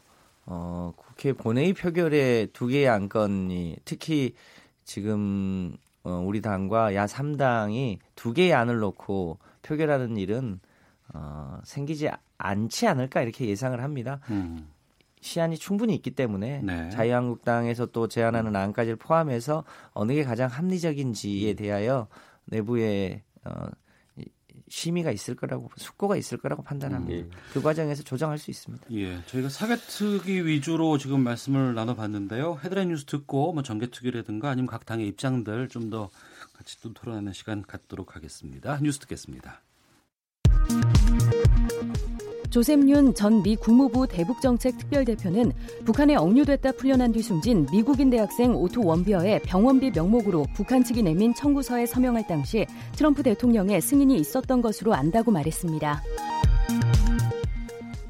[0.46, 4.34] 어, 국회 본회의 표결에 두 개의 안건이 특히
[4.82, 10.58] 지금 어, 우리 당과 야 3당이 두 개의 안을 놓고 표결하는 일은
[11.14, 14.18] 어, 생기지 않지 않을까 이렇게 예상을 합니다.
[14.30, 14.73] 음.
[15.24, 16.90] 시한이 충분히 있기 때문에 네.
[16.90, 19.64] 자유한국당에서 또 제안하는 안까지를 포함해서
[19.94, 22.08] 어느 게 가장 합리적인지에 대하여
[22.44, 23.66] 내부에 어,
[24.18, 24.26] 이-
[24.68, 27.24] 심의가 있을 거라고 숙고가 있을 거라고 판단합니다.
[27.24, 27.30] 음.
[27.54, 28.84] 그 과정에서 조정할 수 있습니다.
[28.92, 32.58] 예, 저희가 사개특위 위주로 지금 말씀을 나눠봤는데요.
[32.62, 36.10] 헤드라인 뉴스 듣고 뭐 정개특위라든가 아니면 각 당의 입장들 좀 더
[36.52, 38.78] 같이 또 토론하는 시간 갖도록 하겠습니다.
[38.82, 39.62] 뉴스 듣겠습니다.
[42.54, 45.50] 조셉윤 전 미 국무부 대북정책 특별대표는
[45.84, 51.84] 북한에 억류됐다 풀려난 뒤 숨진 미국인 대학생 오토 웜비어의 병원비 명목으로 북한 측이 내민 청구서에
[51.84, 56.00] 서명할 당시 트럼프 대통령의 승인이 있었던 것으로 안다고 말했습니다.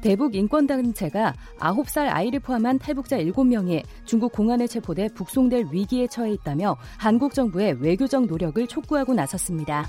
[0.01, 7.33] 대북 인권단체가 9살 아이를 포함한 탈북자 7명이 중국 공안에 체포돼 북송될 위기에 처해 있다며 한국
[7.33, 9.87] 정부의 외교적 노력을 촉구하고 나섰습니다.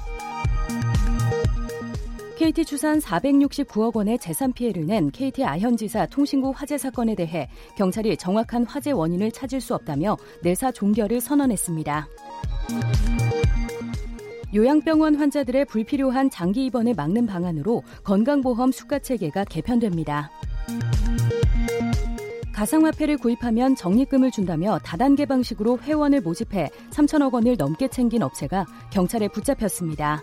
[2.37, 8.66] KT 추산 469억 원의 재산 피해를 낸 KT 아현지사 통신구 화재 사건에 대해 경찰이 정확한
[8.66, 12.07] 화재 원인을 찾을 수 없다며 내사 종결을 선언했습니다.
[14.55, 20.30] 요양병원 환자들의 불필요한 장기 입원을 막는 방안으로 건강보험 수가 체계가 개편됩니다.
[22.53, 30.22] 가상화폐를 구입하면 적립금을 준다며 다단계 방식으로 회원을 모집해 3천억 원을 넘게 챙긴 업체가 경찰에 붙잡혔습니다.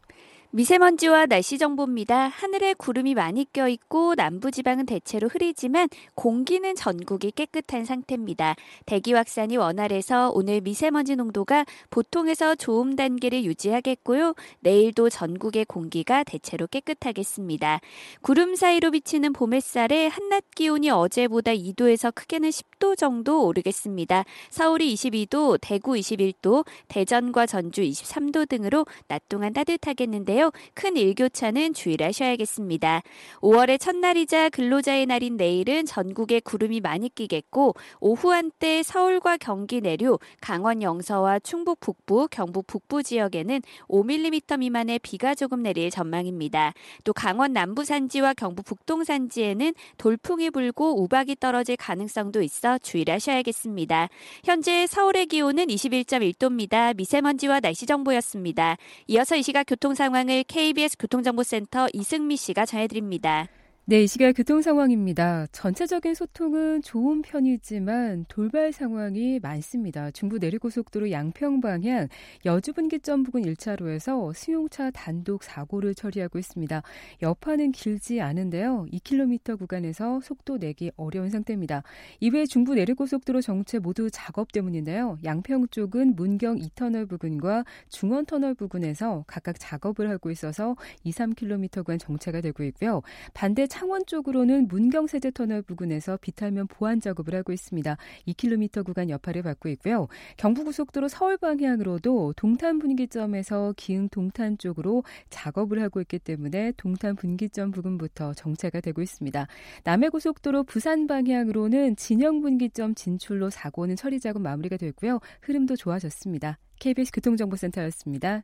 [0.53, 2.27] 미세먼지와 날씨 정보입니다.
[2.27, 8.55] 하늘에 구름이 많이 껴 있고 남부 지방은 대체로 흐리지만 공기는 전국이 깨끗한 상태입니다.
[8.85, 14.35] 대기 확산이 원활해서 오늘 미세먼지 농도가 보통에서 좋음 단계를 유지하겠고요.
[14.59, 17.79] 내일도 전국의 공기가 대체로 깨끗하겠습니다.
[18.21, 24.25] 구름 사이로 비치는 봄 햇살에 한낮 기온이 어제보다 2도에서 크게는 10도 정도 오르겠습니다.
[24.49, 30.40] 서울이 22도, 대구 21도, 대전과 전주 23도 등으로 낮 동안 따뜻하겠는데요.
[30.41, 30.51] 있는데요.
[30.73, 33.03] 큰 일교차는 주의하셔야겠습니다.
[33.41, 40.81] 5월의 첫날이자 근로자의 날인 내일은 전국에 구름이 많이 끼겠고 오후 한때 서울과 경기 내륙, 강원
[40.81, 46.73] 영서와 충북 북부, 경북 북부 지역에는 5mm 미만의 비가 조금 내릴 전망입니다.
[47.03, 54.09] 또 강원 남부 산지와 경북 북동 산지에는 돌풍이 불고 우박이 떨어질 가능성도 있어 주의를 하셔야겠습니다.
[54.43, 56.95] 현재 서울의 기온은 21.1도입니다.
[56.95, 58.77] 미세먼지와 날씨 정보였습니다.
[59.07, 63.47] 이어서 이 시각 교통 상황을 KBS 교통정보센터 이승미 씨가 전해드립니다.
[63.85, 65.47] 네, 이 시각 교통 상황입니다.
[65.51, 70.11] 전체적인 소통은 좋은 편이지만 돌발 상황이 많습니다.
[70.11, 72.07] 중부 내리고속도로 양평 방향
[72.45, 76.83] 여주분기점 부근 1차로에서 수용차 단독 사고를 처리하고 있습니다.
[77.23, 78.85] 여파는 길지 않은데요.
[78.93, 81.81] 2km 구간에서 속도 내기 어려운 상태입니다.
[82.19, 85.17] 이외 중부 내리고속도로 정체 모두 작업 때문인데요.
[85.23, 91.97] 양평 쪽은 문경 2터널 부근과 중원 터널 부근에서 각각 작업을 하고 있어서 2, 3km 구간
[91.97, 93.01] 정체가 되고 있고요.
[93.33, 97.95] 반대 창원 쪽으로는 문경세제 터널 부근에서 비탈면 보완 작업을 하고 있습니다.
[98.27, 100.09] 2km 구간 여파를 받고 있고요.
[100.35, 108.33] 경부고속도로 서울 방향으로도 동탄 분기점에서 기흥 동탄 쪽으로 작업을 하고 있기 때문에 동탄 분기점 부근부터
[108.33, 109.47] 정체가 되고 있습니다.
[109.85, 115.21] 남해고속도로 부산 방향으로는 진영 분기점 진출로 사고는 처리 작업 마무리가 됐고요.
[115.43, 116.57] 흐름도 좋아졌습니다.
[116.81, 118.43] KBS 교통정보센터였습니다.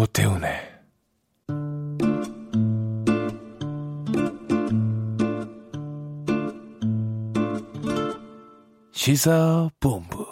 [0.00, 0.54] 오태훈의
[8.92, 10.26] 시사본부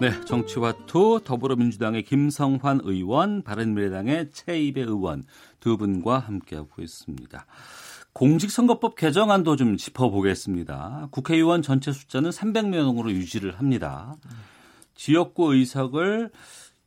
[0.00, 5.24] 네, 정치와투 더불어민주당의 김성환 의원, 바른미래당의 최이배 의원
[5.60, 7.46] 두 분과 함께하고 있습니다.
[8.14, 11.08] 공직선거법 개정안도 좀 짚어보겠습니다.
[11.10, 14.16] 국회의원 전체 숫자는 300명으로 유지를 합니다.
[14.96, 16.30] 지역구 의석을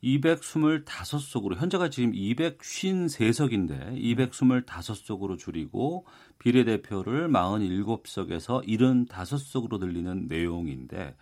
[0.02, 6.06] 225석으로 현재가 지금 253석인데 225석으로 줄이고
[6.38, 11.16] 비례대표를 47석에서 75석으로 늘리는 내용인데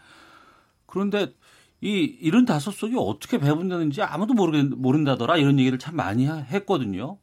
[0.86, 1.32] 그런데
[1.80, 7.18] 이 75석이 어떻게 배분되는지 아무도 모르겠, 모른다더라 이런 얘기를 참 많이 했거든요.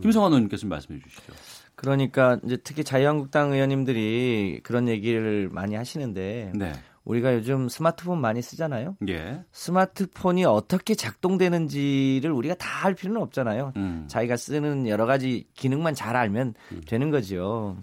[0.00, 1.32] 김성환 의원님께서 좀 말씀해 주시죠.
[1.74, 6.72] 그러니까 이제 특히 자유한국당 의원님들이 그런 얘기를 많이 하시는데 네.
[7.04, 8.96] 우리가 요즘 스마트폰 많이 쓰잖아요.
[9.08, 9.44] 예.
[9.52, 13.72] 스마트폰이 어떻게 작동되는지를 우리가 다할 필요는 없잖아요.
[13.76, 14.04] 음.
[14.08, 16.54] 자기가 쓰는 여러 가지 기능만 잘 알면
[16.86, 17.76] 되는 거죠.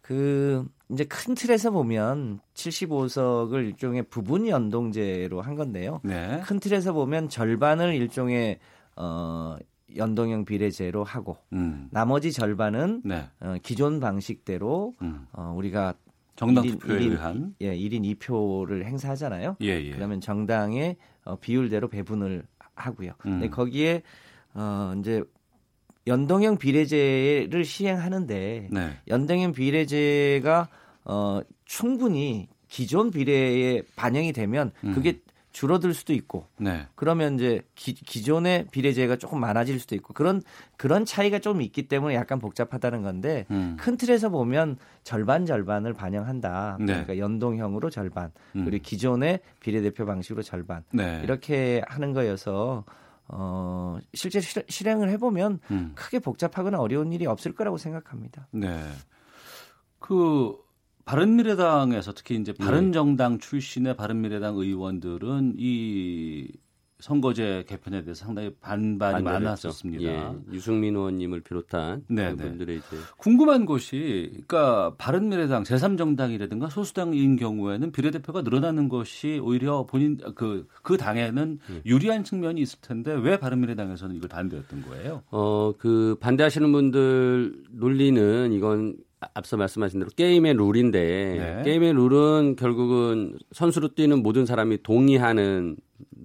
[0.00, 6.00] 그 이제 큰 틀에서 보면 75석을 일종의 부분 연동제로 한 건데요.
[6.04, 6.40] 네.
[6.44, 8.58] 큰 틀에서 보면 절반을 일종의
[8.96, 9.56] 어
[9.96, 11.88] 연동형 비례제로 하고 음.
[11.90, 13.28] 나머지 절반은 네.
[13.40, 15.26] 어, 기존 방식대로 음.
[15.32, 15.94] 어, 우리가
[16.36, 19.56] 정당 일인- 투표에 일인- 의한 예, 1인 2표를 행사하잖아요.
[19.62, 19.90] 예, 예.
[19.90, 23.10] 그러면 정당의 어, 비율대로 배분을 하고요.
[23.26, 23.30] 음.
[23.40, 24.02] 근데 거기에
[24.54, 25.22] 어 이제
[26.06, 28.90] 연동형 비례제를 시행하는데 네.
[29.08, 30.68] 연동형 비례제가
[31.04, 34.92] 어 충분히 기존 비례에 반영이 되면 음.
[34.94, 35.20] 그게
[35.54, 36.88] 줄어들 수도 있고 네.
[36.96, 40.42] 그러면 이제 기, 기존의 비례제가 조금 많아질 수도 있고 그런
[40.76, 43.76] 그런 차이가 좀 있기 때문에 약간 복잡하다는 건데 음.
[43.78, 46.78] 큰 틀에서 보면 절반 절반을 반영한다.
[46.80, 46.86] 네.
[46.86, 48.64] 그러니까 연동형으로 절반 음.
[48.64, 51.20] 그리고 기존의 비례대표 방식으로 절반 네.
[51.22, 52.84] 이렇게 하는 거여서
[53.28, 55.92] 어 실제 실- 실행을 해보면 음.
[55.94, 58.48] 크게 복잡하거나 어려운 일이 없을 거라고 생각합니다.
[58.50, 58.68] 네.
[60.00, 60.52] 그
[61.04, 62.64] 바른미래당에서 특히 이제 네.
[62.64, 66.48] 바른정당 출신의 바른미래당 의원들은 이
[67.00, 70.04] 선거제 개편에 대해서 상당히 반대를 많았었습니다.
[70.04, 72.44] 예, 유승민 의원님을 비롯한 네, 그런 네.
[72.44, 80.96] 분들의 이제 궁금한 것이 그러니까 바른미래당 제3정당이라든가 소수당인 경우에는 비례대표가 늘어나는 것이 오히려 본인 그그
[80.96, 81.82] 당에는 예.
[81.84, 85.22] 유리한 측면이 있을 텐데 왜 바른미래당에서는 이걸 반대했던 거예요?
[85.30, 88.96] 어, 그 반대하시는 분들 논리는 이건
[89.34, 91.62] 앞서 말씀하신 대로 게임의 룰인데 네.
[91.64, 95.76] 게임의 룰은 결국은 선수로 뛰는 모든 사람이 동의하는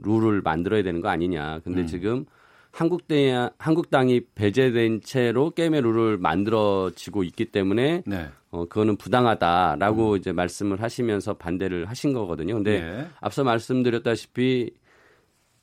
[0.02, 1.60] 룰을 만들어야 되는 거 아니냐.
[1.64, 1.88] 근데 음.
[1.88, 2.26] 지금
[2.72, 8.30] 한국당 한국당이 배제된 채로 게임의 룰을 만들어지고 있기 때문에 네.
[8.52, 12.56] 어 그거는 부당하다라고 이제 말씀을 하시면서 반대를 하신 거거든요.
[12.56, 13.08] 근데 네.
[13.22, 14.72] 앞서 말씀드렸다시피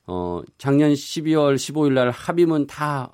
[0.07, 3.11] 어 작년 12월 15일 날 합의문 다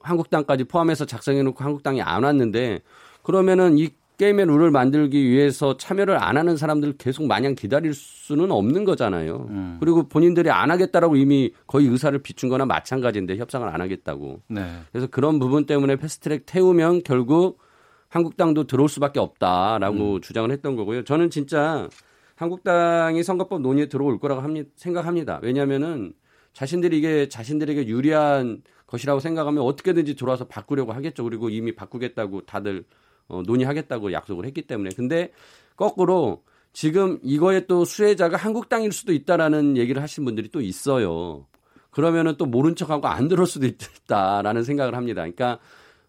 [0.00, 2.80] 한국당까지 포함해서 작성해 놓고 한국당이 안 왔는데
[3.22, 3.90] 그러면은 이
[4.20, 9.46] 게임의 룰을 만들기 위해서 참여를 안 하는 사람들 계속 마냥 기다릴 수는 없는 거잖아요.
[9.48, 9.76] 음.
[9.80, 14.42] 그리고 본인들이 안 하겠다라고 이미 거의 의사를 비춘 거나 마찬가지인데 협상을 안 하겠다고.
[14.48, 14.66] 네.
[14.92, 17.60] 그래서 그런 부분 때문에 패스트트랙 태우면 결국
[18.08, 20.20] 한국당도 들어올 수밖에 없다라고 음.
[20.20, 21.04] 주장을 했던 거고요.
[21.04, 21.88] 저는 진짜
[22.34, 25.40] 한국당이 선거법 논의에 들어올 거라고 합니, 생각합니다.
[25.42, 26.12] 왜냐하면은
[26.52, 31.24] 자신들이 이게 자신들에게 유리한 것이라고 생각하면 어떻게든지 들어와서 바꾸려고 하겠죠.
[31.24, 32.84] 그리고 이미 바꾸겠다고 다들
[33.30, 34.90] 어, 논의하겠다고 약속을 했기 때문에.
[34.96, 35.32] 근데
[35.76, 41.46] 거꾸로 지금 이거에 또 수혜자가 한국당일 수도 있다라는 얘기를 하신 분들이 또 있어요.
[41.90, 45.22] 그러면은 또 모른 척하고 안 들을 수도 있다라는 생각을 합니다.
[45.22, 45.58] 그러니까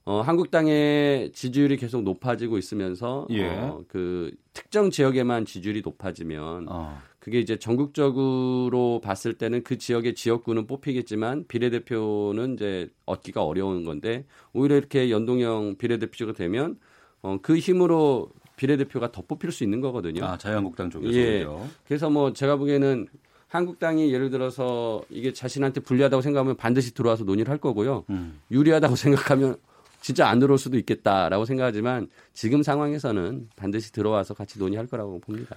[0.03, 3.47] 어, 한국당의 지지율이 계속 높아지고 있으면서 예.
[3.47, 6.99] 어, 그 특정 지역에만 지지율이 높아지면 어.
[7.19, 14.75] 그게 이제 전국적으로 봤을 때는 그 지역의 지역구는 뽑히겠지만 비례대표는 이제 얻기가 어려운 건데 오히려
[14.75, 16.79] 이렇게 연동형 비례대표가 되면
[17.21, 20.23] 어, 그 힘으로 비례대표가 더 뽑힐 수 있는 거거든요.
[20.23, 21.47] 아, 자유한국당 쪽에서 예.
[21.87, 23.07] 그래서 뭐 제가 보기에는
[23.47, 28.05] 한국당이 예를 들어서 이게 자신한테 불리하다고 생각하면 반드시 들어와서 논의를 할 거고요.
[28.09, 28.39] 음.
[28.49, 29.57] 유리하다고 생각하면
[29.99, 35.55] 진짜 안 들어올 수도 있겠다라고 생각하지만 지금 상황에서는 반드시 들어와서 같이 논의할 거라고 봅니다.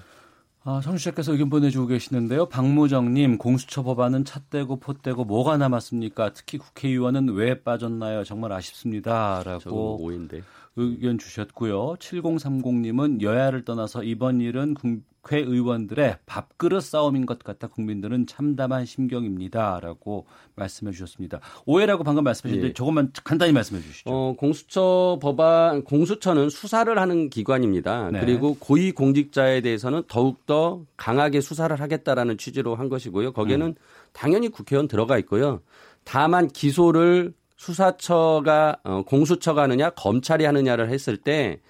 [0.65, 2.47] 아, 청취자께서 의견 보내주고 계시는데요.
[2.47, 6.33] 박무정님, 공수처 법안은 찻대고 포대고 뭐가 남았습니까?
[6.33, 8.25] 특히 국회의원은 왜 빠졌나요?
[8.25, 9.43] 정말 아쉽습니다.
[9.45, 10.43] 라고 오인데.
[10.77, 11.97] 의견 주셨고요.
[11.99, 19.81] 7030님은 여야를 떠나서 이번 일은 국회 의원들의 밥그릇 싸움인 것 같아 국민들은 참담한 심경입니다.
[19.81, 21.41] 라고 말씀해 주셨습니다.
[21.65, 22.73] 오해라고 방금 말씀하셨는데 예.
[22.73, 24.11] 조금만 간단히 말씀해 주시죠.
[24.11, 28.11] 어, 공수처 법안, 공수처는 수사를 하는 기관입니다.
[28.11, 28.21] 네.
[28.21, 33.33] 그리고 고위 공직자에 대해서는 더욱 더 강하게 수사를 하겠다라는 취지로 한 것이고요.
[33.33, 33.75] 거기에는 음.
[34.13, 35.61] 당연히 국회의원 들어가 있고요.
[36.05, 41.61] 다만 기소를 수사처가, 어, 공수처가 하느냐, 검찰이 하느냐를 했을 때,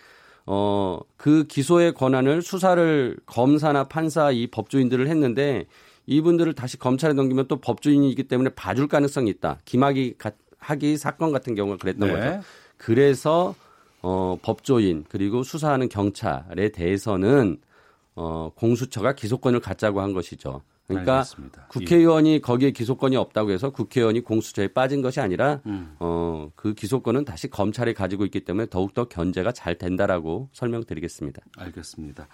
[0.47, 5.67] 어, 그 기소의 권한을 수사를 검사나 판사 이 법조인들을 했는데
[6.07, 9.61] 이분들을 다시 검찰에 넘기면 또 법조인이기 때문에 봐줄 가능성이 있다.
[10.19, 12.15] 가- 학의 사건 같은 경우가 그랬던 네.
[12.15, 12.41] 거죠.
[12.77, 13.55] 그래서
[14.03, 17.57] 어, 법조인 그리고 수사하는 경찰에 대해서는
[18.17, 20.61] 어, 공수처가 기소권을 갖자고 한 것이죠.
[20.87, 21.67] 그러니까 알겠습니다.
[21.69, 25.97] 국회의원이 거기에 기소권이 없다고 해서 국회의원이 공수처에 빠진 것이 아니라 음.
[25.99, 31.41] 어, 그 기소권은 다시 검찰이 가지고 있기 때문에 더욱더 견제가 잘 된다라고 설명드리겠습니다.
[31.57, 32.29] 알겠습니다.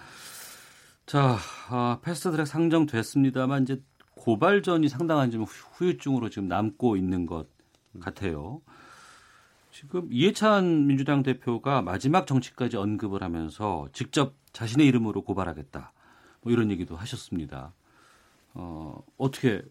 [1.07, 1.37] 자,
[1.69, 3.81] 아, 패스트트랙 상정됐습니다만 이제
[4.17, 7.47] 고발전이 상당한 좀 후- 후유증으로 지금 남고 있는 것
[8.01, 8.61] 같아요.
[9.73, 15.93] 지금 이해찬 민주당 대표가 마지막 정치까지 언급을 하면서 직접 자신의 이름으로 고발하겠다.
[16.43, 17.73] 뭐 이런 얘기도 하셨습니다.
[18.61, 19.63] 어, 어떻게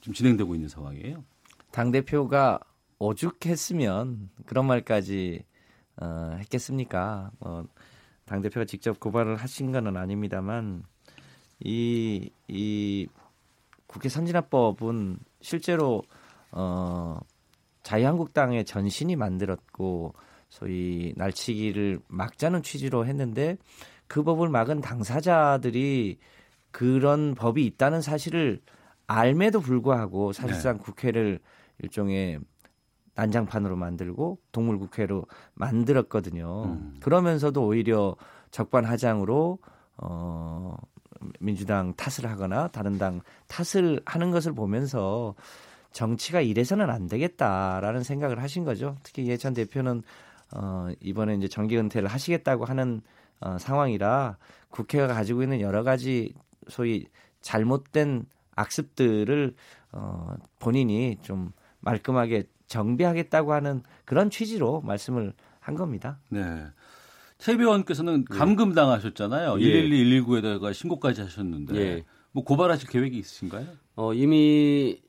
[0.00, 1.22] 지금 진행되고 있는 상황이에요?
[1.70, 2.58] 당 대표가
[2.98, 5.44] 오죽했으면 그런 말까지
[6.00, 7.30] 어, 했겠습니까?
[7.38, 7.66] 뭐,
[8.24, 10.82] 당 대표가 직접 고발을 하신 건 아닙니다만
[11.60, 13.06] 이, 이
[13.86, 16.02] 국회 선진화법은 실제로
[16.52, 17.18] 어,
[17.82, 20.14] 자유한국당의 전신이 만들었고
[20.48, 23.58] 소위 날치기를 막자는 취지로 했는데
[24.06, 26.18] 그 법을 막은 당사자들이
[26.70, 28.60] 그런 법이 있다는 사실을
[29.06, 31.40] 알매도 불구하고 사실상 국회를
[31.78, 32.38] 일종의
[33.14, 36.64] 난장판으로 만들고 동물 국회로 만들었거든요.
[36.64, 36.94] 음.
[37.00, 38.16] 그러면서도 오히려
[38.50, 39.58] 적반하장으로
[39.98, 40.76] 어
[41.38, 45.34] 민주당 탓을 하거나 다른 당 탓을 하는 것을 보면서
[45.92, 48.96] 정치가 이래서는 안 되겠다라는 생각을 하신 거죠.
[49.02, 50.02] 특히 예찬 대표는
[50.54, 53.02] 어 이번에 이제 정기 은퇴를 하시겠다고 하는
[53.40, 54.36] 어 상황이라
[54.70, 56.32] 국회가 가지고 있는 여러 가지
[56.70, 57.06] 소위
[57.40, 59.54] 잘못된 악습들을
[59.92, 66.18] 어 본인이 좀 말끔하게 정비하겠다고 하는 그런 취지로 말씀을 한 겁니다.
[66.28, 66.66] 네.
[67.38, 69.60] 최 의원께서는 감금 당하셨잖아요.
[69.60, 69.82] 예.
[69.82, 72.04] 112, 119에다가 신고까지 하셨는데 예.
[72.32, 73.66] 뭐 고발하실 계획이 있으신가요?
[73.96, 75.00] 어, 이미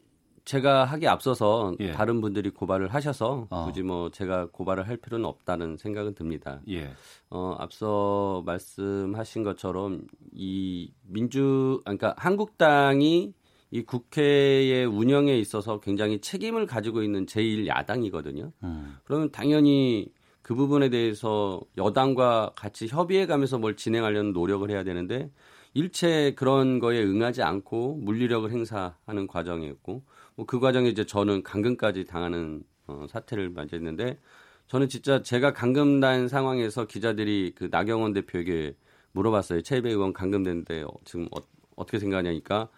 [0.45, 1.91] 제가 하기 앞서서 예.
[1.91, 3.65] 다른 분들이 고발을 하셔서 어.
[3.65, 6.61] 굳이 뭐 제가 고발을 할 필요는 없다는 생각은 듭니다.
[6.69, 6.91] 예.
[7.29, 10.01] 어, 앞서 말씀하신 것처럼
[10.33, 13.33] 이 민주, 아, 그러니까 한국당이
[13.73, 18.51] 이 국회의 운영에 있어서 굉장히 책임을 가지고 있는 제1야당이거든요.
[18.63, 18.97] 음.
[19.05, 20.11] 그러면 당연히
[20.41, 25.29] 그 부분에 대해서 여당과 같이 협의해 가면서 뭘 진행하려는 노력을 해야 되는데
[25.73, 30.03] 일체 그런 거에 응하지 않고 물리력을 행사하는 과정이었고
[30.35, 34.19] 뭐 그 과정에 이제 저는 감금까지 당하는 어, 사태를 맞이했는데
[34.67, 38.75] 저는 진짜 제가 감금된 상황에서 기자들이 그 나경원 대표에게
[39.11, 39.61] 물어봤어요.
[39.61, 41.41] 최배 의원 감금됐는데 어, 지금 어,
[41.75, 42.69] 어떻게 생각하냐니까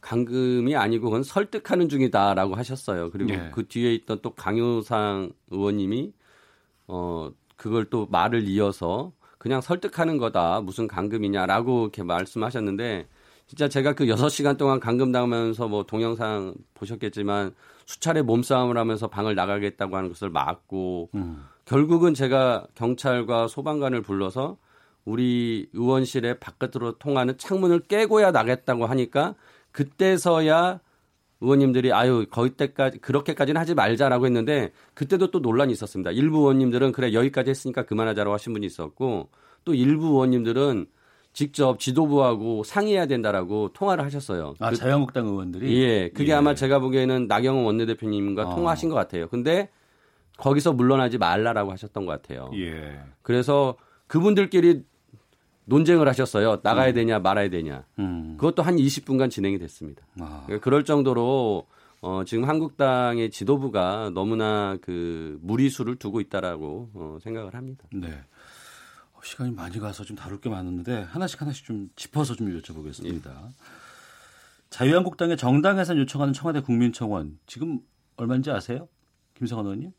[0.00, 3.10] 감금이 아니고 그건 설득하는 중이다라고 하셨어요.
[3.10, 3.50] 그리고 예.
[3.54, 6.12] 그 뒤에 있던 또 강효상 의원님이
[6.88, 13.08] 어 그걸 또 말을 이어서 그냥 설득하는 거다 무슨 감금이냐라고 이렇게 말씀하셨는데
[13.46, 17.54] 진짜 제가 그 6시간 동안 감금당하면서 뭐 동영상 보셨겠지만
[17.86, 21.44] 수차례 몸싸움을 하면서 방을 나가겠다고 하는 것을 막고 음.
[21.64, 24.56] 결국은 제가 경찰과 소방관을 불러서
[25.04, 29.34] 우리 의원실의 바깥으로 통하는 창문을 깨고야 나겠다고 하니까
[29.72, 30.80] 그때서야
[31.40, 36.10] 의원님들이 아유 거기 때까지 그렇게까지는 하지 말자라고 했는데 그때도 또 논란이 있었습니다.
[36.12, 39.28] 일부 의원님들은 그래 여기까지 했으니까 그만하자라고 하신 분이 있었고
[39.64, 40.86] 또 일부 의원님들은
[41.34, 44.54] 직접 지도부하고 상의해야 된다라고 통화를 하셨어요.
[44.60, 46.36] 아 그- 자유한국당 의원들이 예, 그게 예.
[46.36, 48.54] 아마 제가 보기에는 나경원 원내대표님과 어.
[48.54, 49.28] 통화하신 것 같아요.
[49.28, 49.68] 근데
[50.38, 52.50] 거기서 물러나지 말라라고 하셨던 것 같아요.
[52.54, 52.98] 예.
[53.22, 53.74] 그래서
[54.06, 54.84] 그분들끼리
[55.66, 56.60] 논쟁을 하셨어요.
[56.62, 57.84] 나가야 되냐 말아야 되냐.
[57.98, 58.36] 음.
[58.38, 60.02] 그것도 한 20분간 진행이 됐습니다.
[60.20, 60.42] 아.
[60.46, 61.66] 그러니까 그럴 정도로
[62.00, 67.84] 어, 지금 한국당의 지도부가 너무나 그 무리수를 두고 있다라고 어, 생각을 합니다.
[67.92, 68.10] 네.
[69.24, 73.48] 어, 시간이 많이 가서 좀 다룰 게 많았는데 하나씩 하나씩 좀 짚어서 좀 여쭤보겠습니다.
[74.68, 77.80] 자유한국당의 정당 해산 요청하는 청와대 국민청원 지금
[78.16, 78.88] 얼마인지 아세요?
[79.34, 79.92] 김성환 의원님?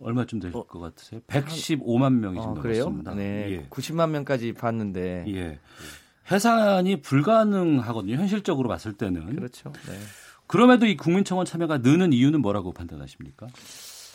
[0.00, 1.20] 얼마쯤 될것 같으세요?
[1.26, 2.54] 115만 명이 지금 어?
[2.54, 3.14] 넘었습니다.
[3.14, 3.50] 네.
[3.50, 3.66] 예.
[3.68, 5.24] 90만 명까지 봤는데.
[5.28, 5.58] 예.
[6.30, 8.14] 해산이 불가능하거든요.
[8.14, 9.34] 현실적으로 봤을 때는.
[9.34, 9.72] 그렇죠.
[9.88, 9.98] 네.
[10.46, 13.48] 그럼에도 이 국민청원 참여가 느는 이유는 뭐라고 판단하십니까?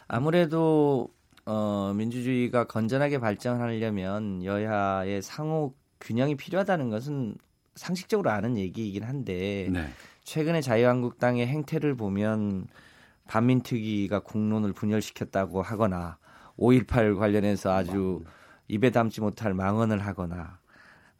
[0.07, 1.09] 아무래도
[1.45, 7.35] 어, 민주주의가 건전하게 발전하려면 여야의 상호 균형이 필요하다는 것은
[7.75, 9.87] 상식적으로 아는 얘기이긴 한데 네.
[10.23, 12.67] 최근에 자유한국당의 행태를 보면
[13.27, 16.17] 반민특위가 공론을 분열시켰다고 하거나
[16.57, 18.23] 5.18 관련해서 아주
[18.67, 20.59] 입에 담지 못할 망언을 하거나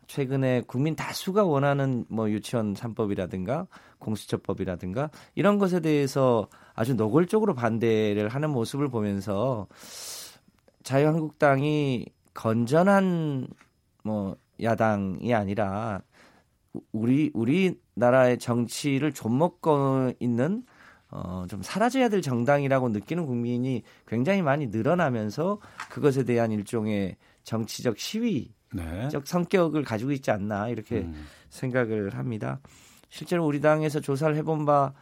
[0.07, 3.67] 최근에 국민 다수가 원하는 뭐 유치원 3법이라든가
[3.99, 9.67] 공수처법이라든가 이런 것에 대해서 아주 노골적으로 반대를 하는 모습을 보면서
[10.83, 13.47] 자유한국당이 건전한
[14.03, 16.01] 뭐 야당이 아니라
[16.91, 20.63] 우리 우리나라의 정치를 좀먹고 있는
[21.11, 25.59] 어, 좀 사라져야 될 정당이라고 느끼는 국민이 굉장히 많이 늘어나면서
[25.91, 29.09] 그것에 대한 일종의 정치적 시위적 네.
[29.23, 31.27] 성격을 가지고 있지 않나 이렇게 음.
[31.49, 32.59] 생각을 합니다.
[33.09, 34.93] 실제로 우리 당에서 조사를 해본 바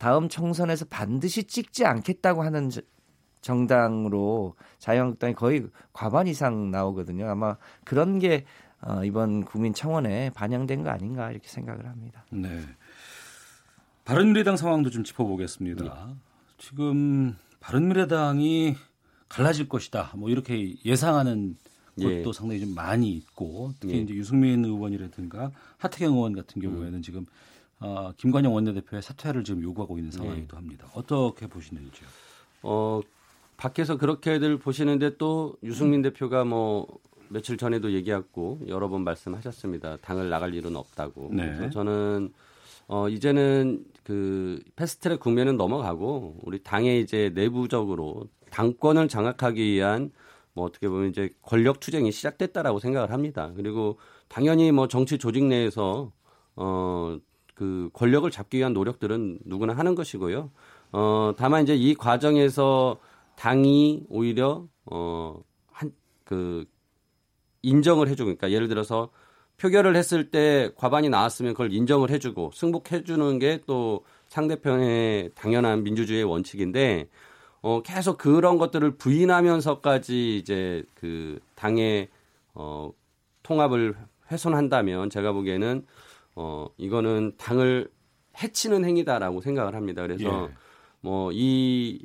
[0.00, 2.80] 다음 총선에서 반드시 찍지 않겠다고 하는 저-
[3.42, 7.28] 정당으로 자유한국당이 거의 과반 이상 나오거든요.
[7.28, 8.46] 아마 그런 게
[8.80, 12.24] 어, 이번 국민청원에 반영된 거 아닌가 이렇게 생각을 합니다.
[12.30, 12.62] 네.
[14.06, 16.14] 바른미래당 상황도 좀 짚어보겠습니다.
[16.56, 18.76] 지금 바른미래당이
[19.28, 20.12] 갈라질 것이다.
[20.16, 21.58] 뭐 이렇게 예상하는
[21.98, 22.22] 예.
[22.22, 23.98] 것도 상당히 좀 많이 있고 특히 예.
[23.98, 26.70] 이제 유승민 의원이라든가 하태경 의원 같은 음.
[26.70, 27.26] 경우에는 지금
[27.80, 30.86] 어, 김관영 원내대표의 사퇴를 지금 요구하고 있는 상황이기도 합니다.
[30.94, 32.06] 어떻게 보시는지요?
[32.62, 33.00] 어,
[33.56, 36.86] 밖에서 그렇게들 보시는데 또 유승민 대표가 뭐
[37.28, 39.98] 며칠 전에도 얘기했고 여러 번 말씀하셨습니다.
[39.98, 41.30] 당을 나갈 일은 없다고.
[41.32, 41.44] 네.
[41.46, 42.32] 그래서 저는
[42.88, 50.10] 어 이제는 그 패스트트랙 국면은 넘어가고 우리 당의 이제 내부적으로 당권을 장악하기 위한
[50.54, 53.52] 뭐 어떻게 보면 이제 권력 투쟁이 시작됐다라고 생각을 합니다.
[53.54, 53.98] 그리고
[54.28, 56.10] 당연히 뭐 정치 조직 내에서
[56.56, 57.16] 어
[57.60, 60.50] 그 권력을 잡기 위한 노력들은 누구나 하는 것이고요.
[60.92, 62.98] 어 다만 이제 이 과정에서
[63.36, 65.42] 당이 오히려 어
[65.72, 65.92] 한
[66.24, 66.64] 그
[67.62, 69.10] 인정을 해주고 그러니까 예를 들어서
[69.58, 77.08] 표결을 했을 때 과반이 나왔으면 그걸 인정을 해주고 승복해주는 게 또 상대편의 당연한 민주주의의 원칙인데
[77.62, 82.08] 어 계속 그런 것들을 부인하면서까지 이제 그 당의
[82.54, 82.90] 어
[83.42, 83.96] 통합을
[84.30, 85.84] 훼손한다면 제가 보기에는
[86.40, 87.90] 어 이거는 당을
[88.42, 90.00] 해치는 행위다라고 생각을 합니다.
[90.00, 90.54] 그래서 예.
[91.02, 92.00] 뭐이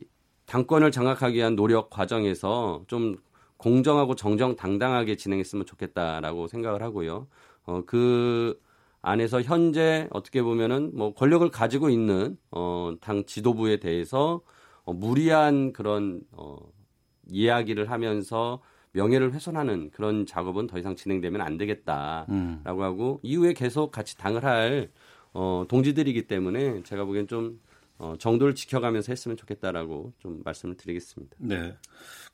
[0.45, 3.15] 당권을 장악하기 위한 노력 과정에서 좀
[3.55, 7.27] 공정하고 정정당당하게 진행했으면 좋겠다라고 생각을 하고요.
[7.65, 8.59] 어, 그
[9.01, 14.41] 안에서 현재 어떻게 보면은 뭐 권력을 가지고 있는 어, 당 지도부에 대해서
[14.83, 16.57] 어, 무리한 그런 어,
[17.29, 18.61] 이야기를 하면서
[18.95, 22.61] 명예를 훼손하는 그런 작업은 더 이상 진행되면 안 되겠다라고 음.
[22.63, 24.89] 하고 이후에 계속 같이 당을 할
[25.34, 27.59] 어, 동지들이기 때문에 제가 보기엔 좀
[27.97, 31.35] 어, 정도를 지켜가면서 했으면 좋겠다라고 좀 말씀을 드리겠습니다.
[31.39, 31.76] 네.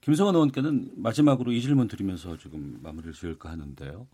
[0.01, 4.07] 김성환 의원께는 마지막으로 이 질문 드리면서 지금 마무리를 지을까 하는데요.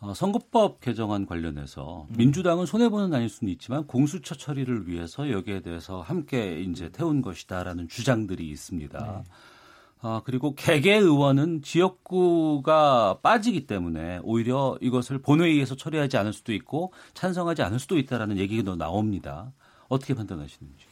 [0.00, 6.60] 어, 선거법 개정안 관련해서 민주당은 손해보는 아닐 수는 있지만 공수처 처리를 위해서 여기에 대해서 함께
[6.60, 9.24] 이제 태운 것이다라는 주장들이 있습니다.
[10.00, 17.62] 아, 그리고 개개 의원은 지역구가 빠지기 때문에 오히려 이것을 본회의에서 처리하지 않을 수도 있고 찬성하지
[17.62, 19.52] 않을 수도 있다라는 얘기가 나옵니다.
[19.88, 20.84] 어떻게 판단하시는지?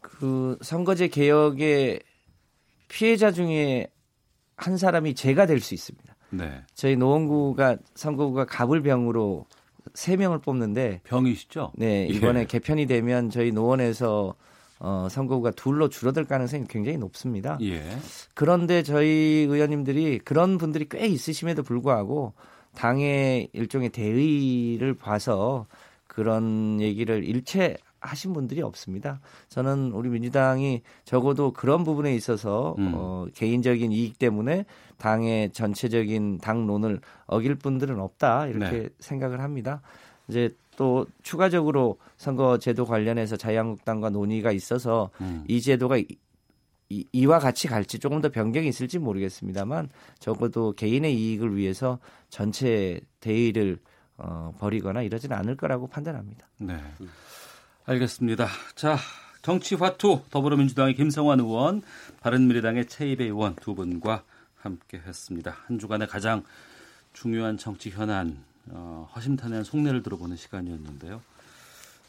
[0.00, 2.00] 그 선거제 개혁의
[2.88, 3.88] 피해자 중에
[4.56, 6.14] 한 사람이 제가 될 수 있습니다.
[6.30, 6.62] 네.
[6.74, 9.46] 저희 노원구가 선거구가 갑을병으로
[9.94, 11.72] 세 명을 뽑는데 병이시죠?
[11.76, 12.44] 네 이번에 예.
[12.46, 14.34] 개편이 되면 저희 노원에서
[14.86, 17.56] 어, 선거구가 둘로 줄어들 가능성이 굉장히 높습니다.
[17.62, 17.82] 예.
[18.34, 22.34] 그런데 저희 의원님들이 그런 분들이 꽤 있으심에도 불구하고
[22.74, 25.64] 당의 일종의 대의를 봐서
[26.06, 29.20] 그런 얘기를 일체 하신 분들이 없습니다.
[29.48, 32.92] 저는 우리 민주당이 적어도 그런 부분에 있어서 음.
[32.94, 34.66] 어, 개인적인 이익 때문에
[34.98, 38.88] 당의 전체적인 당론을 어길 분들은 없다 이렇게 네.
[38.98, 39.80] 생각을 합니다.
[40.28, 45.44] 이제 또 추가적으로 선거 제도 관련해서 자유한국당과 논의가 있어서 음.
[45.48, 46.06] 이 제도가 이,
[46.88, 49.88] 이- 이와 같이 갈지 조금 더 변경이 있을지 모르겠습니다만
[50.18, 51.98] 적어도 개인의 이익을 위해서
[52.28, 53.78] 전체 대의를
[54.16, 56.48] 어, 버리거나 이러지는 않을 거라고 판단합니다.
[56.58, 56.78] 네.
[57.86, 58.46] 알겠습니다.
[58.76, 58.96] 자,
[59.42, 61.82] 정치화투 더불어민주당의 김성환 의원,
[62.20, 64.22] 바른미래당의 최이배 의원 두 분과
[64.56, 65.56] 함께 했습니다.
[65.66, 66.44] 한 주간의 가장
[67.12, 71.20] 중요한 정치 현안, 어, 허심탄회한 속내를 들어보는 시간이었는데요.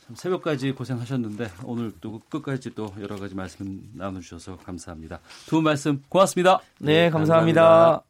[0.08, 5.20] 참 새벽까지 고생하셨는데 오늘 또 끝까지 또 여러 가지 말씀 나눠주셔서 감사합니다.
[5.48, 6.60] 두 분 말씀 고맙습니다.
[6.80, 8.04] 네, 감사합니다.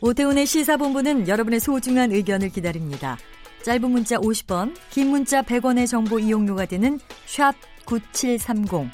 [0.00, 3.16] 오태훈의 시사본부는 여러분의 소중한 의견을 기다립니다.
[3.62, 7.54] 짧은 문자 50원, 긴 문자 100원의 정보 이용료가 되는 샵
[7.86, 8.90] 9730,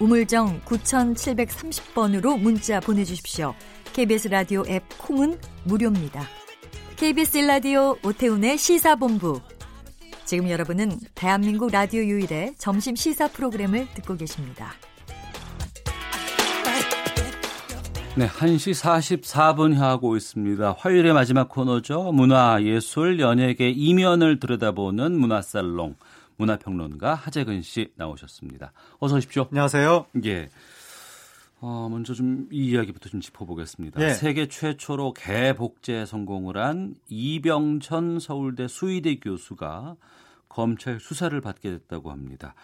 [0.00, 3.54] 우물정 9730번으로 문자 보내주십시오.
[3.92, 6.24] KBS 라디오 앱 콩은 무료입니다.
[6.96, 9.40] KBS 라디오 오태훈의 시사본부.
[10.24, 14.72] 지금 여러분은 대한민국 라디오 유일의 점심 시사 프로그램을 듣고 계십니다.
[18.14, 20.76] 네, 1시 44분 향하고 있습니다.
[20.78, 22.12] 화요일의 마지막 코너죠.
[22.12, 25.96] 문화, 예술, 연예계 이면을 들여다보는 문화살롱.
[26.36, 28.72] 문화평론가 하재근 씨 나오셨습니다.
[28.98, 29.46] 어서 오십시오.
[29.50, 30.06] 안녕하세요.
[30.24, 30.48] 예.
[31.60, 34.00] 어, 먼저 좀 이 이야기부터 좀 짚어보겠습니다.
[34.02, 34.10] 예.
[34.14, 39.96] 세계 최초로 개복제 성공을 한 이병천 서울대 수의대 교수가
[40.48, 42.54] 검찰 수사를 받게 됐다고 합니다.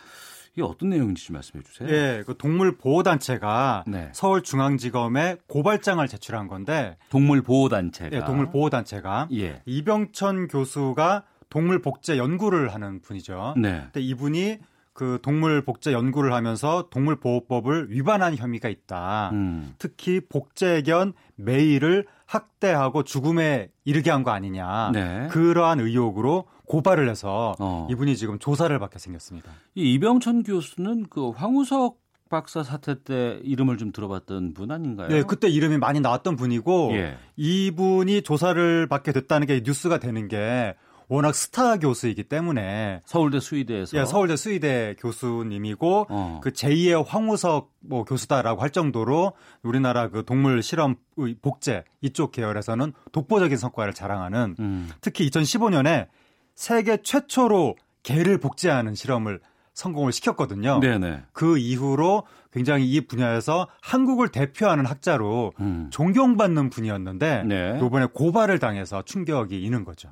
[0.55, 1.89] 이게 어떤 내용인지 좀 말씀해 주세요.
[1.89, 4.11] 예, 그 동물 보호 단체가 네.
[4.13, 9.63] 서울중앙지검에 고발장을 제출한 건데 동물 보호 단체가 예, 동물 보호 단체가 예.
[9.67, 13.55] 이병천 교수가 동물 복제 연구를 하는 분이죠.
[13.57, 13.83] 네.
[13.85, 14.59] 근데 이분이
[14.93, 19.31] 그 동물 복제 연구를 하면서 동물 보호법을 위반한 혐의가 있다.
[19.33, 19.75] 음.
[19.79, 24.91] 특히 복제견 메이를 학대하고 죽음에 이르게 한 거 아니냐.
[24.93, 25.29] 네.
[25.31, 27.87] 그러한 의혹으로 고발을 해서 어.
[27.91, 29.51] 이분이 지금 조사를 받게 생겼습니다.
[29.75, 31.99] 이 이병천 교수는 그 황우석
[32.29, 35.09] 박사 사태 때 이름을 좀 들어봤던 분 아닌가요?
[35.09, 37.17] 네, 그때 이름이 많이 나왔던 분이고 예.
[37.37, 40.75] 이분이 조사를 받게 됐다는 게 뉴스가 되는 게
[41.09, 46.41] 워낙 스타 교수이기 때문에 서울대 수의대에서 예, 서울대 수의대 교수님이고 어.
[46.43, 49.33] 그 제2의 황우석 뭐 교수다라고 할 정도로
[49.63, 54.91] 우리나라 그 동물 실험 의 복제 이쪽 계열에서는 독보적인 성과를 자랑하는 음.
[55.01, 56.09] 특히 2015년에
[56.55, 59.41] 세계 최초로 개를 복제하는 실험을
[59.79, 60.81] 성공을 시켰거든요.
[60.81, 61.23] 네네.
[61.33, 65.89] 그 이후로 굉장히 이 분야에서 한국을 대표하는 학자로 음.
[65.91, 67.81] 존경받는 분이었는데 네.
[67.81, 70.11] 이번에 고발을 당해서 충격이 있는 거죠.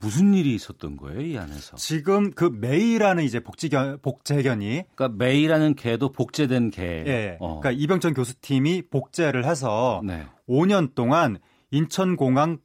[0.00, 1.76] 무슨 일이 있었던 거예요, 이 안에서?
[1.76, 6.82] 지금 그 메이라는 이제 복지견 복제견이 그러니까 메이라는 개도 복제된 개.
[7.06, 7.36] 예.
[7.40, 7.60] 어.
[7.60, 10.26] 그러니까 이병천 교수팀이 복제를 해서 네.
[10.48, 11.38] 5년 동안
[11.70, 12.58] 인천공항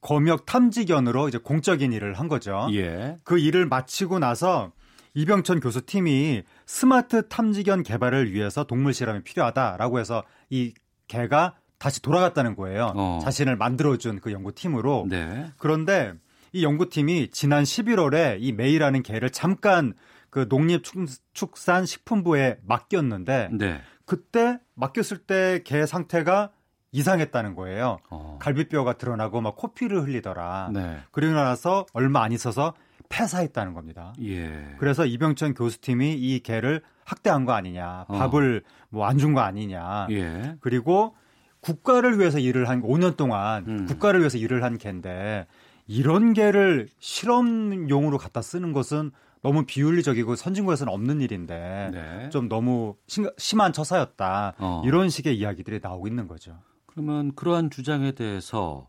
[0.00, 2.66] 검역 탐지견으로 이제 공적인 일을 한 거죠.
[2.72, 3.18] 예.
[3.22, 4.72] 그 일을 마치고 나서
[5.14, 10.74] 이병천 교수팀이 스마트 탐지견 개발을 위해서 동물 실험이 필요하다라고 해서 이
[11.06, 12.92] 개가 다시 돌아갔다는 거예요.
[12.94, 13.20] 어.
[13.22, 15.06] 자신을 만들어준 그 연구팀으로.
[15.08, 15.50] 네.
[15.56, 16.14] 그런데
[16.52, 19.94] 이 연구팀이 지난 11월에 이 메이라는 개를 잠깐
[20.30, 23.80] 그 농립축산식품부에 맡겼는데 네.
[24.04, 26.50] 그때 맡겼을 때 개 상태가
[26.92, 27.98] 이상했다는 거예요.
[28.10, 28.36] 어.
[28.40, 30.70] 갈비뼈가 드러나고 막 코피를 흘리더라.
[30.72, 30.98] 네.
[31.12, 32.74] 그리고 나서 얼마 안 있어서
[33.08, 34.12] 폐사했다는 겁니다.
[34.22, 34.74] 예.
[34.78, 38.18] 그래서 이병천 교수팀이 이 개를 학대한 거 아니냐, 어.
[38.18, 40.08] 밥을 뭐안 준 거 아니냐.
[40.10, 40.56] 예.
[40.60, 41.14] 그리고
[41.60, 43.86] 국가를 위해서 일을 한 5년 동안 음.
[43.86, 45.46] 국가를 위해서 일을 한 개인데
[45.90, 49.10] 이런 개를 실험용으로 갖다 쓰는 것은
[49.42, 52.28] 너무 비윤리적이고 선진국에서는 없는 일인데 네.
[52.30, 54.54] 좀 너무 심, 심한 처사였다.
[54.58, 54.82] 어.
[54.84, 56.56] 이런 식의 이야기들이 나오고 있는 거죠.
[56.86, 58.88] 그러면 그러한 주장에 대해서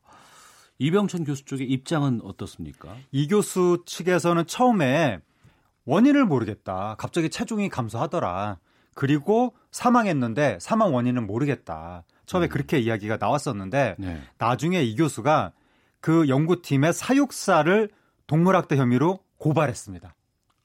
[0.78, 2.96] 이병천 교수 쪽의 입장은 어떻습니까?
[3.12, 5.22] 이 교수 측에서는 처음에
[5.86, 6.96] 원인을 모르겠다.
[7.00, 8.60] 갑자기 체중이 감소하더라.
[8.94, 12.04] 그리고 사망했는데 사망 원인은 모르겠다.
[12.28, 14.22] 처음에 그렇게 이야기가 나왔었는데 네.
[14.38, 15.54] 나중에 이 교수가
[16.02, 17.90] 그 연구팀의 사육사를
[18.28, 20.14] 동물학대 혐의로 고발했습니다.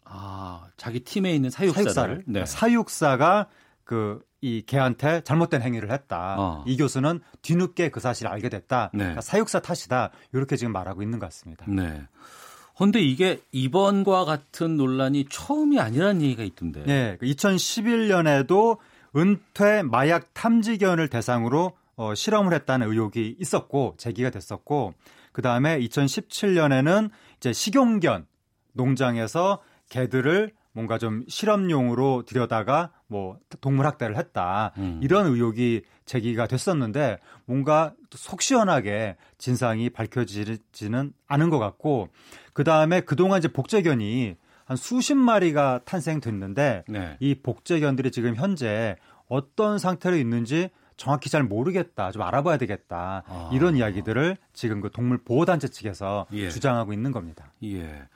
[0.05, 2.25] 아, 자기 팀에 있는 사육사를.
[2.27, 2.45] 네.
[2.45, 3.47] 사육사가
[3.85, 6.37] 그 이 개한테 잘못된 행위를 했다.
[6.39, 6.65] 어.
[6.67, 8.91] 이 교수는 뒤늦게 그 사실을 알게 됐다.
[8.93, 8.99] 네.
[8.99, 10.11] 그러니까 사육사 탓이다.
[10.33, 11.65] 이렇게 지금 말하고 있는 것 같습니다.
[11.69, 12.03] 네.
[12.79, 16.85] 근데 이게 이번과 같은 논란이 처음이 아니라는 얘기가 있던데.
[16.85, 18.77] 네, 2011년에도
[19.17, 24.93] 은퇴 마약 탐지견을 대상으로 어, 실험을 했다는 의혹이 있었고 제기가 됐었고
[25.37, 28.27] 그 다음에 2017년에는 이제 식용견
[28.73, 29.61] 농장에서
[29.91, 34.99] 개들을 뭔가 좀 실험용으로 들여다가 뭐 동물 학대를 했다 음.
[35.03, 42.09] 이런 의혹이 제기가 됐었는데 뭔가 속 시원하게 진상이 밝혀지지는 않은 것 같고
[42.55, 47.17] 그 다음에 그동안 이제 복제견이 한 수십 마리가 탄생됐는데 네.
[47.21, 48.97] 이 복제견들이 지금 현재
[49.29, 52.10] 어떤 상태로 있는지 정확히 잘 모르겠다.
[52.12, 53.23] 좀 알아봐야 되겠다.
[53.27, 53.51] 아.
[53.52, 56.51] 이런 이야기들을 지금 그 동물 보호 단체 측에서 예.
[56.51, 57.52] 주장하고 있는 겁니다.
[57.64, 58.06] 예.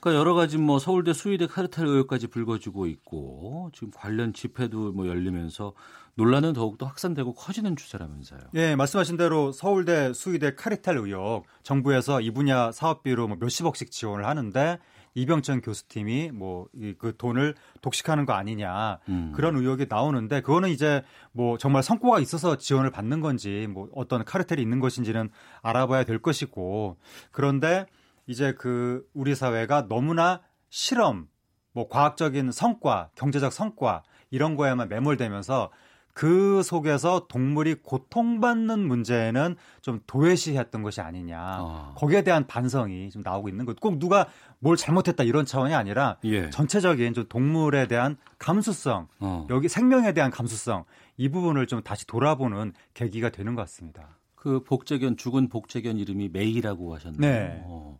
[0.00, 5.74] 그러니까 여러 가지 뭐 서울대 수의대 카르텔 의혹까지 불거지고 있고 지금 관련 집회도 뭐 열리면서
[6.14, 8.40] 논란은 더욱더 확산되고 커지는 추세라면서요.
[8.54, 14.78] 예, 말씀하신 대로 서울대 수의대 카르텔 의혹 정부에서 이 분야 사업비로 뭐 몇십억씩 지원을 하는데
[15.14, 16.68] 이병천 교수팀이 뭐
[16.98, 19.32] 그 돈을 독식하는 거 아니냐 음.
[19.34, 24.60] 그런 의혹이 나오는데 그거는 이제 뭐 정말 성과가 있어서 지원을 받는 건지 뭐 어떤 카르텔이
[24.62, 25.30] 있는 것인지는
[25.62, 26.96] 알아봐야 될 것이고
[27.32, 27.86] 그런데
[28.26, 31.28] 이제 그 우리 사회가 너무나 실험
[31.72, 35.70] 뭐 과학적인 성과 경제적 성과 이런 거에만 매몰되면서
[36.12, 41.58] 그 속에서 동물이 고통받는 문제는 좀 도외시했던 것이 아니냐.
[41.60, 41.94] 어.
[41.96, 43.78] 거기에 대한 반성이 좀 나오고 있는 것.
[43.80, 44.26] 꼭 누가
[44.58, 46.50] 뭘 잘못했다 이런 차원이 아니라 예.
[46.50, 49.46] 전체적인 좀 동물에 대한 감수성, 어.
[49.50, 50.84] 여기 생명에 대한 감수성
[51.16, 54.18] 이 부분을 좀 다시 돌아보는 계기가 되는 것 같습니다.
[54.34, 57.20] 그 복제견 죽은 복제견 이름이 메이라고 하셨네요.
[57.20, 57.62] 네.
[57.64, 57.98] 어.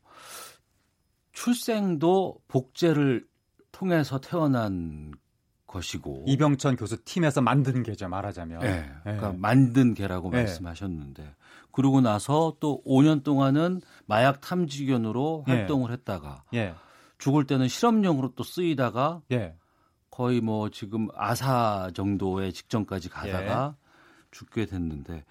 [1.32, 3.27] 출생도 복제를
[3.73, 5.12] 통해서 태어난
[5.70, 8.62] 것이고 이병천 교수 팀에서 만든 개죠 말하자면.
[8.62, 8.90] 예.
[9.05, 9.36] 그러니까 예.
[9.38, 10.38] 만든 개라고 예.
[10.38, 11.34] 말씀하셨는데
[11.72, 15.52] 그러고 나서 또 5년 동안은 마약 탐지견으로 예.
[15.52, 16.74] 활동을 했다가 예.
[17.18, 19.55] 죽을 때는 실험용으로 또 쓰이다가 예.
[20.10, 23.80] 거의 뭐 지금 아사 정도의 직전까지 가다가 예.
[24.32, 25.24] 죽게 됐는데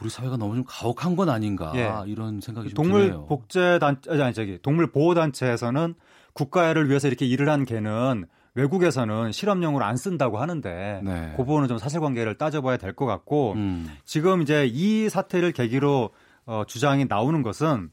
[0.00, 2.10] 우리 사회가 너무 좀 가혹한 건 아닌가 예.
[2.10, 3.26] 이런 생각이 좀 동물 드네요.
[3.26, 5.94] 복제 단 아니 저기 동물 보호 단체에서는
[6.34, 11.32] 국가를 위해서 이렇게 일을 한 개는 외국에서는 실험용으로 안 쓴다고 하는데 네.
[11.36, 13.88] 그 부분은 좀 사실관계를 따져봐야 될 것 같고 음.
[14.04, 16.10] 지금 이제 이 사태를 계기로
[16.46, 17.90] 어, 주장이 나오는 것은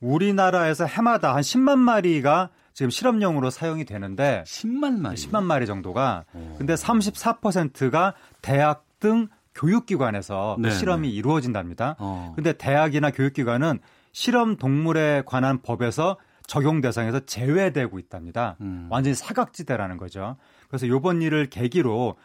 [0.00, 6.24] 우리나라에서 해마다 한 10만 마리가 지금 실험용으로 사용이 되는데 10만 마리 10만 마리 정도가
[6.56, 11.96] 근데 34%가 대학 등 교육기관에서 그 네, 실험이 이루어진답니다.
[11.98, 12.32] 어.
[12.36, 13.80] 근데 대학이나 교육기관은
[14.12, 16.16] 실험 동물에 관한 법에서
[16.48, 18.56] 적용 대상에서 제외되고 있답니다.
[18.62, 18.88] 음.
[18.90, 20.36] 완전히 사각지대라는 거죠.
[20.66, 22.16] 그래서 이번 일을 계기로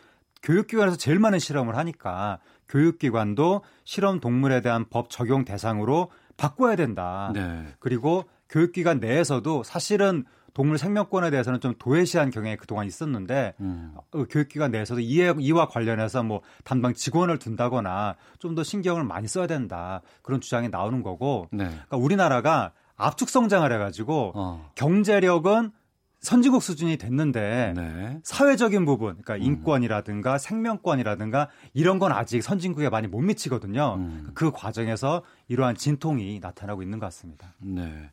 [0.41, 2.40] 교육기관에서 제일 많은 실험을 하니까
[2.70, 7.32] 교육기관도 실험 동물에 대한 법 적용 대상으로 바꿔야 된다.
[7.34, 7.68] 네.
[7.80, 10.24] 그리고 교육기관 내에서도 사실은
[10.54, 13.94] 동물 생명권에 대해서는 좀 도외시한 경향이 그동안 있었는데 음.
[13.95, 19.48] 어, 교육기관 내에서도 이에, 이와 관련해서 뭐 담당 직원을 둔다거나 좀 더 신경을 많이 써야
[19.48, 21.66] 된다 그런 주장이 나오는 거고 네.
[21.66, 24.72] 그러니까 우리나라가 압축 성장을 해가지고 어.
[24.76, 25.72] 경제력은
[26.24, 28.20] 선진국 수준이 됐는데 네.
[28.24, 29.41] 사회적인 부분, 그러니까 음.
[29.41, 33.95] 인권이라든가 생명권이라든가 이런 건 아직 선진국에 많이 못 미치거든요.
[33.98, 34.32] 음.
[34.34, 37.53] 그 과정에서 이러한 진통이 나타나고 있는 것 같습니다.
[37.60, 38.10] 네.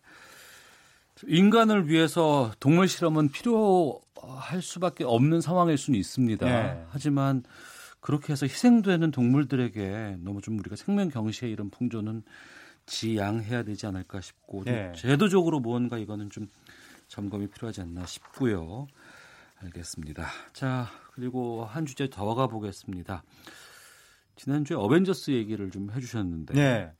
[1.27, 6.47] 인간을 위해서 동물 실험은 필요할 수밖에 없는 상황일 수는 있습니다.
[6.47, 6.85] 네.
[6.89, 7.45] 하지만
[8.01, 12.25] 그렇게 해서 희생되는 동물들에게 너무 좀 우리가 생명 경시의 이런 풍조는
[12.91, 14.93] 지양해야 되지 않을까 싶고 좀 네.
[14.97, 16.49] 제도적으로 무언가 이거는 좀
[17.07, 18.89] 점검이 필요하지 않나 싶고요.
[19.63, 20.27] 알겠습니다.
[20.53, 23.23] 자 그리고 한 주제 더 가보겠습니다.
[24.35, 26.93] 지난주에 어벤져스 얘기를 좀 해주셨는데 네.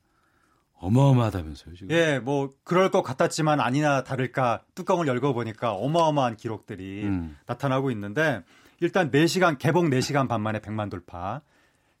[0.75, 1.91] 어마어마하다면서요 지금?
[1.91, 7.37] 예, 뭐 그럴 것 같았지만 아니나 다를까 뚜껑을 열고 보니까 어마어마한 기록들이 음.
[7.45, 8.43] 나타나고 있는데
[8.79, 11.41] 일단 4시간 개봉 4시간 반 만에 100만 돌파.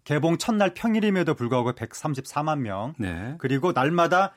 [0.03, 2.93] 개봉 첫날 평일임에도 불구하고 134만 명.
[2.97, 3.35] 네.
[3.37, 4.33] 그리고 날마다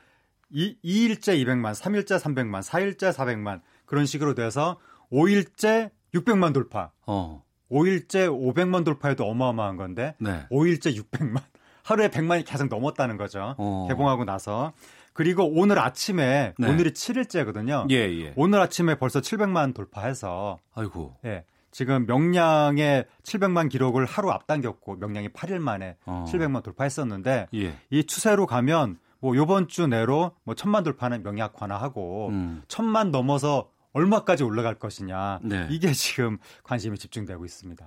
[0.51, 4.79] 2, 2일째 200만, 3일째 300만, 4일째 400만 그런 식으로 돼서
[5.11, 6.91] 5일째 600만 돌파.
[7.05, 7.43] 어.
[7.71, 10.45] 5일째 500만 돌파해도 어마어마한 건데 네.
[10.51, 11.41] 5일째 600만.
[11.83, 13.53] 하루에 100만이 계속 넘었다는 거죠.
[13.57, 13.85] 어.
[13.89, 14.73] 개봉하고 나서.
[15.13, 16.69] 그리고 오늘 아침에 네.
[16.69, 17.89] 오늘이 7일째거든요.
[17.91, 18.33] 예, 예.
[18.35, 21.15] 오늘 아침에 벌써 700만 돌파해서 아이고.
[21.25, 21.45] 예.
[21.75, 26.23] 지금 명량의 700만 기록을 하루 앞당겼고 명량이 8일 만에 어.
[26.25, 27.75] 700만 돌파했었는데 예.
[27.89, 32.63] 이 추세로 가면 뭐 요번 주 내로 뭐 천만 돌파는 명약 완화하고 음.
[32.69, 35.67] 천만 넘어서 얼마까지 올라갈 것이냐 네.
[35.69, 37.85] 이게 지금 관심이 집중되고 있습니다.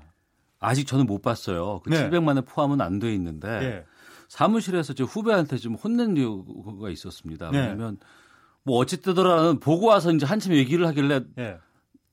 [0.61, 1.81] 아직 저는 못 봤어요.
[1.83, 2.11] 그 네.
[2.11, 3.85] 700만에 포함은 안 돼 있는데 예.
[4.29, 7.51] 사무실에서 제 후배한테 좀 혼낸 이유가 있었습니다.
[7.53, 7.61] 네.
[7.61, 7.97] 왜냐면
[8.65, 9.15] 뭐 어쨌든
[9.61, 11.59] 보고 와서 이제 한참 얘기를 하길래 예.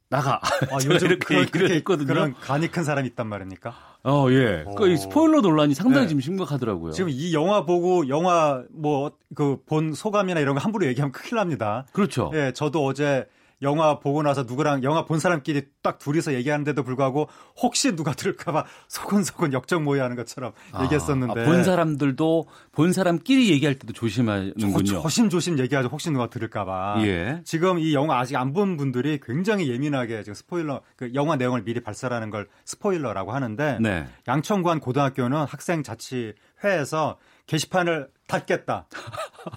[0.10, 0.40] 나가.
[0.44, 2.08] 아, 요즘 이렇게 그런, 했거든요.
[2.08, 3.74] 그런 간이 큰 사람이 있단 말입니까?
[4.04, 4.64] 어, 예.
[4.78, 6.08] 그이 스포일러 논란이 상당히 네.
[6.10, 6.92] 지금 심각하더라고요.
[6.92, 11.86] 지금 이 영화 보고 영화 뭐 그 본 소감이나 이런 거 함부로 얘기하면 큰일 납니다.
[11.92, 12.32] 그렇죠.
[12.36, 13.26] 예, 저도 어제
[13.62, 17.30] 영화 보고 나서 누구랑 영화 본 사람끼리 딱 둘이서 얘기하는데도 불구하고
[17.62, 20.52] 혹시 누가 들을까봐 소곤소곤 역적 모의하는 것처럼
[20.84, 24.84] 얘기했었는데 아, 본 사람들도 본 사람끼리 얘기할 때도 조심하는군요.
[25.02, 25.88] 조심조심 얘기하죠.
[25.90, 26.98] 혹시 누가 들을까봐.
[27.06, 27.42] 예.
[27.46, 31.82] 지금 이 영화 아직 안 본 분들이 굉장히 예민하게 지금 스포일러 그 영화 내용을 미리
[31.82, 34.08] 발설하는 걸 스포일러라고 하는데 네.
[34.28, 36.34] 양천구안 고등학교는 학생 자치
[36.64, 37.18] 회에서
[37.48, 38.88] 게시판을 닫겠다.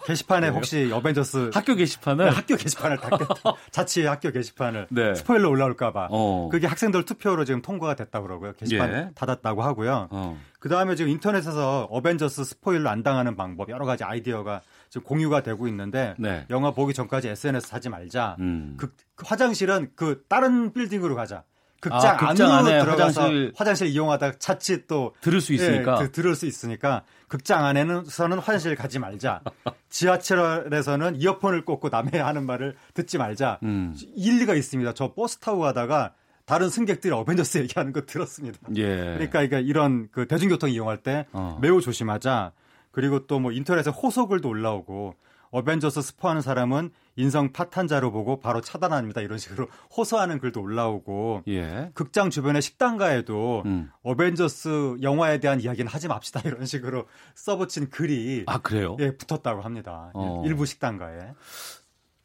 [0.05, 0.49] 게시판에?
[0.49, 3.35] 혹시 어벤져스 학교 게시판을 네, 학교 게시판을 닫겠다.
[3.73, 5.15] 자치 학교 게시판을 네.
[5.15, 6.09] 스포일러 올라올까봐.
[6.11, 6.49] 어.
[6.51, 8.53] 그게 학생들 투표로 지금 통과가 됐다고 그러고요.
[8.55, 9.11] 게시판 예.
[9.15, 10.09] 닫았다고 하고요.
[10.11, 10.39] 어.
[10.61, 14.61] 그 다음에 지금 인터넷에서 어벤져스 스포일러 안 당하는 방법 여러 가지 아이디어가
[14.91, 16.45] 지금 공유가 되고 있는데 네.
[16.51, 18.37] 영화 보기 전까지 SNS 하지 말자.
[18.41, 18.75] 음.
[18.77, 21.45] 그, 그 화장실은 그 다른 빌딩으로 가자.
[21.81, 25.99] 극장, 아, 극장 안으로 안에 들어가서 화장실- 화장실, 이용하다가 자칫 또 들을 수 있으니까.
[26.01, 29.41] 예, 그- 들을 수 있으니까 극장 안에는서는 화장실 가지 말자.
[29.89, 33.59] 지하철에서는 이어폰을 꽂고 남의 하는 말을 듣지 말자.
[33.63, 33.95] 음.
[34.17, 34.95] 일리가 있습니다.
[34.95, 36.13] 저 버스 타고 가다가
[36.47, 38.59] 다른 승객들이 어벤져스 얘기하는 거 들었습니다.
[38.77, 38.97] 예.
[39.15, 41.59] 그러니까 이게 이런 그 대중교통 이용할 때 어.
[41.61, 42.53] 매우 조심하자.
[42.91, 45.15] 그리고 또 뭐 인터넷에 호소글도 올라오고
[45.51, 49.21] 어벤져스 스포하는 사람은 인성 파탄자로 보고 바로 차단합니다.
[49.21, 49.67] 이런 식으로
[49.97, 51.91] 호소하는 글도 올라오고 예.
[51.95, 53.91] 극장 주변의 식당가에도 음.
[54.03, 56.41] 어벤져스 영화에 대한 이야기는 하지 맙시다.
[56.47, 58.97] 이런 식으로 써붙인 글이 아, 그래요?
[59.01, 60.13] 예, 붙었다고 합니다.
[60.15, 60.45] 어.
[60.47, 61.33] 일부 식당가에.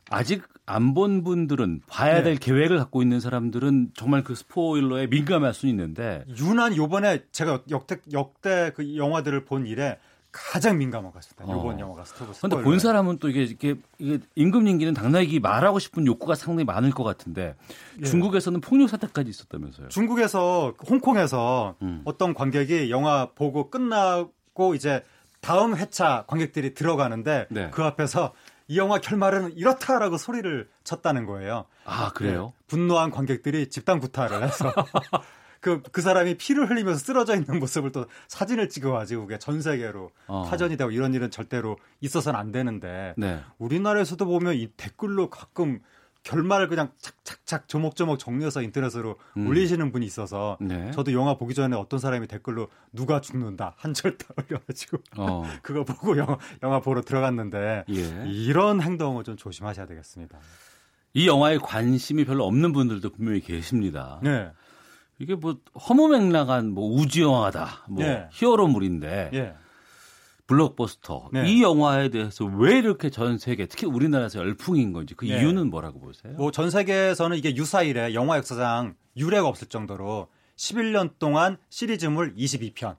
[0.09, 2.23] 아직 안 본 분들은 봐야 네.
[2.23, 7.97] 될 계획을 갖고 있는 사람들은 정말 그 스포일러에 민감할 수 있는데 유난 요번에 제가 역대
[8.13, 9.97] 역대 그 영화들을 본 이래
[10.33, 11.43] 가장 민감한 것 같습니다.
[11.53, 11.79] 요번 어.
[11.79, 16.33] 영화가 스토브 근데 본 사람은 또 이게 이게, 이게 임금님 귀는 당나귀 말하고 싶은 욕구가
[16.33, 17.55] 상당히 많을 것 같은데
[18.01, 18.03] 예.
[18.03, 19.89] 중국에서는 폭력 사태까지 있었다면서요?
[19.89, 22.01] 중국에서 홍콩에서 음.
[22.05, 25.03] 어떤 관객이 영화 보고 끝나고 이제
[25.39, 27.69] 다음 회차 관객들이 들어가는데 네.
[27.69, 28.33] 그 앞에서
[28.67, 31.65] 이 영화 결말은 이렇다라고 소리를 쳤다는 거예요.
[31.85, 32.53] 아 그래요?
[32.57, 34.73] 네, 분노한 관객들이 집단 구타를 해서
[35.63, 40.43] 그, 그 사람이 피를 흘리면서 쓰러져 있는 모습을 또 사진을 찍어가지고 그게 전 세계로 어.
[40.43, 43.39] 파전이 되고 이런 일은 절대로 있어서는 안 되는데 네.
[43.59, 45.79] 우리나라에서도 보면 이 댓글로 가끔
[46.23, 49.47] 결말을 그냥 착착착 조목조목 정리해서 인터넷으로 음.
[49.47, 50.91] 올리시는 분이 있어서 네.
[50.91, 55.43] 저도 영화 보기 전에 어떤 사람이 댓글로 누가 죽는다 한절딱 올려가지고 어.
[55.63, 58.23] 그거 보고 영화, 영화 보러 들어갔는데 예.
[58.27, 60.39] 이런 행동을 좀 조심하셔야 되겠습니다.
[61.13, 64.19] 이 영화에 관심이 별로 없는 분들도 분명히 계십니다.
[64.23, 64.51] 네.
[65.23, 65.57] 이게 뭐
[65.89, 68.27] 허무맹랑한 뭐 우주 영화다, 뭐 예.
[68.33, 69.53] 히어로물인데 예.
[70.47, 71.49] 블록버스터 네.
[71.49, 75.39] 이 영화에 대해서 왜 이렇게 전 세계 특히 우리나라에서 열풍인 건지 그 네.
[75.39, 76.33] 이유는 뭐라고 보세요?
[76.33, 80.27] 뭐 전 세계에서는 이게 유사일에 영화 역사상 유례가 없을 정도로
[80.57, 82.97] 11년 동안 시리즈물 22편.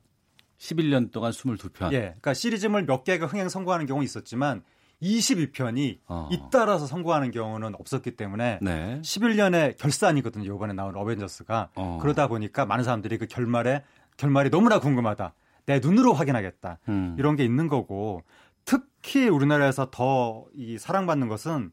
[0.59, 1.93] 11년 동안 22편.
[1.93, 1.99] 예.
[1.99, 4.63] 그러니까 시리즈물 몇 개가 흥행 성공하는 경우는 있었지만
[5.03, 6.29] 22편이 어.
[6.33, 9.01] 잇따라서 성공하는 경우는 없었기 때문에 네.
[9.03, 10.55] 11년의 결산이거든요.
[10.55, 11.71] 이번에 나온 어벤져스가.
[11.75, 11.99] 어.
[12.01, 13.83] 그러다 보니까 많은 사람들이 그 결말에
[14.17, 15.35] 결말이 너무나 궁금하다.
[15.67, 16.79] 내 눈으로 확인하겠다.
[16.89, 17.17] 음.
[17.19, 18.23] 이런 게 있는 거고
[18.65, 21.71] 특히 우리나라에서 더 이 사랑받는 것은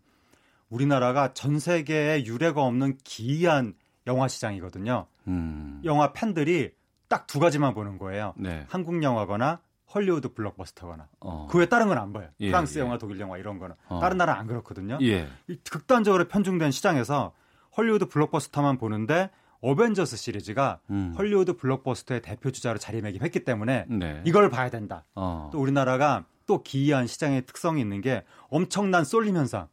[0.69, 3.73] 우리나라가 전 세계에 유례가 없는 기이한
[4.07, 5.05] 영화 시장이거든요.
[5.27, 5.81] 음.
[5.83, 6.71] 영화 팬들이
[7.07, 8.33] 딱 두 가지만 보는 거예요.
[8.37, 8.65] 네.
[8.69, 9.59] 한국 영화거나
[9.93, 11.07] 헐리우드 블록버스터거나.
[11.19, 11.47] 어.
[11.49, 12.29] 그외 다른 건 안 봐요.
[12.39, 12.81] 예, 프랑스 예.
[12.81, 13.75] 영화, 독일 영화 이런 거는.
[13.87, 13.99] 어.
[13.99, 14.97] 다른 나라 안 그렇거든요.
[15.01, 15.27] 예.
[15.47, 17.33] 이 극단적으로 편중된 시장에서
[17.77, 19.29] 헐리우드 블록버스터만 보는데
[19.61, 21.13] 어벤져스 시리즈가 음.
[21.17, 24.21] 헐리우드 블록버스터의 대표 주자로 자리매김했기 때문에 네.
[24.25, 25.05] 이걸 봐야 된다.
[25.15, 25.49] 어.
[25.51, 29.67] 또 우리나라가 또 기이한 시장의 특성이 있는 게 엄청난 쏠림 현상.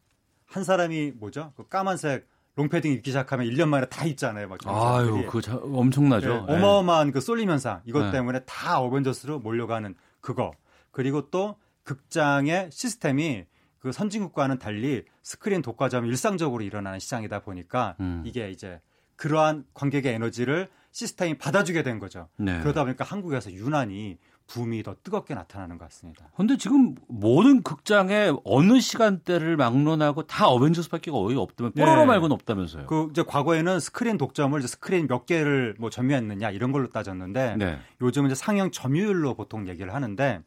[0.47, 1.53] 한 사람이 뭐죠?
[1.57, 2.27] 그 까만색
[2.57, 4.49] 롱패딩 입기 시작하면 1년 만에 다 입잖아요.
[4.49, 5.23] 막 아유.
[5.27, 6.47] 그거 자- 엄청나죠.
[6.47, 7.81] 네, 어마어마한 그 쏠림 현상.
[7.85, 8.11] 이것 네.
[8.12, 10.53] 때문에 다 어벤져스로 몰려가는 그거.
[10.90, 13.47] 그리고 또 극장의 시스템이
[13.78, 18.23] 그 선진국과는 달리 스크린 독과점이 일상적으로 일어나는 시장이다 보니까 음.
[18.27, 18.81] 이게 이제
[19.16, 22.28] 그러한 관객의 에너지를 시스템이 받아주게 된 거죠.
[22.36, 22.61] 네.
[22.61, 24.19] 그러다 보니까 한국에서 유난히
[24.49, 26.31] 붐이 더 뜨겁게 나타나는 것 같습니다.
[26.37, 32.07] 근데 지금 모든 극장에 어느 시간대를 막론하고 다 어벤져스밖에 거의 없다면 뽀로로 네.
[32.07, 32.87] 말고는 없다면서요.
[32.87, 37.79] 그 이제 과거에는 스크린 독점을 이제 스크린 몇 개를 뭐 점유했느냐 이런 걸로 따졌는데 네.
[38.01, 40.41] 요즘은 이제 상영 점유율로 보통 얘기를 하는데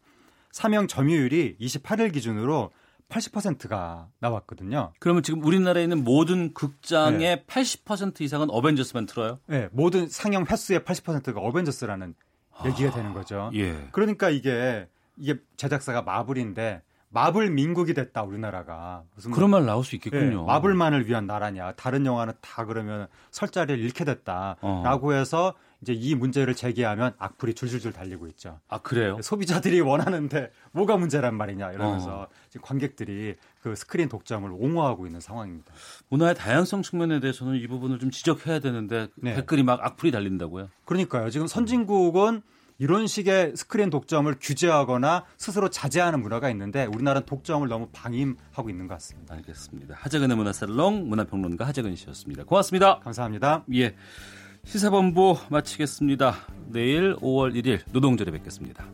[0.52, 2.72] 상영 점유율이 28일 기준으로
[3.10, 4.94] 80%가 나왔거든요.
[5.00, 7.44] 그러면 지금 우리나라에 있는 모든 극장의 네.
[7.46, 9.40] 80% 이상은 어벤져스만 틀어요?
[9.48, 12.16] 네, 모든 상영 횟수의 80%가 어벤져스라는
[12.66, 13.50] 얘기가 되는 거죠.
[13.54, 13.88] 예.
[13.92, 19.96] 그러니까 이게 이게 제작사가 마블인데 마블 민국이 됐다 우리나라가 무슨 뭐- 그런 말 나올 수
[19.96, 20.42] 있겠군요.
[20.42, 25.14] 예, 마블만을 위한 나라냐 다른 영화는 다 그러면 설 자리를 잃게 됐다라고 어.
[25.14, 28.60] 해서 이제 이 문제를 제기하면 악플이 줄줄줄 달리고 있죠.
[28.68, 29.18] 아 그래요?
[29.22, 32.28] 소비자들이 원하는데 뭐가 문제란 말이냐 이러면서 어.
[32.50, 35.74] 지금 관객들이 그 스크린 독점을 옹호하고 있는 상황입니다.
[36.10, 39.34] 문화의 다양성 측면에 대해서는 이 부분을 좀 지적해야 되는데 네.
[39.34, 40.70] 댓글이 막 악플이 달린다고요?
[40.86, 41.30] 그러니까요.
[41.30, 42.42] 지금 선진국은
[42.78, 48.96] 이런 식의 스크린 독점을 규제하거나 스스로 자제하는 문화가 있는데 우리나라는 독점을 너무 방임하고 있는 것
[48.96, 49.36] 같습니다.
[49.36, 49.96] 알겠습니다.
[50.00, 52.44] 하재근의 문화살롱 문화평론가 하재근 씨였습니다.
[52.44, 53.00] 고맙습니다.
[53.00, 53.66] 감사합니다.
[53.76, 53.96] 예.
[54.64, 56.36] 시사본부 마치겠습니다.
[56.68, 58.86] 내일 5월 1일 노동절에 뵙겠습니다.